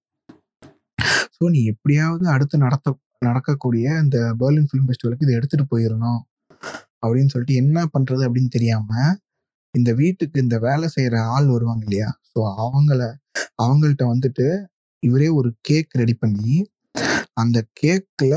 ஸோ 1.35 1.43
நீ 1.49 1.59
எப்படியாவது 1.65 2.25
அடுத்து 2.35 2.55
நடத்த 2.57 2.95
நடக்கக்கூடிய 3.21 3.85
இந்த 4.03 4.17
பெர்லின் 4.41 4.67
ஃபிலிம் 4.69 4.87
ஃபெஸ்டிவலுக்கு 4.87 5.25
இதை 5.27 5.35
எடுத்துட்டு 5.35 5.65
போயிடணும் 5.71 6.21
அப்படின்னு 7.03 7.31
சொல்லிட்டு 7.33 7.55
என்ன 7.55 7.79
பண்ணுறது 7.93 8.23
அப்படின்னு 8.27 8.51
தெரியாமல் 8.51 9.13
இந்த 9.73 9.91
வீட்டுக்கு 9.93 10.37
இந்த 10.39 10.57
வேலை 10.59 10.87
செய்கிற 10.87 11.15
ஆள் 11.35 11.47
வருவாங்க 11.47 11.83
இல்லையா? 11.87 12.09
ஸோ 12.31 12.39
அவங்கள 12.63 12.99
அவங்கள்ட்ட 13.63 14.03
வந்துட்டு 14.11 14.45
இவரே 15.03 15.29
ஒரு 15.39 15.49
கேக் 15.61 15.97
ரெடி 15.97 16.15
பண்ணி 16.15 16.53
அந்த 17.37 17.57
கேக்கில் 17.81 18.35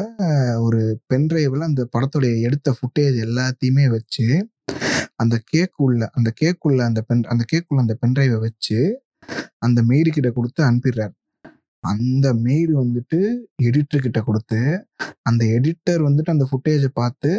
ஒரு 0.58 0.80
பென்ட்ரைவில் 1.06 1.68
அந்த 1.68 1.82
படத்துடைய 1.94 2.34
எடுத்த 2.40 2.70
ஃபுட்டேஜ் 2.78 3.16
எல்லாத்தையுமே 3.26 3.84
வச்சு 3.88 4.26
அந்த 5.18 5.36
கேக் 5.52 5.76
உள்ள 5.78 6.10
அந்த 6.14 6.30
கேக் 6.34 6.66
உள்ள 6.66 6.80
அந்த 6.84 7.00
பென் 7.02 7.22
அந்த 7.24 7.44
கேக் 7.46 7.68
உள்ள 7.70 7.80
அந்த 7.82 7.94
பென்ட்ரைவை 8.02 8.38
வச்சு 8.40 8.78
அந்த 9.58 9.80
மெய்டு 9.82 10.10
கிட்ட 10.10 10.30
கொடுத்து 10.30 10.60
அனுப்பிடுறாரு. 10.64 11.14
அந்த 11.84 12.26
மெய்டு 12.44 12.72
வந்துட்டு 12.74 13.18
எடிட்டர் 13.62 14.04
கிட்ட 14.06 14.20
கொடுத்து 14.22 14.60
அந்த 15.22 15.42
எடிட்டர் 15.56 16.02
வந்துட்டு 16.08 16.34
அந்த 16.34 16.46
ஃபுட்டேஜை 16.50 16.90
பார்த்து 16.94 17.30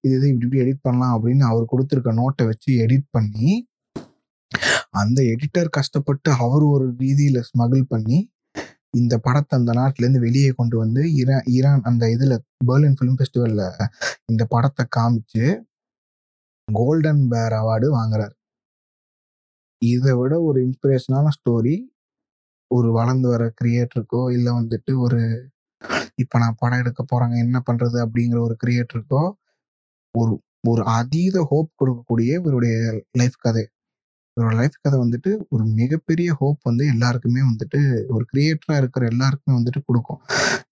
இது 0.00 0.14
இது 0.16 0.26
இப்படி 0.28 0.46
இப்படி 0.46 0.62
எடிட் 0.64 0.84
பண்ணலாம் 0.86 1.14
அப்படின்னு 1.16 1.44
அவர் 1.44 1.70
கொடுத்துருக்க 1.72 2.12
நோட்டை 2.18 2.44
வச்சு 2.46 2.70
எடிட் 2.84 3.08
பண்ணி 3.10 3.50
அந்த 4.94 5.18
எடிட்டர் 5.32 5.70
கஷ்டப்பட்டு 5.70 6.30
அவர் 6.38 6.64
ஒரு 6.64 6.86
ரீதியில 7.00 7.40
ஸ்மகிள் 7.40 7.84
பண்ணி 7.88 8.18
இந்த 8.92 9.14
படத்தை 9.18 9.54
அந்த 9.58 9.72
நாட்டுல 9.72 10.04
இருந்து 10.04 10.20
வெளியே 10.20 10.50
கொண்டு 10.50 10.76
வந்து 10.78 11.02
ஈரான் 11.14 11.46
ஈரான் 11.46 11.82
அந்த 11.82 12.04
இதுல 12.06 12.34
பெர்லின் 12.66 12.96
ஃபிலிம் 12.98 13.18
ஃபெஸ்டிவல்ல 13.18 13.64
இந்த 14.26 14.42
படத்தை 14.48 14.84
காமிச்சு 14.96 15.44
கோல்டன் 16.68 17.22
பேர் 17.28 17.54
அவார்டு 17.60 17.88
வாங்குறார். 17.98 18.34
இதை 19.82 20.12
விட 20.20 20.34
ஒரு 20.42 20.58
இன்ஸ்பிரேஷனான 20.66 21.26
ஸ்டோரி 21.36 21.76
ஒரு 22.70 22.88
வளர்ந்து 22.92 23.28
வர 23.28 23.42
கிரியேட்டருக்கோ 23.60 24.22
இல்லை 24.36 24.52
வந்துட்டு 24.52 24.92
ஒரு 25.04 25.20
இப்போ 26.22 26.36
நான் 26.38 26.58
படம் 26.58 26.80
எடுக்க 26.82 27.00
போறாங்க 27.12 27.34
என்ன 27.44 27.56
பண்றது 27.68 27.98
அப்படிங்கிற 28.04 28.38
ஒரு 28.46 28.54
கிரியேட்டருக்கோ 28.64 29.22
ஒரு 30.14 30.32
ஒரு 30.68 30.82
அதீத 30.98 31.36
ஹோப் 31.50 31.70
கொடுக்கக்கூடிய 31.80 32.30
இவருடைய 32.40 32.74
லைஃப் 33.12 33.36
கதை. 33.38 33.64
இவரோட 34.36 34.54
லைஃப் 34.60 34.82
கதை 34.82 34.96
வந்துட்டு 35.00 35.30
ஒரு 35.48 35.64
மிகப்பெரிய 35.80 36.30
ஹோப் 36.40 36.60
வந்து 36.62 36.84
எல்லாருக்குமே 36.86 37.42
வந்துட்டு 37.50 37.80
ஒரு 38.14 38.24
கிரியேட்டராக 38.32 38.80
இருக்கிற 38.82 39.04
எல்லாருக்குமே 39.06 39.54
வந்துட்டு 39.58 39.80
கொடுக்கும். 39.88 40.20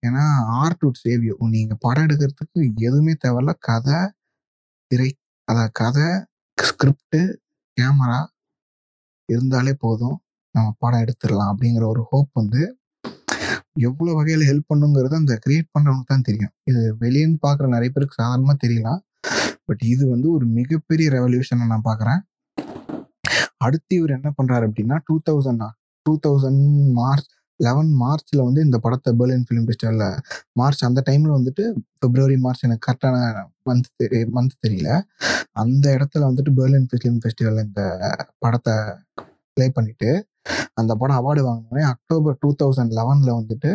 ஏன்னா 0.07 0.25
ஆர்ட் 0.63 0.85
உட் 0.89 1.01
சேவ் 1.05 1.25
நீங்கள் 1.55 1.83
படம் 1.87 2.07
எடுக்கிறதுக்கு 2.07 2.61
எதுவுமே 2.89 3.15
தேவையில்ல 3.27 3.55
கதை 3.69 3.99
திரை 4.91 5.11
அதை 5.49 5.65
கதை 5.81 6.07
ஸ்கிரிப்டு 6.59 7.21
கேமரா 7.77 8.21
இருந்தாலே 9.29 9.73
போதும். 9.85 10.17
நம்ம 10.55 10.69
படம் 10.83 11.03
எடுத்துடலாம் 11.05 11.51
அப்படிங்கிற 11.53 11.85
ஒரு 11.93 12.03
ஹோப் 12.11 12.31
வந்து 12.41 12.61
எவ்வளோ 13.89 14.13
வகையில் 14.19 14.45
ஹெல்ப் 14.51 14.71
பண்ணுங்கிறது 14.73 15.15
அந்த 15.21 15.35
கிரியேட் 15.45 15.69
பண்ணுறவங்களுக்கு 15.75 16.13
தான் 16.13 16.27
தெரியும். 16.29 16.53
இது 16.71 16.83
வெளியேன்னு 17.03 17.39
பார்க்குற 17.47 17.67
நிறைய 17.75 17.91
பேருக்கு 17.95 18.21
சாதாரணமாக 18.21 18.59
தெரியலாம். 18.65 19.01
பட் 19.69 19.83
இது 19.93 20.05
வந்து 20.15 20.29
ஒரு 20.37 20.47
மிகப்பெரிய 20.59 21.07
ரெவல்யூஷனை 21.17 21.67
நான் 21.73 21.89
பார்க்குறேன். 21.91 22.21
அடுத்து 23.67 23.93
இவர் 23.99 24.17
என்ன 24.19 24.29
பண்ணுறாரு 24.39 24.65
அப்படின்னா 24.69 24.99
two 25.09 25.17
thousand 25.29 25.67
two 26.07 26.13
thousand 26.27 26.65
March 27.01 27.31
eleven 27.61 27.91
மார்ச்ல 28.01 28.39
வந்து 28.47 28.61
இந்த 28.65 28.79
படத்தை 28.85 29.11
பெர்லின் 29.19 29.45
ஃபிலிம் 29.47 29.67
ஃபெஸ்டிவலில் 29.67 30.17
மார்ச் 30.57 30.83
அந்த 30.89 31.01
டைமில் 31.09 31.37
வந்துட்டு 31.37 31.65
பிப்ரவரி 32.01 32.37
மார்ச் 32.45 32.65
எனக்கு 32.67 32.87
கரெக்டான 32.87 33.17
மந்த் 33.69 33.89
மந்த் 34.37 34.57
தெரியல. 34.65 34.91
அந்த 35.63 35.85
இடத்துல 35.97 36.23
வந்துட்டு 36.29 36.53
பெர்லின் 36.59 36.89
ஃபிலிம் 36.91 37.21
ஃபெஸ்டிவல் 37.23 37.61
இந்த 37.65 37.83
படத்தை 38.45 38.75
ப்ளே 39.57 39.67
பண்ணிட்டு 39.77 40.11
அந்த 40.81 40.93
படம் 41.01 41.19
அவார்டு 41.21 41.43
வாங்கினோடனே 41.47 41.85
அக்டோபர் 41.93 42.37
டூ 42.43 42.51
தௌசண்ட் 42.61 42.95
லெவன்ல 42.99 43.31
வந்துட்டு 43.39 43.71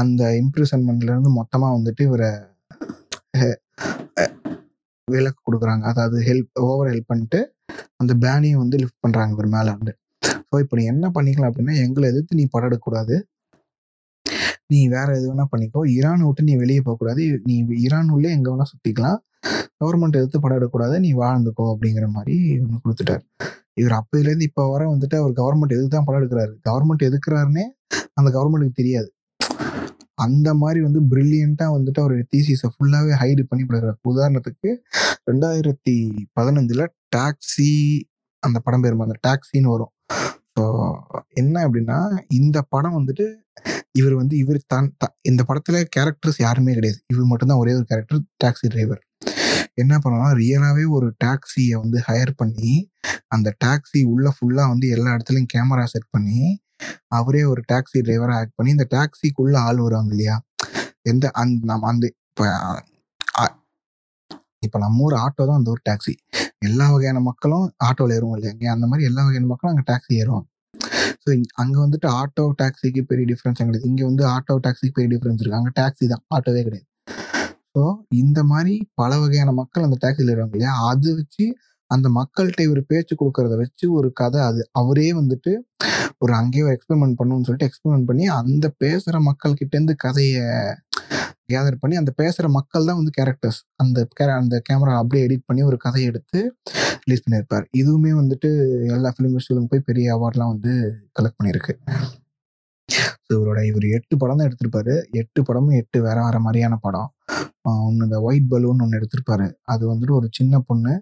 அந்த 0.00 0.22
இம்ப்ரூசன்மெண்ட்லேருந்து 0.42 1.08
இருந்து 1.14 1.38
மொத்தமா 1.40 1.68
வந்துட்டு 1.76 2.02
இவரை 2.08 2.30
அஹ், 3.38 3.58
விலக்கு 5.08 5.40
கொடுக்குறாங்க. 5.42 5.84
அதாவது 5.92 6.18
ஹெல்ப் 6.28 6.60
ஓவர் 6.66 6.90
ஹெல்ப் 6.92 7.10
பண்ணிட்டு 7.10 7.40
அந்த 8.00 8.12
பேனியை 8.24 8.56
வந்து 8.62 8.76
லிஃப்ட் 8.82 9.02
பண்றாங்க 9.04 9.34
இவர் 9.36 9.54
மேல 9.54 9.68
வந்து. 9.76 9.92
ஸோ 10.50 10.58
இப்போ 10.62 10.76
நீ 10.78 10.84
என்ன 10.92 11.06
பண்ணிக்கலாம் 11.16 11.50
அப்படின்னா 11.50 11.74
எங்களை 11.86 12.06
எதிர்த்து 12.12 12.38
நீ 12.40 12.44
படம் 12.54 12.68
எடுக்கக்கூடாது 12.70 13.16
நீ 14.72 14.80
வேற 14.94 15.08
எது 15.18 15.26
வேணா 15.30 15.44
பண்ணிக்கோ. 15.52 15.80
ஈரானை 15.94 16.24
விட்டு 16.26 16.42
நீ 16.48 16.54
வெளியே 16.62 16.80
போகக்கூடாது. 16.86 17.22
நீ 17.48 17.54
ஈரான் 17.84 18.10
உள்ளே 18.16 18.30
எங்க 18.36 18.48
வேணா 18.52 18.66
சுத்திக்கலாம். 18.72 19.18
கவர்மெண்ட் 19.82 20.18
எடுத்து 20.20 20.38
படம் 20.42 20.58
எடுக்கக்கூடாது 20.58 20.96
நீ 21.04 21.10
வாழ்ந்துக்கோ 21.22 21.64
அப்படிங்கிற 21.74 22.06
மாதிரி 22.16 22.34
ஒன்று 22.64 22.82
கொடுத்துட்டாரு. 22.84 23.22
இவர் 23.80 23.94
அப்பையிலேருந்து 24.00 24.46
இப்போ 24.50 24.62
வர 24.72 24.82
வந்துட்டு 24.92 25.16
அவர் 25.20 25.32
கவர்மெண்ட் 25.40 25.74
எதுக்கு 25.76 25.94
தான் 25.96 26.06
படம் 26.08 26.20
எடுக்கிறாரு 26.20 26.52
கவர்மெண்ட் 26.68 27.04
எதுக்குறாருன்னே 27.08 27.64
அந்த 28.18 28.28
கவர்மெண்ட்டுக்கு 28.36 28.80
தெரியாது. 28.82 29.08
அந்த 30.26 30.48
மாதிரி 30.62 30.80
வந்து 30.86 31.00
பிரில்லியண்ட்டாக 31.10 31.74
வந்துட்டு 31.76 32.00
அவர் 32.04 32.16
தீசிஸை 32.32 32.68
ஃபுல்லாகவே 32.72 33.14
ஹைடு 33.22 33.42
பண்ணி 33.50 33.64
போடுறாரு. 33.68 33.96
உதாரணத்துக்கு 34.12 34.70
ரெண்டாயிரத்தி 35.30 35.96
பதினஞ்சில் 36.38 36.84
டாக்ஸி 37.16 37.70
அந்த 38.42 38.58
படம் 38.66 38.84
பேர் 38.84 39.04
அந்த 39.06 39.18
டாக்ஸின்னு 39.28 39.72
வரும். 39.76 39.92
ஸோ 40.60 40.64
என்ன 41.34 41.54
அப்படின்னா 41.66 41.98
இந்த 42.30 42.58
படம் 42.72 42.96
வந்துட்டு 42.98 43.26
இவர் 43.92 44.14
வந்து 44.14 44.34
இவர் 44.38 44.58
தான் 44.66 44.88
இந்த 45.22 45.42
படத்துல 45.48 45.76
கேரக்டர்ஸ் 45.96 46.38
யாருமே 46.40 46.72
கிடையாது. 46.74 46.98
இவர் 47.12 47.30
மட்டும்தான் 47.30 47.60
ஒரே 47.62 47.72
ஒரு 47.74 47.86
கேரக்டர் 47.90 48.20
டாக்ஸி 48.44 48.68
டிரைவர் 48.68 49.00
என்ன 49.74 49.94
பண்ணலாம் 49.98 50.34
ரியலாகவே 50.40 50.84
ஒரு 50.96 51.08
டாக்ஸியை 51.24 51.76
வந்து 51.82 51.98
ஹையர் 52.08 52.32
பண்ணி 52.36 52.72
அந்த 53.28 53.48
டாக்ஸி 53.64 54.00
உள்ள 54.12 54.28
ஃபுல்லாக 54.36 54.72
வந்து 54.72 54.86
எல்லா 54.96 55.10
இடத்துலையும் 55.16 55.50
கேமரா 55.54 55.84
செட் 55.84 56.10
பண்ணி 56.10 56.40
அவரே 57.18 57.42
ஒரு 57.44 57.62
டாக்ஸி 57.72 57.98
டிரைவரா 58.00 58.36
ஆக்ட் 58.40 58.56
பண்ணி 58.58 58.70
இந்த 58.76 58.86
டாக்ஸிக்குள்ள 58.96 59.56
ஆள் 59.68 59.84
வருவாங்க 59.86 60.12
இல்லையா? 60.14 60.36
எந்த 61.04 61.26
அந் 61.42 61.54
நம்ம 61.70 61.88
அந்த 61.92 62.06
இப்போ 62.30 62.46
இப்போ 64.66 64.78
நம்ம 64.78 65.04
ஊர் 65.04 65.14
ஆட்டோ 65.24 65.42
தான் 65.48 65.58
அந்த 65.60 65.70
ஒரு 65.70 65.82
டாக்ஸி 65.88 66.14
எல்லா 66.68 66.86
வகையான 66.94 67.18
மக்களும் 67.28 67.66
ஆட்டோவில் 67.88 68.14
ஏறுவோம் 68.16 68.36
இல்லையா? 68.38 68.72
அந்த 68.76 68.86
மாதிரி 68.90 69.08
எல்லா 69.10 69.22
வகையான 69.26 69.48
மக்களும் 69.52 69.72
அங்கே 69.74 69.86
டாக்ஸி 69.92 70.12
ஏறுவாங்க. 70.22 70.46
ஸோ 71.22 71.28
அங்கே 71.54 71.78
வந்துட்டு 71.84 72.08
ஆட்டோ 72.20 72.44
டாக்ஸிக்கு 72.60 73.02
பெரிய 73.10 73.24
டிஃப்ரென்ஸ் 73.32 73.58
கிடையாது 73.58 73.88
இங்கே 73.88 74.04
வந்து 74.04 74.24
ஆட்டோ 74.34 74.54
டாக்ஸிக்கு 74.66 74.96
பெரிய 74.98 75.10
டிஃப்ரென்ஸ் 75.14 75.40
இருக்கு. 75.42 75.58
அங்கே 75.60 75.72
டாக்ஸி 75.80 76.06
தான். 76.06 76.22
ஆட்டோவே 76.34 76.62
கிடையாது. 76.68 76.86
ஸோ 77.74 77.82
இந்த 78.14 78.40
மாதிரி 78.42 78.74
பல 78.94 79.10
வகையான 79.18 79.50
மக்கள் 79.52 79.86
அந்த 79.88 79.96
டாக்ஸியில் 80.04 80.32
இருவாங்க 80.34 80.56
இல்லையா? 80.58 80.72
அது 80.92 81.08
வச்சு 81.16 81.44
அந்த 81.90 82.08
மக்கள்கிட்ட 82.08 82.60
இவர் 82.60 82.80
பேச்சு 82.86 83.14
கொடுக்கறத 83.14 83.54
வச்சு 83.56 83.84
ஒரு 83.92 84.08
கதை 84.12 84.40
அது. 84.40 84.62
அவரே 84.72 85.08
வந்துட்டு 85.12 85.52
ஒரு 86.18 86.32
அங்கேயே 86.34 86.64
எக்ஸ்பெரிமெண்ட் 86.76 87.18
பண்ணணும்னு 87.18 87.46
சொல்லிட்டு 87.48 87.68
எக்ஸ்பெரிமெண்ட் 87.68 88.08
பண்ணி 88.10 88.24
அந்த 88.40 88.66
பேசுகிற 88.78 89.18
மக்கள்கிட்டேருந்து 89.28 89.94
கதையை 89.96 90.44
கேதர் 91.52 91.80
பண்ணி 91.82 91.96
அந்த 92.00 92.12
பேசுகிற 92.20 92.46
மக்கள் 92.56 92.88
தான் 92.88 92.98
வந்து 93.00 93.12
கேரக்டர்ஸ் 93.18 93.60
அந்த 93.82 93.98
கேர 94.18 94.30
அந்த 94.42 94.56
கேமரா 94.68 94.94
அப்படியே 95.02 95.24
எடிட் 95.26 95.46
பண்ணி 95.48 95.62
ஒரு 95.70 95.76
கதையை 95.84 96.06
எடுத்து 96.12 96.38
ரிலீஸ் 97.04 97.24
பண்ணியிருப்பார். 97.24 97.66
இதுவுமே 97.80 98.12
வந்துட்டு 98.20 98.48
எல்லா 98.96 99.10
ஃபிலிம் 99.14 99.34
ஃபெஸ்டிவலும் 99.36 99.70
போய் 99.72 99.86
பெரிய 99.88 100.08
அவார்ட்லாம் 100.16 100.52
வந்து 100.54 100.72
கலெக்ட் 101.18 101.38
பண்ணியிருக்கு. 101.38 101.74
ஸோ 103.24 103.30
இவரோட 103.36 103.60
இவர் 103.70 103.86
எட்டு 103.96 104.14
படம் 104.20 104.38
தான் 104.38 104.48
எடுத்திருப்பாரு. 104.48 104.94
எட்டு 105.20 105.40
படமும் 105.48 105.76
எட்டு 105.80 105.98
வேற 106.06 106.18
வேற 106.26 106.36
மாதிரியான 106.46 106.76
படம். 106.86 107.08
ஒன்று 107.86 108.06
இந்த 108.08 108.18
ஒயிட் 108.28 108.50
பலூன் 108.52 108.82
ஒன்று 108.84 108.98
எடுத்திருப்பாரு. 109.00 109.46
அது 109.72 109.82
வந்துட்டு 109.92 110.14
ஒரு 110.20 110.28
சின்ன 110.38 110.60
பொண்ணு. 110.68 110.94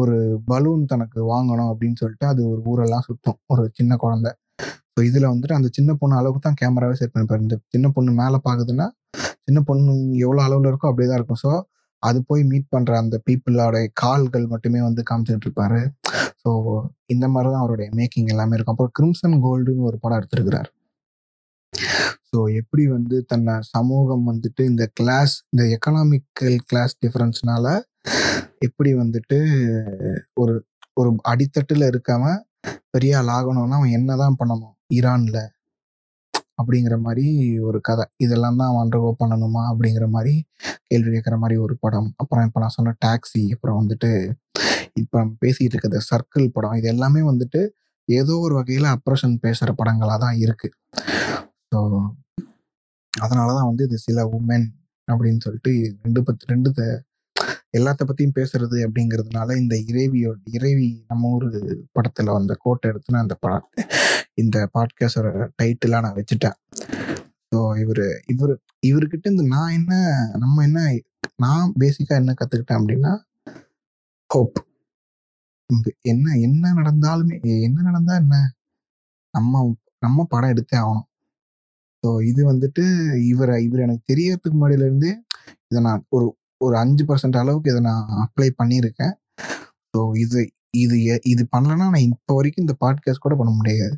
ஒரு 0.00 0.16
பலூன் 0.50 0.84
தனக்கு 0.92 1.20
வாங்கணும் 1.32 1.70
அப்படின்னு 1.72 2.00
சொல்லிட்டு 2.02 2.26
அது 2.32 2.40
ஒரு 2.52 2.60
ஊரெல்லாம் 2.72 3.06
சுத்தும். 3.08 3.38
ஒரு 3.54 3.64
சின்ன 3.78 3.96
குழந்தை. 4.04 4.30
ஸோ 4.94 5.00
இதில் 5.08 5.30
வந்துட்டு 5.32 5.56
அந்த 5.58 5.68
சின்ன 5.76 5.90
பொண்ணு 6.00 6.14
அளவுக்கு 6.20 6.42
தான் 6.46 6.58
கேமராவே 6.60 6.96
செட் 7.00 7.14
பண்ணிப்பாரு 7.14 7.44
இந்த 7.46 7.56
சின்ன 7.74 7.86
பொண்ணு 7.96 8.10
மேலே 8.22 8.38
பார்க்குதுன்னா 8.48 8.86
சின்ன 9.48 9.60
பொண்ணு 9.68 9.92
எவ்வளோ 10.24 10.40
அளவில் 10.46 10.68
இருக்கோ 10.70 10.90
அப்படியே 10.90 11.08
தான் 11.10 11.20
இருக்கும். 11.20 11.42
ஸோ 11.44 11.50
அது 12.02 12.18
போய் 12.28 12.42
மீட் 12.50 12.72
பண்ணுற 12.74 12.92
அந்த 13.02 13.16
பீப்புளோட 13.26 13.76
கால்கள் 14.02 14.46
மட்டுமே 14.52 14.80
வந்து 14.86 15.02
காமிச்சிட்டு 15.10 15.46
இருப்பாரு. 15.46 15.80
ஸோ 16.42 16.50
இந்த 17.14 17.26
மாதிரி 17.34 17.48
தான் 17.52 17.62
அவருடைய 17.64 17.88
மேக்கிங் 17.98 18.30
எல்லாமே 18.34 18.56
இருக்கும். 18.56 18.76
அப்புறம் 18.76 18.94
கிரிம்சன் 18.98 19.36
கோல்டுன்னு 19.44 19.88
ஒரு 19.90 19.98
படம் 20.04 20.18
எடுத்திருக்கிறார். 20.20 20.70
ஸோ 22.30 22.38
எப்படி 22.60 22.84
வந்து 22.96 23.16
தன்னை 23.30 23.54
சமூகம் 23.74 24.24
வந்துட்டு 24.30 24.62
இந்த 24.70 24.84
கிளாஸ் 24.98 25.34
இந்த 25.52 25.62
எக்கனாமிக்கல் 25.76 26.58
கிளாஸ் 26.70 26.94
டிஃப்ரென்ஸ்னால 27.04 27.66
எப்படி 28.66 28.90
வந்துட்டு 29.02 29.38
ஒரு 30.42 30.54
ஒரு 31.00 31.10
அடித்தட்டில் 31.32 31.90
இருக்காம 31.90 32.24
பெரிய 32.94 33.18
ஆள் 33.18 33.30
ஆகணும்னா 33.36 33.78
அவன் 33.80 33.96
என்னதான் 33.98 34.38
பண்ணணும்? 34.40 34.74
ஈரான்ல 34.96 35.38
அப்படிங்கிற 36.58 37.00
மாதிரி 37.00 37.26
ஒரு 37.62 37.78
கதை. 37.80 38.04
இதெல்லாம் 38.16 38.56
தான் 38.56 38.70
அவன் 38.70 38.82
அண்டர்கோ 38.84 39.10
பண்ணணுமா 39.20 39.62
அப்படிங்கிற 39.72 40.06
மாதிரி 40.08 40.34
கேள்வி 40.86 41.10
கேட்குற 41.10 41.36
மாதிரி 41.38 41.56
ஒரு 41.58 41.76
படம். 41.78 42.10
அப்புறம் 42.16 42.46
இப்போ 42.46 42.60
நான் 42.60 42.76
சொன்ன 42.76 42.96
டாக்ஸி 43.04 43.42
அப்புறம் 43.54 43.78
வந்துட்டு 43.80 44.10
இப்போ 44.94 45.16
நம்ம 45.18 45.34
பேசிட்டு 45.40 45.74
இருக்கிறது 45.74 46.00
சர்க்கிள் 46.10 46.46
படம். 46.50 46.74
இது 46.74 46.88
எல்லாமே 46.88 47.22
வந்துட்டு 47.22 47.60
ஏதோ 48.08 48.34
ஒரு 48.38 48.54
வகையில் 48.54 48.88
அப்ரஷன் 48.94 49.36
பேசுகிற 49.40 49.70
படங்களாக 49.72 50.18
தான் 50.18 50.36
இருக்கு. 50.38 50.68
ஸோ 51.72 51.78
அதனால 53.14 53.48
தான் 53.54 53.66
வந்து 53.66 53.84
இது 53.84 53.98
சில 53.98 54.20
உமன் 54.36 54.66
அப்படின்னு 55.08 55.40
சொல்லிட்டு 55.40 55.72
ரெண்டு 56.04 56.20
பத்து 56.22 56.44
ரெண்டு 56.46 56.70
த- 56.72 57.00
எல்லாத்த 57.74 58.02
பத்தியும் 58.04 58.36
பேசுறது 58.36 58.78
அப்படிங்கிறதுனால 58.86 59.56
இந்த 59.56 59.74
இறைவியோட 59.90 60.38
இறைவி 60.50 60.88
நம்ம 61.08 61.30
ஊர் 61.30 61.46
படத்துல 61.96 62.32
வந்த 62.32 62.54
கோட்டை 62.58 62.90
எடுத்து 62.90 63.14
நான் 63.14 63.22
அந்த 63.22 63.36
படம். 63.40 63.66
இந்த 64.38 64.56
பாட்காஸ்டோட 64.74 65.46
டைட்டிலாக 65.62 66.04
நான் 66.04 66.18
வச்சுட்டேன். 66.18 66.56
ஸோ 67.52 67.58
இவர் 67.82 68.04
இவர் 68.26 68.52
இவர்கிட்ட 68.86 69.24
இருந்து 69.26 69.44
நான் 69.46 69.74
என்ன 69.78 69.92
நம்ம 70.38 70.62
என்ன 70.62 70.80
நான் 71.36 71.72
பேசிக்காக 71.80 72.20
என்ன 72.22 72.34
கற்றுக்கிட்டேன் 72.40 72.80
அப்படின்னா 72.80 73.12
ஹோப் 74.30 74.58
என்ன 76.02 76.26
என்ன 76.46 76.72
நடந்தாலுமே 76.72 77.36
என்ன 77.66 77.78
நடந்தால் 77.82 78.20
என்ன? 78.22 78.36
நம்ம 79.34 79.62
நம்ம 79.98 80.24
படம் 80.24 80.52
எடுத்தே 80.54 80.76
ஆகணும். 80.82 81.08
ஸோ 82.04 82.08
இது 82.30 82.42
வந்துட்டு 82.52 82.84
இவரை 83.26 83.56
இவர் 83.66 83.80
எனக்கு 83.80 84.04
தெரியறதுக்கு 84.12 84.56
முன்னாடியிலேருந்தே 84.56 85.12
இதை 85.70 85.80
நான் 85.82 86.02
ஒரு 86.08 86.26
ஒரு 86.60 86.74
அஞ்சு 86.76 87.04
பர்சன்ட் 87.04 87.36
அளவுக்கு 87.36 87.70
இதை 87.70 87.80
நான் 87.80 88.08
அப்ளை 88.24 88.48
பண்ணியிருக்கேன். 88.62 89.14
ஸோ 89.94 90.00
இது 90.24 90.40
இது 90.74 90.96
எ- 91.04 91.24
இது 91.24 91.42
பண்ணலன்னா 91.56 91.86
நான் 91.88 92.06
இப்போ 92.08 92.34
வரைக்கும் 92.34 92.64
இந்த 92.64 92.76
பாட்காஸ்ட் 92.80 93.18
கூட 93.18 93.34
பண்ண 93.36 93.52
முடியாது. 93.52 93.96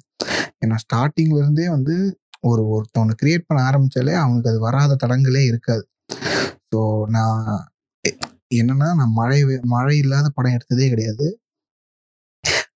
ஏன்னா 0.65 0.77
ஸ்டார்டிங்ல 0.85 1.39
இருந்தே 1.39 1.69
வந்து 1.69 1.95
ஒரு 2.43 2.63
ஒருத்தவனை 2.71 3.15
கிரியேட் 3.23 3.47
பண்ண 3.47 3.61
ஆரம்பிச்சாலே 3.71 4.15
அவனுக்கு 4.15 4.49
அது 4.49 4.61
வராத 4.61 4.97
தடங்களே 5.05 5.43
இருக்காது. 5.47 5.85
ஸோ 6.73 6.81
நான் 7.09 7.45
என்னென்னா 8.05 8.31
என்னன்னா 8.55 8.89
நான் 8.95 9.13
மழை 9.13 9.39
மழை 9.67 9.99
இல்லாத 9.99 10.29
படம் 10.35 10.55
எடுத்ததே 10.57 10.89
கிடையாது. 10.89 11.27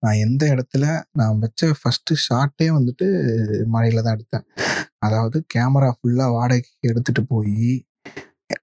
நான் 0.00 0.18
எந்த 0.18 0.42
இடத்துல 0.46 0.84
நான் 1.12 1.38
வச்ச 1.38 1.72
ஃபர்ஸ்ட் 1.80 2.12
ஷார்ட்டே 2.26 2.68
வந்துட்டு 2.74 3.06
மழையில 3.74 4.02
தான் 4.02 4.16
எடுத்தேன். 4.18 4.46
அதாவது 4.98 5.38
கேமரா 5.54 5.90
ஃபுல்லாக 5.96 6.30
வாடகைக்கு 6.30 6.88
எடுத்துட்டு 6.90 7.26
போய் 7.26 7.60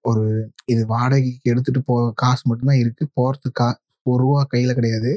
ஒரு 0.02 0.24
இது 0.66 0.86
வாடகைக்கு 0.86 1.52
எடுத்துட்டு 1.52 1.82
போக 1.84 2.12
காசு 2.16 2.44
மட்டும்தான் 2.46 2.78
இருக்கு. 2.78 3.04
போறதுக்கு 3.18 3.52
கா 3.54 3.68
ஒரு 4.06 4.20
ரூபா 4.24 4.42
கையில் 4.54 4.78
கிடையாது. 4.80 5.12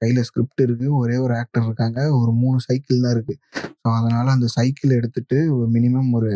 கையில் 0.00 0.20
ஸ்கிரிப்ட் 0.28 0.62
இருக்குது 0.64 0.90
ஒரே 1.00 1.16
ஒரு 1.24 1.34
ஆக்டர் 1.40 1.64
இருக்காங்க 1.68 2.00
ஒரு 2.20 2.32
மூணு 2.42 2.58
சைக்கிள் 2.66 3.04
தான் 3.04 3.14
இருக்குது 3.16 3.38
ஸோ 3.80 3.88
அதனால் 3.98 4.34
அந்த 4.36 4.48
சைக்கிள் 4.56 4.96
எடுத்துகிட்டு 4.98 5.38
ஒரு 5.56 5.66
மினிமம் 5.76 6.10
ஒரு 6.18 6.32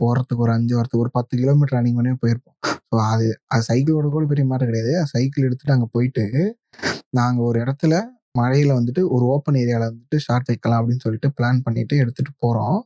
போகிறதுக்கு 0.00 0.44
ஒரு 0.46 0.52
அஞ்சு 0.56 0.74
வரத்துக்கு 0.78 1.04
ஒரு 1.04 1.12
பத்து 1.18 1.32
கிலோமீட்டர் 1.40 1.76
ரன்னிங் 1.76 1.98
பண்ணி 1.98 2.12
போயிருப்போம். 2.24 2.56
ஸோ 2.88 2.96
அது 3.12 3.26
அது 3.52 3.62
சைக்கிளோட 3.70 4.08
கூட 4.14 4.24
பெரிய 4.32 4.44
மாற்றம் 4.50 4.70
கிடையாது. 4.70 4.92
சைக்கிள் 5.14 5.46
எடுத்துகிட்டு 5.48 5.76
அங்கே 5.76 5.88
போயிட்டு 5.96 6.24
நாங்கள் 7.18 7.46
ஒரு 7.48 7.58
இடத்துல 7.64 7.94
மழையில் 8.38 8.76
வந்துட்டு 8.78 9.02
ஒரு 9.14 9.24
ஓப்பன் 9.34 9.58
ஏரியாவில் 9.62 9.88
வந்துட்டு 9.88 10.18
ஷார்ட் 10.26 10.48
வைக்கலாம் 10.50 10.80
அப்படின்னு 10.80 11.04
சொல்லிட்டு 11.06 11.28
பிளான் 11.36 11.60
பண்ணிட்டு 11.66 11.94
எடுத்துகிட்டு 12.02 12.32
போகிறோம் 12.44 12.78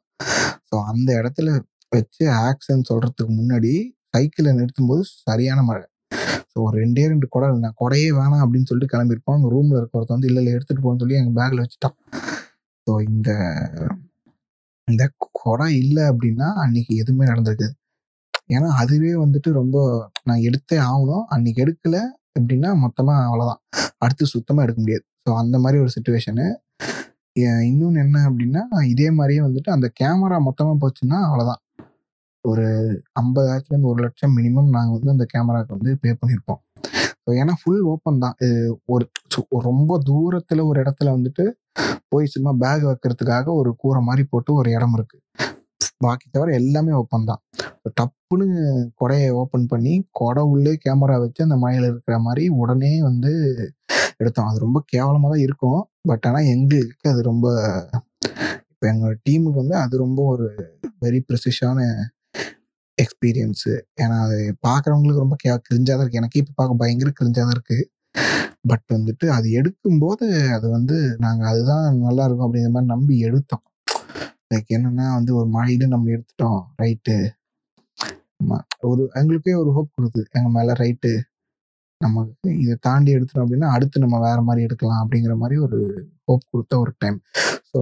ஸோ 0.71 0.77
அந்த 0.93 1.11
இடத்துல 1.21 1.51
வச்சு 1.93 2.25
ஆக்சன் 2.47 2.89
சொல்கிறதுக்கு 2.91 3.33
முன்னாடி 3.41 3.73
சைக்கிளை 4.15 4.51
நிறுத்தும்போது 4.59 5.03
சரியான 5.27 5.61
மழை. 5.63 5.87
ஸோ 6.53 6.59
ஒரு 6.67 6.75
ரெண்டே 6.83 7.05
ரெண்டு 7.13 7.27
குடை 7.35 7.49
நான் 7.65 7.79
குடையே 7.83 8.09
வேணாம் 8.19 8.43
அப்படின்னு 8.45 8.69
சொல்லிட்டு 8.71 8.93
கிளம்பியிருப்போம். 8.95 9.37
அங்கே 9.39 9.51
ரூமில் 9.57 9.79
இருக்கிறத 9.81 10.11
வந்து 10.17 10.29
இல்லை 10.31 10.41
இல்லை 10.43 10.53
எடுத்துகிட்டு 10.57 10.85
போகணும்னு 10.85 11.03
சொல்லி 11.05 11.19
எங்கள் 11.21 11.37
பேக்கில் 11.39 11.63
வச்சுட்டான் 11.65 11.97
ஸோ 12.87 12.93
இந்த 13.11 13.31
இந்த 14.89 15.05
குடை 15.41 15.67
இல்லை 15.83 16.05
அப்படின்னா 16.13 16.47
அன்னைக்கு 16.65 16.93
எதுவுமே 17.03 17.25
நடந்திருக்குது. 17.31 17.69
ஏன்னா 18.55 18.69
அதுவே 18.83 19.13
வந்துட்டு 19.25 19.51
ரொம்ப 19.61 19.77
நான் 20.29 20.45
எடுத்தே 20.49 20.77
ஆகணும். 20.91 21.25
அன்னைக்கு 21.35 21.61
எடுக்கல 21.65 21.97
அப்படின்னா 22.39 22.71
மொத்தமாக 22.85 23.27
அவ்வளோதான் 23.29 23.61
அடுத்து 24.05 24.25
சுத்தமாக 24.35 24.65
எடுக்க 24.67 24.81
முடியாது. 24.85 25.05
ஸோ 25.25 25.31
அந்த 25.43 25.57
மாதிரி 25.65 25.79
ஒரு 25.85 25.93
சுச்சுவேஷனு 25.97 26.47
இன்னொன்று 27.69 27.99
என்ன 28.05 28.19
அப்படின்னா 28.29 28.63
இதே 28.93 29.09
மாதிரியே 29.19 29.41
வந்துட்டு 29.47 29.71
அந்த 29.75 29.87
கேமரா 30.01 30.37
மொத்தமாக 30.47 30.77
போச்சுன்னா 30.83 31.19
அவ்வளோதான் 31.27 31.61
ஒரு 32.49 32.67
ஐம்பதாயிரத்துலேருந்து 33.21 33.91
ஒரு 33.93 34.01
லட்சம் 34.03 34.35
மினிமம் 34.37 34.71
நாங்கள் 34.77 34.97
வந்து 34.97 35.15
அந்த 35.17 35.27
கேமராக்கு 35.33 35.77
வந்து 35.77 35.93
பே 36.01 36.11
பண்ணியிருப்போம். 36.21 36.61
ஸோ 37.23 37.31
ஏன்னா 37.41 37.55
ஃபுல் 37.61 37.83
ஓப்பன் 37.93 38.19
தான். 38.19 38.37
இது 38.45 38.59
ஒரு 38.87 39.05
சு- 39.35 39.63
ரொம்ப 39.69 39.99
தூரத்தில் 40.05 40.63
ஒரு 40.69 40.79
இடத்துல 40.83 41.09
வந்துட்டு 41.17 41.45
போய் 42.09 42.33
சும்மா 42.35 42.53
பேக் 42.59 42.85
வைக்கிறதுக்காக 42.91 43.47
ஒரு 43.55 43.71
கூரை 43.77 44.01
மாதிரி 44.03 44.25
போட்டு 44.31 44.51
ஒரு 44.55 44.69
இடம் 44.71 44.97
இருக்குது 44.99 45.25
பாக்கி 46.05 46.27
தவிர 46.31 46.53
எல்லாமே 46.55 46.93
ஓப்பன் 46.93 47.25
தான். 47.25 47.41
டப்புன்னு 47.99 48.47
கொடையை 49.01 49.29
ஓப்பன் 49.41 49.67
பண்ணி 49.67 49.95
கொடை 50.13 50.43
உள்ளே 50.53 50.73
கேமரா 50.85 51.17
வச்சு 51.21 51.41
அந்த 51.43 51.57
மழையில் 51.57 51.89
இருக்கிற 51.91 52.17
மாதிரி 52.19 52.45
உடனே 52.61 52.93
வந்து 53.03 53.33
எடுத்தோம். 54.21 54.49
அது 54.51 54.59
ரொம்ப 54.59 54.79
கேவலமாக 54.87 55.31
தான் 55.35 55.45
இருக்கும். 55.47 55.81
பட் 56.03 56.27
ஆனால் 56.29 56.51
எங்களுக்கு 56.55 57.07
அது 57.13 57.23
ரொம்ப 57.23 57.47
இப்போ 58.73 58.87
எங்கள் 58.89 59.15
டீமுக்கு 59.25 59.61
வந்து 59.63 59.77
அது 59.77 59.95
ரொம்ப 59.99 60.21
ஒரு 60.33 60.47
வெரி 61.03 61.21
ப்ரெசிஷான 61.29 61.79
எக்ஸ்பீரியன்ஸு 63.03 63.73
ஏன்னா 64.03 64.17
அது 64.27 64.39
பார்க்குறவங்களுக்கு 64.67 65.25
ரொம்ப 65.25 65.37
கே 65.43 65.51
கிரிஞ்சாக 65.69 65.95
தான் 65.97 66.05
இருக்குது 66.05 66.23
எனக்கு 66.23 66.41
இப்போ 66.43 66.53
பார்க்க 66.61 66.83
பயங்கர 66.83 67.11
கிரிஞ்சாக 67.21 67.45
தான் 67.47 67.57
இருக்குது 67.57 67.85
பட் 68.71 68.87
வந்துட்டு 68.97 69.27
அது 69.37 69.49
எடுக்கும்போது 69.61 70.27
அது 70.57 70.67
வந்து 70.77 70.97
நாங்கள் 71.25 71.49
அதுதான் 71.51 71.85
நல்லா 72.07 72.25
இருக்கும் 72.27 72.47
அப்படிங்கிற 72.47 72.73
மாதிரி 72.77 72.93
நம்பி 72.95 73.15
எடுத்தோம். 73.29 73.65
லைக் 74.53 74.71
என்னன்னா 74.77 75.07
வந்து 75.19 75.33
ஒரு 75.41 75.49
மழையில 75.57 75.89
நம்ம 75.95 76.11
எடுத்துட்டோம். 76.17 76.61
ரைட்டு 76.83 77.17
ஒரு 78.91 79.03
எங்களுக்கே 79.21 79.55
ஒரு 79.63 79.71
ஹோப் 79.77 79.95
கொடுக்குது. 79.97 80.25
எங்கள் 80.39 80.55
மேலே 80.57 80.73
ரைட்டு 80.83 81.11
நம்ம 82.01 82.25
இதை 82.65 82.75
தாண்டி 82.87 83.11
எடுத்துட்டோம் 83.17 83.47
அப்படின்னா 83.47 83.71
அடுத்து 83.77 84.05
நம்ம 84.05 84.17
வேற 84.27 84.39
மாதிரி 84.49 84.65
எடுக்கலாம் 84.67 85.03
அப்படிங்கிற 85.05 85.35
மாதிரி 85.43 85.57
ஒரு 85.67 85.79
ஹோப் 86.29 86.45
கொடுத்த 86.53 86.75
ஒரு 86.85 86.93
டைம் 87.03 87.19
ஸோ 87.71 87.79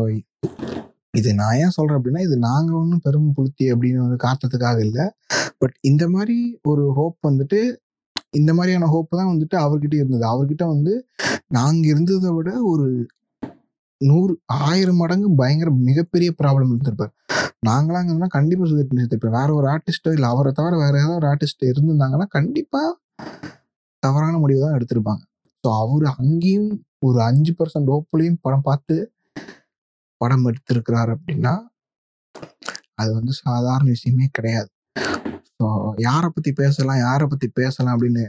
இது 1.19 1.31
நான் 1.41 1.59
ஏன் 1.63 1.75
சொல்கிறேன் 1.77 1.99
அப்படின்னா 1.99 2.23
இது 2.27 2.37
நாங்கள் 2.49 2.79
ஒன்றும் 2.81 3.03
பெரும் 3.07 3.35
புளுத்தி 3.37 3.67
அப்படின்னு 3.73 4.01
ஒரு 4.07 4.17
காரணத்துக்காக 4.25 4.81
இல்லை. 4.87 5.05
பட் 5.61 5.75
இந்த 5.91 6.05
மாதிரி 6.15 6.37
ஒரு 6.71 6.85
ஹோப் 6.99 7.19
வந்துட்டு 7.29 7.61
இந்த 8.33 8.51
மாதிரியான 8.57 8.89
ஹோப் 8.95 9.19
தான் 9.21 9.31
வந்துட்டு 9.33 9.57
அவர்கிட்ட 9.65 9.95
இருந்தது. 10.01 10.25
அவர்கிட்ட 10.33 10.65
வந்து 10.75 10.93
நாங்கள் 11.49 11.91
இருந்ததை 11.93 12.31
விட 12.37 12.51
ஒரு 12.73 12.87
நூறு 14.01 14.33
ஆயிரம் 14.67 15.01
மடங்கு 15.03 15.29
பயங்கர 15.41 15.71
மிகப்பெரிய 15.89 16.31
ப்ராப்ளம் 16.41 16.73
இருந்திருப்பார். 16.73 17.13
நாங்களாம் 17.69 18.03
இருந்தோம்னா 18.03 18.31
கண்டிப்பாக 18.37 18.69
சூசைட் 18.71 18.97
நிறுத்திருப்பேன் 18.99 19.37
வேற 19.39 19.49
ஒரு 19.59 19.67
ஆர்டிஸ்டோ 19.75 20.11
இல்லை 20.17 20.29
அவரை 20.33 20.51
தவிர 20.59 20.75
வேற 20.85 20.95
ஏதாவது 21.03 21.19
ஒரு 21.21 21.29
ஆர்டிஸ்ட் 21.33 21.65
இருந்திருந்தாங்கன்னா 21.71 22.27
கண்டிப்பாக 22.37 22.91
தவறான 24.03 24.35
முடிவு 24.43 24.61
தான் 24.65 24.77
எடுத்திருப்பாங்க. 24.79 25.23
ஸோ 25.65 25.69
அவர் 25.83 26.05
அங்கேயும் 26.17 26.71
ஒரு 27.07 27.19
அஞ்சு 27.29 27.53
பர்சன்ட் 27.59 27.91
ஹோப்லையும் 27.95 28.41
படம் 28.45 28.67
பார்த்து 28.69 28.97
படம் 30.21 30.47
எடுத்திருக்கிறார் 30.51 31.11
அப்படின்னா 31.17 31.55
அது 33.01 33.11
வந்து 33.15 33.33
சாதாரண 33.45 33.87
விஷயமே 33.97 34.27
கிடையாது. 34.37 34.71
ஸோ 35.57 35.67
யாரை 36.09 36.29
பத்தி 36.35 36.51
பேசலாம் 36.63 37.01
யாரை 37.07 37.27
பத்தி 37.33 37.49
பேசலாம் 37.61 37.95
அப்படின்னு 37.95 38.25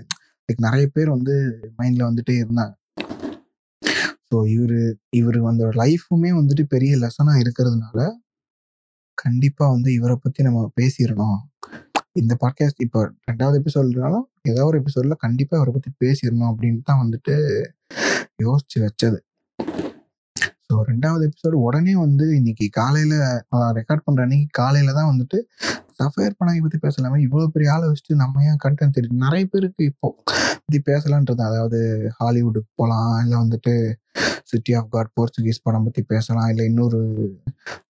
நிறைய 0.66 0.86
பேர் 0.96 1.10
வந்து 1.16 1.34
மைண்ட்ல 1.80 2.04
வந்துட்டே 2.10 2.36
இருந்தாங்க. 2.44 2.74
ஸோ 4.30 4.38
இவர் 4.56 4.80
இவர் 5.20 5.40
வந்து 5.50 5.66
லைஃபுமே 5.82 6.32
வந்துட்டு 6.40 6.64
பெரிய 6.74 6.94
லெசனாக 7.04 7.42
இருக்கிறதுனால 7.44 8.00
கண்டிப்பாக 9.18 9.74
வந்து 9.76 9.90
இவரை 9.94 10.16
பற்றி 10.24 10.42
நம்ம 10.48 10.60
பேசிடணும். 10.82 11.40
இந்த 12.22 12.34
பாட்காஸ்ட் 12.44 12.84
இப்போ 12.86 13.00
ரெண்டாவது 13.30 13.58
எபிசோட்னாலும் 13.62 14.26
ஏதோ 14.52 14.62
ஒரு 14.66 14.78
எபிசோடில் 14.82 15.22
கண்டிப்பாக 15.26 15.60
இவரை 15.60 15.74
பற்றி 15.76 15.92
பேசிடணும் 16.04 16.50
அப்படின்ட்டு 16.52 16.88
தான் 16.90 17.02
வந்துட்டு 17.04 17.36
யோசிச்சு 18.46 18.78
வச்சது. 18.86 19.18
ஸோ 20.70 20.78
ரெண்டாவது 20.88 21.26
எபிசோடு 21.28 21.58
உடனே 21.62 21.94
வந்து 21.96 22.26
இன்னைக்கு 22.36 22.66
காலையில 22.70 23.14
ரெக்கார்ட் 23.72 24.04
பண்ற 24.04 24.24
அன்னைக்கு 24.24 24.48
காலையில 24.52 24.94
தான் 24.94 25.10
வந்துட்டு 25.12 25.38
சஃபயர் 26.00 26.36
பனாகி 26.40 26.60
பத்தி 26.60 26.78
பேசலாமே. 26.78 27.18
இவ்வளவு 27.18 27.52
பெரிய 27.52 27.72
ஆளை 27.74 27.86
வச்சுட்டு 27.88 28.16
நம்ம 28.16 28.44
ஏன் 28.44 28.60
கண்டென்ட் 28.66 28.96
தெரியும் 28.96 29.22
நிறைய 29.22 29.44
பேருக்கு 29.46 29.84
இப்போ 29.84 30.08
பத்தி 30.58 30.80
பேசலான்றது 30.90 31.44
அதாவது 31.44 31.80
ஹாலிவுட்டுக்கு 32.18 32.72
போகலாம் 32.76 33.14
இல்லை 33.24 33.38
வந்துட்டு 33.40 33.74
சிட்டி 34.44 34.74
ஆஃப் 34.74 34.90
காட் 34.90 35.12
போர்ச்சுகீஸ் 35.16 35.64
படம் 35.64 35.84
பத்தி 35.84 36.02
பேசலாம் 36.06 36.50
இல்லை 36.50 36.66
இன்னொரு 36.66 37.00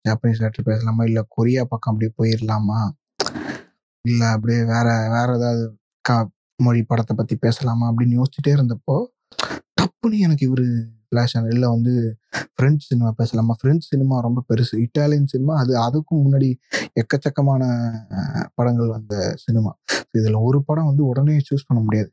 ஜாப்பனீஸ் 0.05 0.43
ஆக்டர் 0.43 0.69
பேசலாமா 0.71 1.03
இல்லை 1.03 1.23
கொரியா 1.29 1.63
பக்கம் 1.63 1.93
அப்படியே 1.93 2.13
போயிடலாமா 2.17 2.79
இல்லை 4.05 4.27
அப்படியே 4.27 4.61
வேற 4.65 4.85
வேற 5.09 5.29
ஏதாவது 5.35 5.65
கா 6.05 6.17
மொழி 6.59 6.83
படத்தை 6.83 7.15
பத்தி 7.15 7.37
பேசலாமா 7.37 7.87
அப்படின்னு 7.91 8.19
யோசிச்சுட்டே 8.19 8.53
இருந்தப்போ 8.57 8.97
டப்புன்னு 9.81 10.19
எனக்கு 10.19 10.45
இவர் 10.45 10.65
ஃப்ளாஷ் 11.07 11.35
அண்ட் 11.37 11.51
இல்லை 11.53 11.67
வந்து 11.69 11.93
ஃப்ரெஞ்ச் 12.55 12.85
சினிமா 12.89 13.09
பேசலாமா? 13.17 13.53
ஃப்ரெஞ்ச் 13.59 13.85
சினிமா 13.91 14.15
ரொம்ப 14.19 14.39
பெருசு. 14.49 14.75
இட்டாலியன் 14.85 15.29
சினிமா 15.33 15.53
அது 15.61 15.73
அதுக்கும் 15.85 16.23
முன்னாடி 16.25 16.49
எக்கச்சக்கமான 17.01 17.63
படங்கள் 18.55 18.89
வந்த 18.95 19.13
சினிமா 19.45 19.71
இதில் 20.11 20.37
ஒரு 20.47 20.59
படம் 20.63 20.89
வந்து 20.89 21.03
உடனே 21.05 21.35
சூஸ் 21.49 21.67
பண்ண 21.67 21.79
முடியாது. 21.83 22.09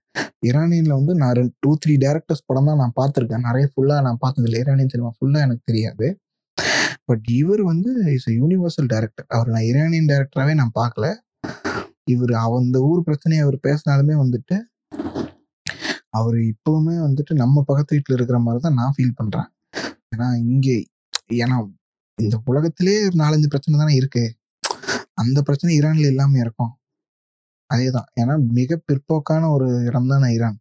இரானியனில் 0.47 0.99
வந்து 0.99 1.13
நான் 1.15 1.35
ரெண்டு 1.39 1.55
டூ 1.61 1.71
த்ரீ 1.83 1.95
டேரக்டர்ஸ் 2.05 2.47
படம் 2.47 2.69
தான் 2.71 2.81
நான் 2.83 2.97
பார்த்துருக்கேன். 3.01 3.47
நிறைய 3.49 3.67
ஃபுல்லாக 3.73 4.03
நான் 4.07 4.21
பார்த்தது 4.21 4.49
இல்லை 4.49 4.61
இரானியன் 4.65 4.93
சினிமா 4.95 5.11
ஃபுல்லாக 5.17 5.47
எனக்கு 5.47 5.65
தெரியாது. 5.65 6.07
பட் 7.09 7.27
இவர் 7.41 7.63
வந்து 7.63 7.91
இஸ் 8.17 8.29
யூனிவர்சல் 8.41 8.89
டேரக்டர் 8.93 9.27
அவர் 9.37 9.49
நான் 9.55 9.67
இரானியன் 9.73 10.11
டேரக்டராகவே 10.13 10.55
நான் 10.61 10.77
பார்க்கல. 10.81 11.07
இவர் 12.13 12.33
அந்த 12.59 12.79
ஊர் 12.91 13.03
பிரச்சனையை 13.03 13.43
அவர் 13.45 13.59
பேசினாலுமே 13.67 14.15
வந்துட்டு 14.23 14.57
அவர் 16.19 16.37
இப்பவுமே 16.53 16.95
வந்துட்டு 17.07 17.33
நம்ம 17.43 17.63
பக்கத்து 17.69 17.95
வீட்டில் 17.97 18.17
இருக்கிற 18.19 18.39
மாதிரி 18.47 18.61
தான் 18.67 18.79
நான் 18.81 18.95
ஃபீல் 18.97 19.19
பண்ணுறேன் 19.21 19.49
ஏன்னா 20.13 20.29
இங்கே 20.53 20.77
ஏன்னா 21.45 21.57
இந்த 22.19 22.37
உலகத்திலே 22.51 22.95
ஒரு 23.09 23.17
நாலஞ்சு 23.23 23.49
பிரச்சனை 23.53 23.79
தானே 23.83 23.95
இருக்கு. 24.01 24.25
அந்த 25.23 25.39
பிரச்சனை 25.47 25.71
ஈரானில் 25.79 26.11
இல்லாமல் 26.13 26.43
இருக்கும். 26.45 26.73
அதே 27.71 27.89
தான் 27.97 28.09
ஏன்னா 28.21 28.35
மிக 28.59 28.79
பிற்போக்கான 28.89 29.49
ஒரு 29.57 29.69
இடம் 29.89 30.11
தானே 30.13 30.29
ஈரான். 30.37 30.59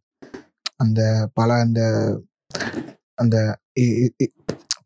அந்த 0.83 1.01
பல 1.39 1.49
அந்த 1.65 1.81
அந்த 3.21 3.35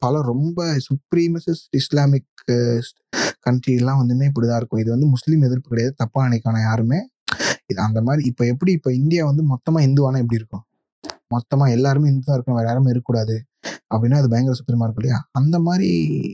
பல 0.03 0.21
ரொம்ப 0.31 0.59
சுப்ரீமசிஸ் 0.87 1.63
இஸ்லாமிக் 1.79 2.31
கண்ட்ரி 3.45 3.73
எல்லாம் 3.79 3.99
வந்துமே 4.01 4.25
இப்படிதான் 4.29 4.59
இருக்கும். 4.61 4.81
இது 4.83 4.89
வந்து 4.95 5.07
முஸ்லீம் 5.15 5.45
எதிர்ப்பு 5.47 5.71
கிடையாது. 5.73 5.93
தப்பா 6.03 6.21
நினைக்கணும் 6.27 6.65
யாருமே 6.69 6.99
இது 7.69 7.79
அந்த 7.81 7.99
மாதிரி 8.01 8.21
இப்ப 8.29 8.45
எப்படி 8.45 8.71
இப்ப 8.71 8.89
இந்தியா 8.93 9.23
வந்து 9.25 9.43
மொத்தமா 9.53 9.79
இந்துவானா 9.87 10.21
எப்படி 10.23 10.39
இருக்கும்? 10.41 10.63
மொத்தமா 11.35 11.65
எல்லாருமே 11.75 12.09
இந்து 12.11 12.25
தான் 12.27 12.37
இருக்கணும் 12.37 12.59
வேற 12.59 12.67
யாருமே 12.69 12.91
இருக்கக்கூடாது 12.93 13.35
அப்படின்னா 13.93 14.19
அது 14.21 14.29
பயங்கர 14.33 14.55
சுப்ரீமா 14.59 14.85
இருக்கும் 14.85 15.03
இல்லையா? 15.03 15.19
அந்த 15.31 15.59
மாதிரி 15.59 15.89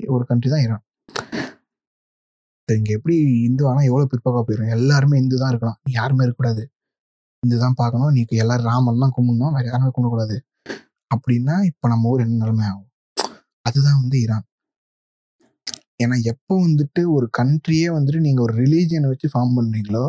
ஒரு 0.08 0.24
கண்ட்ரி 0.30 0.50
தான் 0.54 0.64
ஈரான் 0.66 0.84
இப்ப 2.60 2.76
இங்க 2.80 2.92
எப்படி 2.98 3.16
இந்து 3.48 3.64
ஆனா 3.70 3.82
எவ்வளவு 3.90 4.10
பிற்போக்கா 4.12 4.42
போயிடும் 4.48 4.74
எல்லாருமே 4.78 5.16
இந்து 5.18 5.38
தான் 5.42 5.52
இருக்கணும். 5.54 5.80
யாருமே 5.90 6.24
இருக்கக்கூடாது. 6.24 6.64
இந்து 7.44 7.58
தான் 7.58 7.78
பார்க்கணும். 7.82 8.12
நீ 8.16 8.22
எல்லாரும் 8.44 8.70
ராமன் 8.72 9.02
தான் 9.04 9.14
கும்பிடணும். 9.18 9.56
வேற 9.58 9.66
யாருமே 9.72 9.92
கும்பிடக்கூடாது. 9.96 10.38
அப்படின்னா 11.12 11.56
இப்ப 11.72 11.88
நம்ம 11.88 12.10
ஊர் 12.10 12.24
என்ன 12.26 12.40
நிலைமை 12.44 12.64
ஆகும்? 12.70 12.90
அதுதான் 13.66 14.00
வந்து 14.02 14.18
ஈரான். 14.24 14.46
ஏன்னா 16.04 16.16
எப்போ 16.32 16.54
வந்துட்டு 16.68 17.02
ஒரு 17.16 17.28
கண்ட்ரியே 17.40 17.90
வந்துட்டு 17.98 18.20
நீங்க 18.20 18.42
ஒரு 18.42 18.54
ரிலீஜியனை 18.64 19.10
வச்சு 19.12 19.28
ஃபார்ம் 19.34 19.56
பண்றீங்களோ 19.58 20.06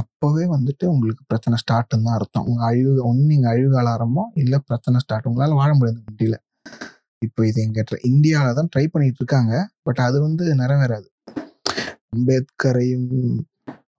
அப்போவே 0.00 0.44
வந்துட்டு 0.54 0.84
உங்களுக்கு 0.92 1.22
பிரச்சனை 1.30 1.56
ஸ்டார்ட்னு 1.62 2.06
தான் 2.06 2.16
அர்த்தம். 2.18 2.46
உங்கள் 2.50 2.66
அழுகு 2.68 2.92
ஒன்று 3.08 3.24
நீங்கள் 3.32 3.52
அழிவுகால 3.52 3.90
ஆரம்பம் 3.96 4.30
இல்லை 4.42 4.58
பிரச்சனை 4.68 5.00
ஸ்டார்ட் 5.04 5.28
உங்களால் 5.30 5.58
வாழ 5.60 5.70
முடியாது 5.78 6.00
கண்ட்ரியில 6.06 6.38
இப்போ 7.22 7.40
இது 7.48 7.58
எங்கிட்ட 7.64 7.96
இந்தியாவில 8.10 8.52
தான் 8.58 8.70
ட்ரை 8.74 8.84
பண்ணிட்டு 8.92 9.20
இருக்காங்க. 9.22 9.54
பட் 9.86 10.00
அது 10.06 10.18
வந்து 10.26 10.44
நிறைவேறாது. 10.60 11.08
அம்பேத்கரையும் 12.14 13.08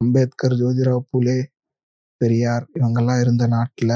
அம்பேத்கர் 0.03 0.55
ஜோதிராவ் 0.62 1.07
பூலே 1.12 1.38
பெரியார் 2.22 2.66
இவங்கெல்லாம் 2.80 3.22
இருந்த 3.24 3.45
நாட்டில் 3.55 3.95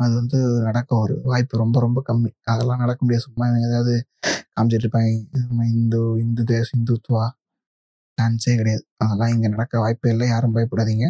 அது 0.00 0.12
வந்து 0.20 0.38
நடக்க 0.66 0.90
ஒரு 1.04 1.14
வாய்ப்பு 1.30 1.62
ரொம்ப 1.62 1.76
ரொம்ப 1.80 1.98
கம்மி. 2.08 2.30
அதெல்லாம் 2.52 2.82
நடக்க 2.84 3.00
முடியாது. 3.04 3.26
சும்மா 3.28 3.44
இவங்க 3.50 3.68
ஏதாவது 3.70 3.94
காமிச்சிட்டு 4.54 4.86
இருப்பாங்க. 4.86 5.10
இந்து 5.74 6.00
இந்து 6.24 6.44
தேச 6.52 6.68
இந்துத்துவா 6.78 7.26
சான்ஸே 8.22 8.54
கிடையாது. 8.56 8.82
அதெல்லாம் 8.96 9.32
இங்க 9.34 9.46
நடக்க 9.48 9.80
வாய்ப்பே 9.80 10.10
இல்லை. 10.14 10.26
யாரும் 10.28 10.54
பயப்படாதீங்க. 10.56 11.06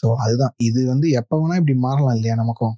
ஸோ 0.00 0.08
அதுதான். 0.24 0.54
இது 0.68 0.80
வந்து 0.86 1.06
எப்போ 1.20 1.34
வேணா 1.40 1.56
இப்படி 1.60 1.74
மாறலாம் 1.86 2.16
இல்லையா 2.18 2.34
நமக்கும்? 2.34 2.74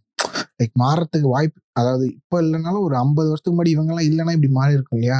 லைக் 0.60 0.74
மாறத்துக்கு 0.82 1.28
வாய்ப்பு 1.28 1.58
அதாவது 1.72 2.04
இப்போ 2.16 2.36
இல்லைனாலும் 2.42 2.84
ஒரு 2.86 2.94
ஐம்பது 2.96 3.28
வருஷத்துக்கு 3.28 3.54
முன்னாடி 3.56 3.74
இவங்கெல்லாம் 3.74 4.08
இல்லைன்னா 4.10 4.34
இப்படி 4.36 4.50
மாறி 4.52 4.76
இருக்கும் 4.78 4.98
இல்லையா? 4.98 5.18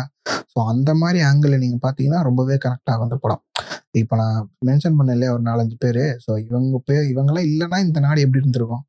ஸோ 0.53 0.59
அந்த 0.73 0.91
மாதிரி 0.95 1.19
ஆங்கிள் 1.21 1.63
நீங்க 1.65 1.79
பார்த்தீங்கன்னா 1.87 2.21
ரொம்பவே 2.23 2.57
கரெக்ட் 2.65 2.91
ஆகும் 2.91 3.07
அந்த 3.09 3.17
படம். 3.17 3.43
இப்போ 3.93 4.17
நான் 4.17 4.49
மென்ஷன் 4.67 4.99
பண்ண 4.99 5.11
இல்லையா 5.13 5.33
ஒரு 5.33 5.43
நாலஞ்சு 5.43 5.77
பேர். 5.85 6.03
ஸோ 6.25 6.31
இவங்க 6.47 6.79
பேர் 6.89 7.05
இவங்கெல்லாம் 7.13 7.49
இல்லைன்னா 7.51 7.79
இந்த 7.79 8.01
நாடு 8.01 8.21
எப்படி 8.21 8.43
இருந்திருக்கும்? 8.43 8.85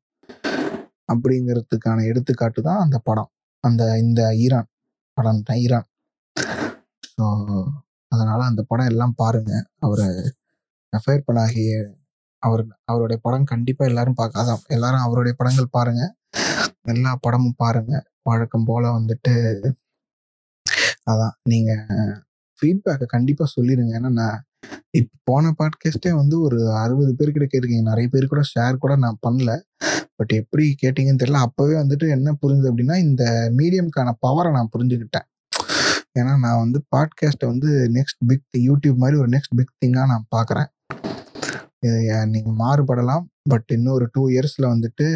அப்படிங்கிறதுக்கான 1.12 2.04
எடுத்துக்காட்டு 2.04 2.60
தான் 2.62 2.82
அந்த 2.84 2.98
படம். 2.98 3.30
அந்த 3.64 3.82
இந்த 3.98 4.22
ஈரான் 4.44 4.68
படம் 5.16 5.42
ஈரான். 5.56 5.88
ஸோ 7.14 7.24
அதனால 8.14 8.40
அந்த 8.44 8.62
படம் 8.70 8.90
எல்லாம் 8.92 9.18
பாருங்க. 9.22 9.52
அவரை 9.86 10.06
ரெஃபர் 10.92 11.26
பண்ணாகிய 11.28 11.72
அவர் 12.42 12.62
அவருடைய 12.84 13.18
படம் 13.26 13.50
கண்டிப்பா 13.52 13.84
எல்லாரும் 13.90 14.18
பார்க்க 14.20 14.42
அதான் 14.42 14.64
எல்லாரும் 14.76 15.04
அவருடைய 15.06 15.34
படங்கள் 15.40 15.74
பாருங்க. 15.78 16.02
எல்லா 16.94 17.12
படமும் 17.20 17.60
பாருங்க. 17.62 17.92
வழக்கம் 18.28 18.68
போல 18.70 18.84
வந்துட்டு 18.98 19.34
அதான். 21.10 21.34
நீங்க 21.50 21.70
ஃபீட்பேக்கை 22.58 23.06
கண்டிப்பா 23.14 23.44
சொல்லிடுங்க 23.56 23.92
ஏன்னா 23.98 24.10
நான் 24.20 24.38
இப்போ 24.90 25.16
போன 25.30 25.50
பாட்காஸ்டே 25.58 26.10
வந்து 26.20 26.36
ஒரு 26.40 26.58
அறுபது 26.82 27.12
பேர் 27.16 27.32
கிட்ட 27.34 27.46
கேட்டிருக்கீங்க. 27.52 27.86
நிறைய 27.90 28.06
பேர் 28.12 28.32
கூட 28.32 28.42
ஷேர் 28.52 28.82
கூட 28.84 28.94
நான் 28.96 29.18
பண்ணல. 29.26 29.52
பட் 30.18 30.32
எப்படி 30.40 30.64
கேட்டீங்கன்னு 30.82 31.22
தெரியல. 31.22 31.40
அப்பவே 31.48 31.74
வந்துட்டு 31.82 32.06
என்ன 32.16 32.32
புரிஞ்சுது 32.42 32.70
அப்படின்னா 32.72 32.96
இந்த 33.06 33.24
மீடியம்க்கான 33.58 34.12
பவரை 34.26 34.50
நான் 34.58 34.72
புரிஞ்சுக்கிட்டேன். 34.74 35.26
ஏன்னா 36.18 36.32
நான் 36.38 36.58
வந்து 36.58 36.78
பாட்காஸ்ட்டை 36.96 37.46
வந்து 37.46 37.70
நெக்ஸ்ட் 37.92 38.20
பிக் 38.26 38.46
யூடியூப் 38.60 38.96
மாதிரி 38.96 39.16
ஒரு 39.18 39.28
நெக்ஸ்ட் 39.28 39.56
பிக் 39.56 39.72
திங்காக 39.84 40.06
நான் 40.06 40.26
பார்க்குறேன் 40.36 40.70
நீங்கள் 42.24 42.58
மாறுபடலாம் 42.58 43.24
பட் 43.48 43.70
இன்னும் 43.72 43.94
ஒரு 43.94 44.06
டூ 44.12 44.22
இயர்ஸில் 44.28 44.66
வந்துட்டு 44.66 45.06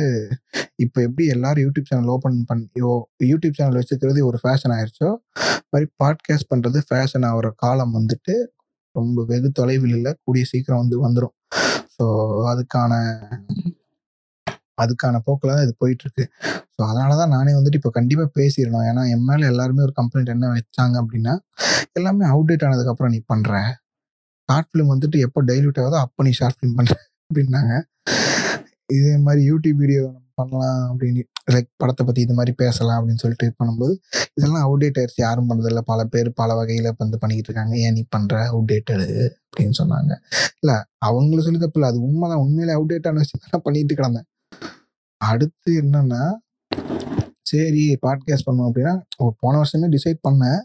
இப்போ 0.77 0.99
எப்படி 1.03 1.27
எல்லாரும் 1.27 1.65
யூடியூப் 1.65 1.89
சேனல் 1.89 2.09
ஓப்பன் 2.09 2.45
பண்ணி 2.45 2.67
யூடியூப் 3.25 3.57
சேனல் 3.57 3.79
வச்சுக்கிறது 3.79 4.23
ஒரு 4.25 4.39
ஃபேஷன் 4.43 4.75
ஆயிடுச்சோ 4.75 5.11
மாதிரி 5.69 5.87
பாட்காஸ்ட் 6.05 6.51
பண்ணுறது 6.55 6.79
ஃபேஷன் 6.91 7.27
ஆகிற 7.27 7.49
காலம் 7.57 7.95
வந்துட்டு 7.95 8.35
ரொம்ப 8.95 9.25
வெகு 9.25 9.53
தொலைவில் 9.53 9.97
இல்லை 9.97 10.13
கூடிய 10.25 10.45
சீக்கிரம் 10.45 10.79
வந்து 10.79 10.99
வந்துடும் 11.09 11.35
ஸோ 11.97 12.05
அதுக்கான 12.47 12.93
அதுக்கான 14.85 15.21
போக்கில் 15.27 15.55
தான் 15.55 15.65
இது 15.67 15.75
போயிட்டுருக்கு. 15.83 16.25
ஸோ 16.75 16.81
அதனால 16.91 17.11
தான் 17.21 17.33
நானே 17.37 17.53
வந்துட்டு 17.59 17.81
இப்போ 17.81 17.93
கண்டிப்பாக 17.99 18.31
பேசிடணும். 18.39 18.87
ஏன்னா 18.91 19.05
என் 19.15 19.27
மேலே 19.31 19.45
எல்லாருமே 19.53 19.85
ஒரு 19.89 19.95
கம்ப்ளைண்ட் 20.01 20.35
என்ன 20.37 20.53
வச்சாங்க 20.57 20.97
அப்படின்னா 21.03 21.35
எல்லாமே 21.99 22.25
அவுடேட் 22.35 22.67
ஆனதுக்கப்புறம் 22.69 23.13
நீ 23.17 23.21
பண்ணுற 23.35 23.53
ஷார்ட் 24.49 24.71
ஃபிலிம் 24.71 24.93
வந்துட்டு 24.95 25.19
எப்போ 25.27 25.41
டைல்யூட் 25.51 25.81
ஆகுதோ 25.83 25.99
அப்போ 26.05 26.21
நீ 26.27 26.33
ஷார்ட் 26.41 26.59
ஃபிலிம் 26.59 26.77
பண்ணுற 26.79 26.95
அப்படின்னாங்க. 27.27 27.73
இதே 28.97 29.15
மாதிரி 29.27 29.43
யூடியூப் 29.51 29.81
வீடியோ 29.83 30.05
பண்ணலாம் 30.41 30.83
அப்படின்னு 30.91 31.23
லைக் 31.55 31.69
படத்தை 31.83 32.03
பற்றி 32.09 32.21
இது 32.25 32.35
மாதிரி 32.39 32.53
பேசலாம் 32.63 32.99
அப்படின்னு 32.99 33.23
சொல்லிட்டு 33.23 33.47
பண்ணும்போது 33.61 33.93
இதெல்லாம் 34.37 34.65
அவுடேட் 34.67 34.99
ஆயிடுச்சு 35.01 35.21
யாரும் 35.25 35.49
பண்ணுறதில்ல 35.51 35.81
பல 35.91 36.01
பேர் 36.13 36.29
பல 36.41 36.55
வகையில் 36.59 36.89
வந்து 37.03 37.17
பண்ணிக்கிட்டு 37.23 37.51
இருக்காங்க. 37.51 37.75
ஏன் 37.85 37.95
நீ 37.99 38.03
பண்ணுற 38.17 38.37
அவுடேட்டடு 38.53 39.07
அப்படின்னு 39.49 39.77
சொன்னாங்க. 39.81 40.13
இல்லை 40.63 40.77
அவங்கள 41.09 41.41
சொல்லி 41.47 41.61
தப்பு 41.65 41.79
இல்லை. 41.81 41.91
அது 41.93 42.01
உண்மைதான். 42.09 42.43
உண்மையிலே 42.45 42.77
அவுடேட்டான 42.79 43.23
விஷயம் 43.25 43.45
தான் 43.55 43.65
பண்ணிட்டு 43.67 43.99
கிடந்தேன். 44.01 44.29
அடுத்து 45.21 45.71
என்னன்னா 45.83 46.23
சரி 47.51 47.85
பாட்காஸ்ட் 48.07 48.47
பண்ணுவோம் 48.47 48.69
அப்படின்னா 48.71 48.95
போன 49.43 49.53
வருஷமே 49.61 49.89
டிசைட் 49.95 50.21
பண்ணேன். 50.29 50.61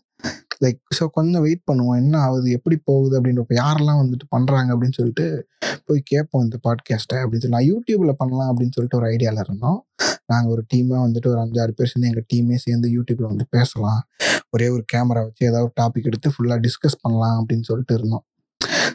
லைக் 0.64 0.80
ஸோ 0.98 1.04
கொஞ்சம் 1.18 1.42
வெயிட் 1.42 1.64
பண்ணுவோம். 1.72 1.98
என்ன 2.02 2.16
ஆகுது? 2.20 2.48
எப்படி 2.52 2.76
போகுது? 2.90 3.14
அப்படின்றப்ப 3.20 3.56
யாரெல்லாம் 3.62 4.00
வந்துட்டு 4.02 4.26
பண்ணுறாங்க 4.36 4.70
அப்படின்னு 4.74 4.98
சொல்லிட்டு 5.00 5.26
போய் 5.86 6.02
கேட்போம் 6.12 6.44
இந்த 6.44 6.58
பாட்காஸ்ட்டை 6.66 7.18
அப்படின்னு 7.24 7.44
சொல்லி. 7.44 7.56
நான் 7.58 7.70
யூடியூப்பில் 7.72 8.20
பண்ணலாம் 8.22 8.50
அப்படின்னு 8.52 8.76
சொல்லிட்டு 8.76 9.00
ஒரு 9.00 9.08
ஐடியாவில் 9.14 9.44
இருந்தோம். 9.46 9.80
நாங்கள் 10.26 10.52
ஒரு 10.52 10.64
டீமாக 10.74 11.02
வந்துட்டு 11.06 11.28
ஒரு 11.34 11.40
அஞ்சாறு 11.46 11.74
பேர் 11.78 11.90
சேர்ந்து 11.92 12.10
எங்கள் 12.12 12.28
டீமே 12.34 12.58
சேர்ந்து 12.66 12.90
யூடியூப்பில் 12.90 13.32
வந்து 13.32 13.46
பேசலாம். 13.50 14.02
ஒரே 14.50 14.68
ஒரு 14.76 14.84
கேமரா 14.94 15.22
வச்சு 15.28 15.44
ஏதாவது 15.50 15.68
ஒரு 15.68 15.76
டாபிக் 15.82 16.08
எடுத்து 16.12 16.30
ஃபுல்லாக 16.34 16.60
டிஸ்கஸ் 16.68 17.02
பண்ணலாம் 17.02 17.38
அப்படின்னு 17.40 17.66
சொல்லிட்டு 17.70 17.94
இருந்தோம். 17.94 18.26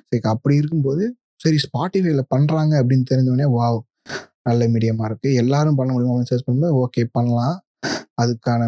சரி 0.08 0.22
அப்படி 0.34 0.54
இருக்கும்போது 0.56 1.04
சரி 1.36 1.58
ஸ்பாட்டிஃபைல 1.66 2.22
பண்ணுறாங்க 2.34 2.72
அப்படின்னு 2.82 3.06
தெரிஞ்சோடனே 3.12 3.48
வாவ் 3.58 3.78
நல்ல 4.48 4.68
மீடியமாக 4.74 5.08
இருக்குது 5.10 5.38
எல்லாரும் 5.42 5.78
பண்ண 5.78 5.90
முடியுமா 5.92 6.12
அப்படின்னு 6.14 6.32
சர்ச் 6.32 6.46
பண்ணும்போது 6.46 6.78
ஓகே 6.82 7.02
பண்ணலாம். 7.16 7.56
அதுக்கான 8.22 8.62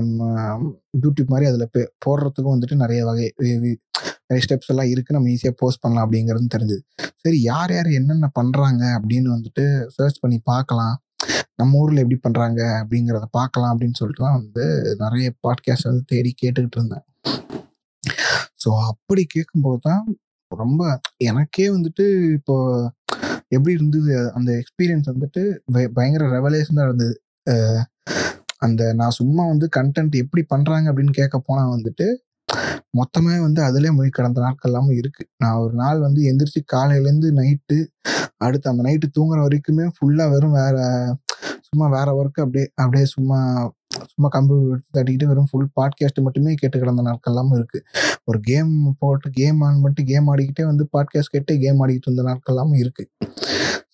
யூடியூப் 1.04 1.32
மாதிரி 1.32 1.48
அதில் 1.50 1.70
போடுறதுக்கும் 2.04 2.54
வந்துட்டு 2.54 2.76
நிறைய 2.82 3.00
வகை 3.08 3.28
நிறைய 4.28 4.42
ஸ்டெப்ஸ் 4.44 4.70
எல்லாம் 4.72 4.90
இருக்குது 4.92 5.16
நம்ம 5.16 5.30
ஈஸியாக 5.34 5.54
போஸ்ட் 5.60 5.82
பண்ணலாம் 5.84 6.04
அப்படிங்கிறது 6.06 6.54
தெரிஞ்சுது. 6.56 6.82
சரி 7.22 7.38
யார் 7.50 7.72
யார் 7.76 7.88
என்னென்ன 7.98 8.26
பண்ணுறாங்க 8.38 8.82
அப்படின்னு 8.98 9.28
வந்துட்டு 9.36 9.64
சர்ச் 9.96 10.20
பண்ணி 10.24 10.38
பார்க்கலாம். 10.52 10.94
நம்ம 11.60 11.80
ஊரில் 11.80 12.02
எப்படி 12.02 12.18
பண்ணுறாங்க 12.26 12.60
அப்படிங்கிறத 12.82 13.26
பார்க்கலாம் 13.38 13.72
அப்படின்னு 13.72 13.98
சொல்லிட்டு 14.00 14.24
தான் 14.26 14.38
வந்து 14.40 14.64
நிறைய 15.02 15.26
பாட்காஸ்ட் 15.44 15.88
வந்து 15.90 16.04
தேடி 16.12 16.30
கேட்டுக்கிட்டு 16.42 16.78
இருந்தேன். 16.80 17.04
ஸோ 18.62 18.70
அப்படி 18.90 19.22
கேட்கும்போது 19.34 19.80
தான் 19.88 20.04
ரொம்ப 20.52 20.82
எனக்கே 21.28 21.66
வந்துட்டு 21.74 22.04
இப்போ 22.38 22.56
எப்படி 23.52 23.72
இருந்தது? 23.78 24.12
அந்த 24.38 24.50
எக்ஸ்பீரியன்ஸ் 24.60 25.10
வந்துட்டு 25.12 25.42
பயங்கர 25.92 26.24
ரெவலேஷனாக 26.36 26.88
இருந்தது. 26.88 27.14
அந்த 28.58 28.82
நான் 28.92 29.16
சும்மா 29.20 29.42
வந்து 29.46 29.66
கண்டென்ட் 29.76 30.14
எப்படி 30.14 30.42
பண்ணுறாங்க 30.54 30.86
அப்படின்னு 30.90 31.14
கேட்க 31.20 31.36
போனால் 31.38 31.72
வந்துட்டு 31.76 32.06
மொத்தமே 32.98 33.34
வந்து 33.40 33.60
அதிலே 33.62 33.90
மொழி 33.90 34.10
கடந்த 34.10 34.38
நாட்கள் 34.40 34.68
எல்லாமே 34.70 34.92
இருக்குது 34.94 35.28
நான் 35.36 35.60
ஒரு 35.64 35.74
நாள் 35.74 35.98
வந்து 35.98 36.20
எந்திரிச்சு 36.30 36.60
காலையிலேருந்து 36.72 37.28
நைட்டு 37.40 37.78
அடுத்து 38.36 38.70
அந்த 38.70 38.82
நைட்டு 38.82 39.08
தூங்குற 39.18 39.38
வரைக்குமே 39.46 39.86
ஃபுல்லாக 39.96 40.32
வெறும் 40.34 40.56
வேற 40.60 40.76
சும்மா 41.60 41.86
வேற 41.88 42.08
ஒர்க் 42.14 42.40
அப்படியே 42.40 42.66
அப்படியே 42.74 43.06
சும்மா 43.06 43.38
சும்மா 44.06 44.30
கம்ப்யூட்டர் 44.30 44.68
எடுத்து 44.70 45.02
தட்டிக்கிட்டு 45.02 45.28
வெறும் 45.28 45.46
ஃபுல் 45.50 45.68
பாட்காஸ்ட் 45.80 46.22
மட்டுமே 46.22 46.54
கேட்டு 46.54 46.78
கிடந்த 46.78 47.02
நாட்கள்லாம் 47.02 47.48
இருக்குது 47.50 47.54
இருக்கு. 47.54 47.82
ஒரு 48.24 48.40
கேம் 48.40 48.96
போட்டு 48.98 49.30
கேம் 49.30 49.60
ஆன் 49.60 49.74
பண்ணிட்டு 49.74 50.04
கேம் 50.04 50.36
ஆடிக்கிட்டே 50.36 50.64
வந்து 50.64 50.88
பாட்காஸ்ட் 50.92 51.30
கேட்டு 51.30 51.58
கேம் 51.58 51.86
ஆடிக்கிட்டு 51.86 52.10
இருந்த 52.10 52.22
நாட்கள்லாம் 52.22 52.68
இருக்குது 52.68 52.74
இருக்கு. 52.80 53.10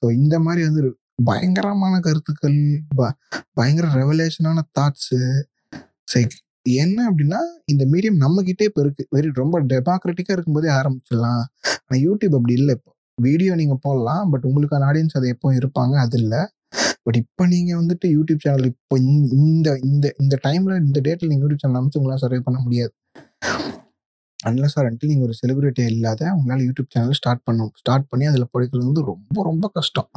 ஸோ 0.01 0.13
இந்த 0.13 0.39
மாதிரி 0.39 0.63
வந்து 0.63 0.99
பயங்கரமான 1.25 2.01
கருத்துக்கள் 2.01 2.83
ப- 2.97 3.15
பயங்கர 3.53 3.89
ரெவலேஷனான 3.89 4.59
தாட்ஸு 4.81 5.43
சரி 6.05 6.27
என்ன 6.63 7.11
அப்படின்னா 7.11 7.37
இந்த 7.65 7.85
மீடியம் 7.85 8.17
நம்ம 8.17 8.43
கிட்டே 8.43 8.65
இப்போ 8.65 8.81
இருக்கு. 8.81 9.09
வெரி 9.17 9.31
ரொம்ப 9.33 9.63
டெமோக்ராட்டிக்காக 9.63 10.33
இருக்கும்போதே 10.33 10.69
ஆரம்பிச்சிடலாம். 10.69 11.43
ஆனால் 11.87 12.05
யூடியூப் 12.05 12.35
அப்படி 12.35 12.53
இல்லை 12.53 12.75
இப்போ. 12.75 12.95
வீடியோ 13.15 13.55
நீங்கள் 13.55 13.79
போடலாம் 13.81 14.31
பட் 14.31 14.45
உங்களுக்கான 14.45 14.85
ஆடியன்ஸ் 14.85 15.11
அது 15.13 15.29
எப்போ 15.29 15.53
இருப்பாங்க? 15.53 15.97
அது 15.97 16.19
இல்லை. 16.19 16.49
பட் 17.07 17.17
இப்போ 17.17 17.47
நீங்கள் 17.47 17.79
வந்துட்டு 17.81 18.07
யூடியூப் 18.17 18.39
சேனல் 18.39 18.65
இப்போ 18.65 18.95
இந்த- 18.99 19.37
இந்த 19.39 19.69
இந்த 19.83 20.15
இந்த 20.19 20.39
டைமில் 20.43 20.81
இந்த 20.85 21.01
டேட்டில் 21.05 21.29
நீங்கள் 21.29 21.47
யூடியூப் 21.47 21.63
சேனல் 21.65 21.79
அமைச்சு 21.81 21.99
உங்களால் 21.99 22.23
சர்வை 22.23 22.41
பண்ண 22.41 22.59
முடியாது. 22.61 22.93
அன்லஸ் 24.41 24.75
ஆர் 24.79 24.87
அன்டில் 24.87 25.07
நீங்கள் 25.07 25.27
ஒரு 25.27 25.35
செலிபிரிட்டி 25.43 25.83
இல்லாத 25.87 26.33
உங்களால் 26.33 26.65
யூடியூப் 26.67 26.91
சேனல் 26.91 27.13
ஸ்டார்ட் 27.13 27.43
பண்ணும் 27.45 27.73
ஸ்டார்ட் 27.77 28.09
பண்ணி 28.09 28.25
அதில் 28.27 28.51
படிக்கிறது 28.53 28.85
வந்து 28.85 29.03
ரொம்ப 29.03 29.43
ரொம்ப 29.43 29.69
கஷ்டம். 29.69 30.09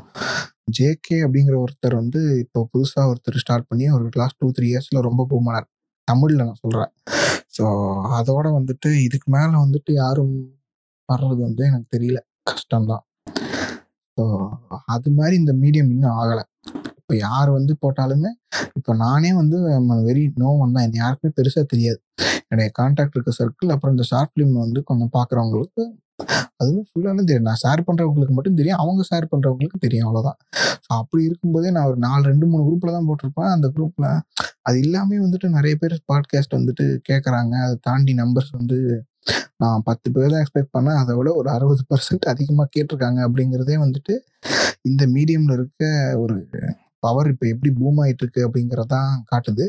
ஜேகே 0.79 1.17
அப்படிங்கிற 1.25 1.55
ஒருத்தர் 1.63 1.95
வந்து 1.95 2.39
இப்போ 2.39 2.69
புதுசாக 2.73 3.05
ஒருத்தர் 3.11 3.37
ஸ்டார்ட் 3.37 3.67
பண்ணி 3.67 3.91
ஒரு 3.91 4.09
லாஸ்ட் 4.15 4.37
டூ 4.37 4.51
த்ரீ 4.51 4.67
இயர்ஸில் 4.69 4.99
ரொம்ப 5.01 5.27
பூமானார் 5.29 5.67
தமிழில் 6.07 6.43
நான் 6.43 6.61
சொல்கிறேன் 6.61 6.91
ஸோ 7.57 7.65
அதோட 8.19 8.47
வந்துட்டு 8.57 8.89
இதுக்கு 9.03 9.31
மேலே 9.31 9.55
வந்துட்டு 9.57 9.91
யாரும் 9.93 10.35
வர்றது 11.09 11.41
வந்து 11.41 11.65
எனக்கு 11.65 11.97
தெரியல. 11.97 12.19
கஷ்டம்தான். 12.51 13.03
ஸோ 14.17 14.23
அது 14.85 15.11
மாதிரி 15.11 15.35
இந்த 15.35 15.53
மீடியம் 15.53 15.89
இன்னும் 15.89 16.11
ஆகலை. 16.11 16.43
இப்போ 17.09 17.19
யார் 17.27 17.49
வந்து 17.55 17.73
போட்டாலுமே 17.83 18.29
இப்போ 18.79 18.91
நானே 19.03 19.29
வந்து 19.39 19.57
வெரி 20.07 20.23
நோ 20.41 20.49
வந்தேன் 20.59 20.83
எனக்கு 20.83 20.99
யாருக்குமே 21.03 21.31
பெருசாக 21.37 21.63
தெரியாது. 21.71 21.97
என்னுடைய 22.41 22.67
கான்டாக்ட் 22.79 23.15
இருக்க 23.17 23.31
சர்க்கிள் 23.37 23.71
அப்புறம் 23.75 23.93
இந்த 23.95 24.05
ஷார்ட் 24.09 24.31
ஃபிலிம் 24.33 24.51
வந்து 24.63 24.79
கொஞ்சம் 24.89 25.09
பார்க்குறவங்களுக்கு 25.15 25.83
அதுவும் 26.61 26.85
ஃபுல்லாலும் 26.89 27.27
தெரியும். 27.29 27.47
நான் 27.49 27.59
ஷேர் 27.63 27.81
பண்ணுறவங்களுக்கு 27.87 28.35
மட்டும் 28.37 28.57
தெரியும். 28.59 28.81
அவங்க 28.83 29.05
ஷேர் 29.09 29.27
பண்ணுறவங்களுக்கு 29.31 29.79
தெரியும் 29.85 30.07
அவ்வளோதான் 30.07 30.37
ஸோ 30.85 30.89
அப்படி 31.01 31.21
இருக்கும்போதே 31.29 31.71
நான் 31.77 31.87
ஒரு 31.91 31.99
நாலு 32.05 32.21
ரெண்டு 32.31 32.47
மூணு 32.51 32.63
குரூப்பில் 32.67 32.95
தான் 32.97 33.07
போட்டிருப்பேன். 33.09 33.51
அந்த 33.55 33.69
குரூப்பில் 33.77 34.09
அது 34.67 34.77
இல்லாமல் 34.85 35.23
வந்துட்டு 35.25 35.49
நிறைய 35.57 35.75
பேர் 35.83 35.95
பாட்காஸ்ட் 36.11 36.57
வந்துட்டு 36.59 36.87
கேட்குறாங்க 37.09 37.55
அதை 37.67 37.77
தாண்டி 37.89 38.15
நம்பர்ஸ் 38.21 38.51
வந்து 38.59 38.77
நான் 39.63 39.85
பத்து 39.89 40.07
பேர் 40.17 40.31
தான் 40.33 40.43
எக்ஸ்பெக்ட் 40.43 40.75
பண்ணேன். 40.77 40.99
அதை 41.03 41.15
விட 41.19 41.31
ஒரு 41.41 41.49
அறுபது 41.55 41.83
பர்சன்ட் 41.93 42.27
அதிகமாக 42.33 42.69
கேட்டிருக்காங்க 42.75 43.21
அப்படிங்கிறதே 43.27 43.77
வந்துட்டு 43.85 44.15
இந்த 44.89 45.03
மீடியமில் 45.15 45.55
இருக்க 45.57 45.83
ஒரு 46.23 46.37
பவர் 46.99 47.27
இப்போ 47.27 47.47
எப்படி 47.47 47.73
பூம் 47.73 47.99
ஆயிட்டு 48.03 48.23
இருக்கு 48.25 48.41
அப்படிங்கிறதான் 48.47 49.11
காட்டுது. 49.31 49.65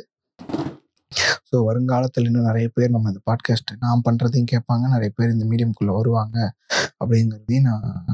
ஸோ 1.51 1.59
வருங்காலத்தில் 1.65 2.25
இன்னும் 2.25 2.45
நிறைய 2.45 2.69
பேர் 2.75 2.91
நம்ம 2.91 3.09
இந்த 3.09 3.21
பாட்காஸ்ட் 3.31 3.71
நான் 3.79 4.03
பண்ணுறதையும் 4.11 4.51
கேட்பாங்க. 4.53 4.85
நிறைய 4.89 5.11
பேர் 5.17 5.31
இந்த 5.31 5.45
மீடியம்குள்ளே 5.45 5.95
வருவாங்க 5.95 6.55
அப்படிங்கிறதையும் 7.05 7.61
நான் 7.61 8.05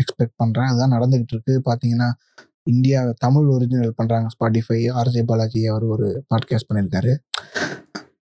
எக்ஸ்பெக்ட் 0.00 0.36
பண்ணுறேன் 0.44 0.68
அதுதான் 0.68 0.92
நடந்துக்கிட்டு 0.92 1.34
இருக்கு. 1.36 1.62
பார்த்தீங்கன்னா 1.64 2.10
இந்தியா 2.62 3.14
தமிழ் 3.18 3.46
ஒரிஜினல் 3.46 3.94
பண்ணுறாங்க 4.02 4.26
ஸ்பாட்டிஃபை 4.34 4.80
ஆர்ஜே 5.00 5.22
பாலாஜி 5.22 5.66
அவர் 5.66 5.82
ஒரு 5.82 6.24
பாட்காஸ்ட் 6.34 6.68
பண்ணியிருக்காரு. 6.68 7.14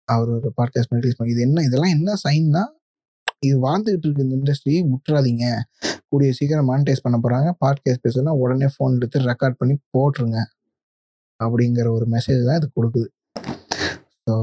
அவர் 0.05 0.28
ஒரு 0.28 0.49
பாட்காஸ்ட் 0.57 0.90
பண்ணி 0.90 1.12
பண்ணி 1.16 1.32
இது 1.32 1.40
என்ன 1.40 1.62
இதெல்லாம் 1.62 1.90
என்ன 1.90 2.14
சைன்னா 2.28 2.64
இது 3.43 3.57
வாழ்ந்துகிட்டு 3.66 4.07
இருக்கு 4.07 4.24
இந்த 4.26 4.37
இண்டஸ்ட்ரி 4.41 4.74
விட்டுறாதீங்க. 4.93 5.47
கூடிய 6.11 6.32
சீக்கிரம் 6.39 6.68
மானிட்டைஸ் 6.70 7.03
பண்ண 7.05 7.16
போகிறாங்க 7.24 7.49
பாட்காஸ்ட் 7.64 8.05
பேசுனா 8.07 8.32
உடனே 8.43 8.68
ஃபோன் 8.74 8.97
எடுத்து 8.99 9.26
ரெக்கார்ட் 9.30 9.59
பண்ணி 9.61 9.74
போட்டுருங்க. 9.97 10.39
அப்படிங்கிற 11.41 11.87
ஒரு 11.97 12.07
மெசேஜ் 12.14 12.47
தான் 12.49 12.59
இது 12.61 12.68
கொடுக்குது. 12.78 13.09
ஸோ 14.26 14.34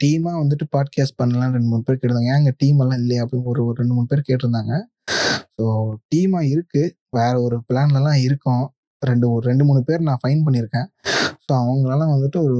டீமாக 0.00 0.36
வந்துட்டு 0.42 0.64
பாட்காஸ்ட் 0.76 1.18
பண்ணலாம் 1.20 1.52
ரெண்டு 1.56 1.68
மூணு 1.72 1.82
பேர் 1.86 1.98
கேட்டிருந்தாங்க. 1.98 2.30
ஏன் 2.32 2.40
எங்கள் 2.42 2.56
டீம் 2.62 2.80
எல்லாம் 2.82 3.00
இல்லையா? 3.02 3.22
அப்படின்னு 3.24 3.50
ஒரு 3.52 3.60
ஒரு 3.66 3.76
ரெண்டு 3.80 3.94
மூணு 3.96 4.06
பேர் 4.12 4.26
கேட்டிருந்தாங்க. 4.28 4.72
ஸோ 5.56 5.64
டீமாக 6.14 6.50
இருக்குது 6.54 6.94
வேற 7.10 7.34
ஒரு 7.40 7.56
பிளான்லலாம் 7.68 8.20
இருக்கோம். 8.26 8.64
ரெண்டு 9.02 9.26
ஒரு 9.34 9.44
ரெண்டு 9.50 9.64
மூணு 9.68 9.80
பேர் 9.88 10.06
நான் 10.08 10.22
ஃபைன் 10.22 10.42
பண்ணியிருக்கேன். 10.46 10.88
ஸோ 11.44 11.52
அவங்களெல்லாம் 11.60 12.12
வந்துட்டு 12.14 12.38
ஒரு 12.46 12.58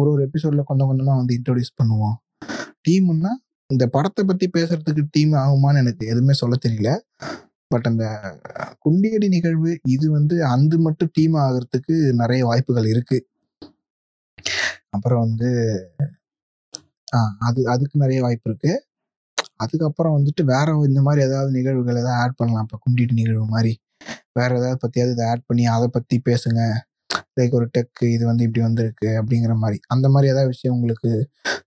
ஒரு 0.00 0.08
ஒரு 0.12 0.22
எபிசோடில் 0.28 0.68
கொஞ்சம் 0.68 0.88
கொஞ்சமாக 0.90 1.18
வந்து 1.20 1.36
இன்ட்ரொடியூஸ் 1.38 1.74
பண்ணுவோம். 1.80 2.14
டீம்னா 2.86 3.32
இந்த 3.70 3.84
படத்தை 3.94 4.22
பற்றி 4.24 4.46
பேசுறதுக்கு 4.56 5.02
டீம் 5.10 5.32
ஆகுமான்னு 5.42 5.80
எனக்கு 5.82 6.04
எதுவுமே 6.12 6.34
சொல்ல 6.42 6.54
தெரியல. 6.66 6.90
பட் 7.70 7.86
அந்த 7.90 8.04
குண்டியடி 8.84 9.28
நிகழ்வு 9.36 9.70
இது 9.94 10.06
வந்து 10.10 10.36
அந்த 10.54 10.74
மட்டும் 10.86 11.12
டீம் 11.12 11.36
ஆகிறதுக்கு 11.44 11.94
நிறைய 12.22 12.42
வாய்ப்புகள் 12.50 12.88
இருக்கு. 12.94 13.18
அப்புறம் 14.96 15.22
வந்து 15.26 15.50
அது 17.48 17.60
அதுக்கு 17.74 17.96
நிறைய 18.04 18.20
வாய்ப்பு 18.26 18.48
இருக்கு. 18.50 18.72
அதுக்கப்புறம் 19.64 20.16
வந்துட்டு 20.18 20.42
வேற 20.54 20.68
இந்த 20.88 21.00
மாதிரி 21.06 21.20
ஏதாவது 21.28 21.50
நிகழ்வுகள் 21.58 22.00
ஏதாவது 22.02 22.20
ஆட் 22.24 22.38
பண்ணலாம். 22.40 22.66
இப்போ 22.66 22.78
குண்டியடி 22.84 23.14
நிகழ்வு 23.20 23.46
மாதிரி. 23.54 23.72
வேற 24.38 24.50
ஏதாவது 24.60 24.78
பற்றியாவது 24.84 25.14
இதை 25.16 25.26
ஆட் 25.32 25.46
பண்ணி 25.48 25.64
அதை 25.76 25.88
பற்றி 25.96 26.16
பேசுங்க. 26.30 26.62
லைக் 27.38 27.56
ஒரு 27.58 27.66
டெக் 27.76 28.02
இது 28.16 28.24
வந்து 28.30 28.44
இப்படி 28.46 28.62
வந்திருக்கு 28.66 29.08
அப்படிங்கிற 29.20 29.54
மாதிரி. 29.62 29.78
அந்த 29.94 30.06
மாதிரி 30.14 30.32
ஏதாவது 30.34 30.52
விஷயம் 30.54 30.76
உங்களுக்கு 30.78 31.10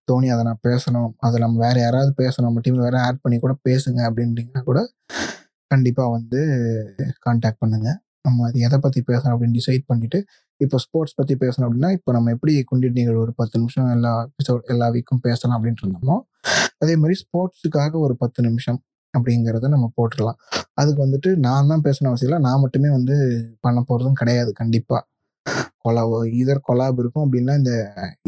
தோணி 0.09 0.27
அதை 0.33 0.43
நான் 0.49 0.63
பேசணும். 0.69 1.11
அதை 1.27 1.37
நம்ம 1.45 1.55
வேற 1.65 1.75
யாராவது 1.85 2.11
பேசணும். 2.21 2.47
நம்ம 2.49 2.61
டீம் 2.65 2.83
வேற 2.87 2.97
ஆட் 3.07 3.21
பண்ணி 3.23 3.37
கூட 3.45 3.53
பேசுங்க 3.67 3.99
அப்படின்றீங்கன்னா 4.09 4.63
கூட 4.69 4.81
கண்டிப்பாக 5.71 6.09
வந்து 6.17 6.41
காண்டாக்ட் 7.25 7.61
பண்ணுங்க. 7.63 7.87
நம்ம 8.25 8.45
அது 8.47 8.57
எதை 8.67 8.77
பற்றி 8.85 8.99
பேசணும் 9.09 9.33
அப்படின்னு 9.33 9.57
டிசைட் 9.59 9.83
பண்ணிட்டு 9.91 10.19
இப்போ 10.61 10.77
ஸ்போர்ட்ஸ் 10.83 11.17
பற்றி 11.19 11.33
பேசணும் 11.43 11.65
அப்படின்னா 11.67 11.89
இப்போ 11.97 12.11
நம்ம 12.15 12.31
எப்படி 12.35 12.53
குண்டி 12.69 12.87
நீங்கள் 12.97 13.19
ஒரு 13.23 13.31
பத்து 13.39 13.55
நிமிஷம் 13.61 13.89
எல்லா 13.95 14.11
எபிசோட் 14.29 14.71
எல்லா 14.73 14.87
வீக்கும் 14.95 15.21
பேசலாம் 15.27 15.55
அப்படின்ட்டு 15.57 15.83
இருந்தோமோ 15.85 16.15
அதே 16.83 16.93
மாதிரி 17.01 17.15
ஸ்போர்ட்ஸுக்காக 17.23 17.93
ஒரு 18.05 18.15
பத்து 18.23 18.39
நிமிஷம் 18.47 18.79
அப்படிங்கிறத 19.13 19.69
நம்ம 19.75 19.87
போட்டுடலாம் 19.97 20.39
அதுக்கு 20.81 20.99
வந்துட்டு 21.05 21.29
நான் 21.45 21.69
தான் 21.71 21.83
பேசணும் 21.87 22.09
அவசியம் 22.11 22.29
இல்லை. 22.29 22.39
நான் 22.47 22.63
மட்டுமே 22.63 22.89
வந்து 22.97 23.15
பண்ண 23.65 23.79
போகிறதும் 23.89 24.17
கிடையாது 24.21 24.51
கண்டிப்பாக 24.61 25.01
கொலா 25.83 26.03
இதர் 26.41 26.67
கொலாப் 26.69 26.99
இருக்கும் 27.01 27.25
அப்படின்னா 27.25 27.53
இந்த 27.61 27.73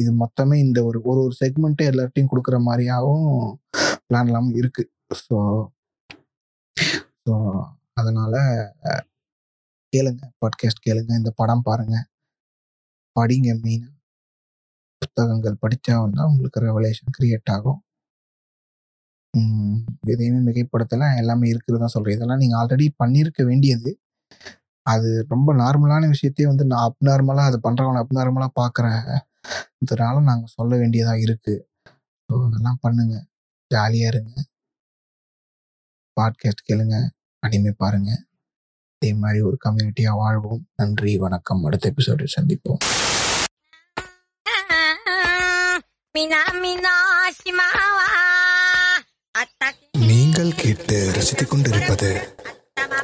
இது 0.02 0.12
மொத்தமே 0.24 0.58
இந்த 0.66 0.80
ஒரு 0.90 1.00
ஒரு 1.10 1.20
ஒரு 1.26 1.36
செக்மெண்ட்டே 1.42 1.90
எல்லார்ட்டையும் 1.92 2.32
கொடுக்குற 2.32 2.58
மாதிரியாகவும் 2.68 3.28
பிளான் 4.08 4.30
இல்லாமல் 4.30 4.58
இருக்கு. 4.62 4.84
ஸோ 5.26 5.38
ஸோ 7.26 7.34
அதனால 8.02 8.34
கேளுங்க 9.94 10.24
பாட்காஸ்ட் 10.42 10.86
கேளுங்க 10.88 11.12
இந்த 11.22 11.32
படம் 11.42 11.66
பாருங்க. 11.70 11.96
படிங்க 13.16 13.50
மெயினாக 13.64 13.96
புத்தகங்கள் 15.02 15.62
படித்தா 15.64 15.94
வந்தால் 16.04 16.30
உங்களுக்கு 16.32 16.60
ரெவலேஷன் 16.70 17.16
கிரியேட் 17.18 17.52
ஆகும். 17.56 17.80
எதையுமே 20.14 20.40
மிகைப்படுத்தலாம் 20.48 21.18
எல்லாமே 21.22 21.48
இருக்கிறதா 21.54 21.82
தான் 21.84 21.94
சொல்கிறேன் 21.96 22.18
இதெல்லாம் 22.18 22.42
நீங்கள் 22.44 22.60
ஆல்ரெடி 22.62 22.86
பண்ணியிருக்க 23.02 23.42
வேண்டியது. 23.50 23.92
அது 24.92 25.26
ரொம்ப 25.30 25.54
நார்மலான 25.54 26.14
விஷயத்தையே 26.14 26.52
வந்து 26.52 26.66
நான் 26.66 26.90
அப்நார்மலாக 26.90 27.50
அது 27.50 27.60
பண்ணுறவனை 27.64 28.04
அப்நார்மலாக 28.04 28.50
பார்க்குறேன் 28.60 29.20
இதனால 29.84 30.22
நாங்கள் 30.22 30.46
சொல்ல 30.46 30.78
வேண்டியதாக 30.78 31.18
இருக்குது 31.18 31.66
ஸோ 32.30 32.48
இதெல்லாம் 32.48 32.78
பண்ணுங்க. 32.82 33.26
ஜாலியாக 33.72 34.16
இருங்க. 34.16 34.44
பாட்காஸ்ட் 36.18 36.68
கேளுங்க. 36.68 37.08
அனிமே 37.48 37.74
பாருங்க. 37.78 38.26
இதே 38.98 39.14
மாதிரி 39.14 39.42
ஒரு 39.42 39.58
கம்யூனிட்டியாக 39.66 40.18
வாழ்வோம். 40.18 40.68
நன்றி 40.76 41.18
வணக்கம். 41.18 41.64
அடுத்த 41.64 41.90
எபிசோடில் 41.90 42.36
சந்திப்போம். 42.38 42.78
南 46.16 46.60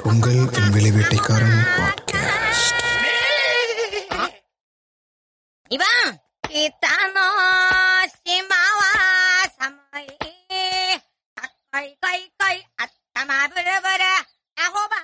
உங்கள் 0.04 0.38
விலை 0.74 0.90
வேட்டைக்காரன் 0.92 1.58
பாட்காஸ்ட் 1.70 2.82
இவன் 5.72 6.12
கித்தானோ 6.48 7.26
சிமாவா 8.16 8.92
சமையே. 9.58 10.64
கை 11.72 11.88
கை 12.00 12.20
கை 12.38 12.56
அத்தமா 12.84 13.40
புரபுர 13.54 14.04
அகோப 14.58 14.95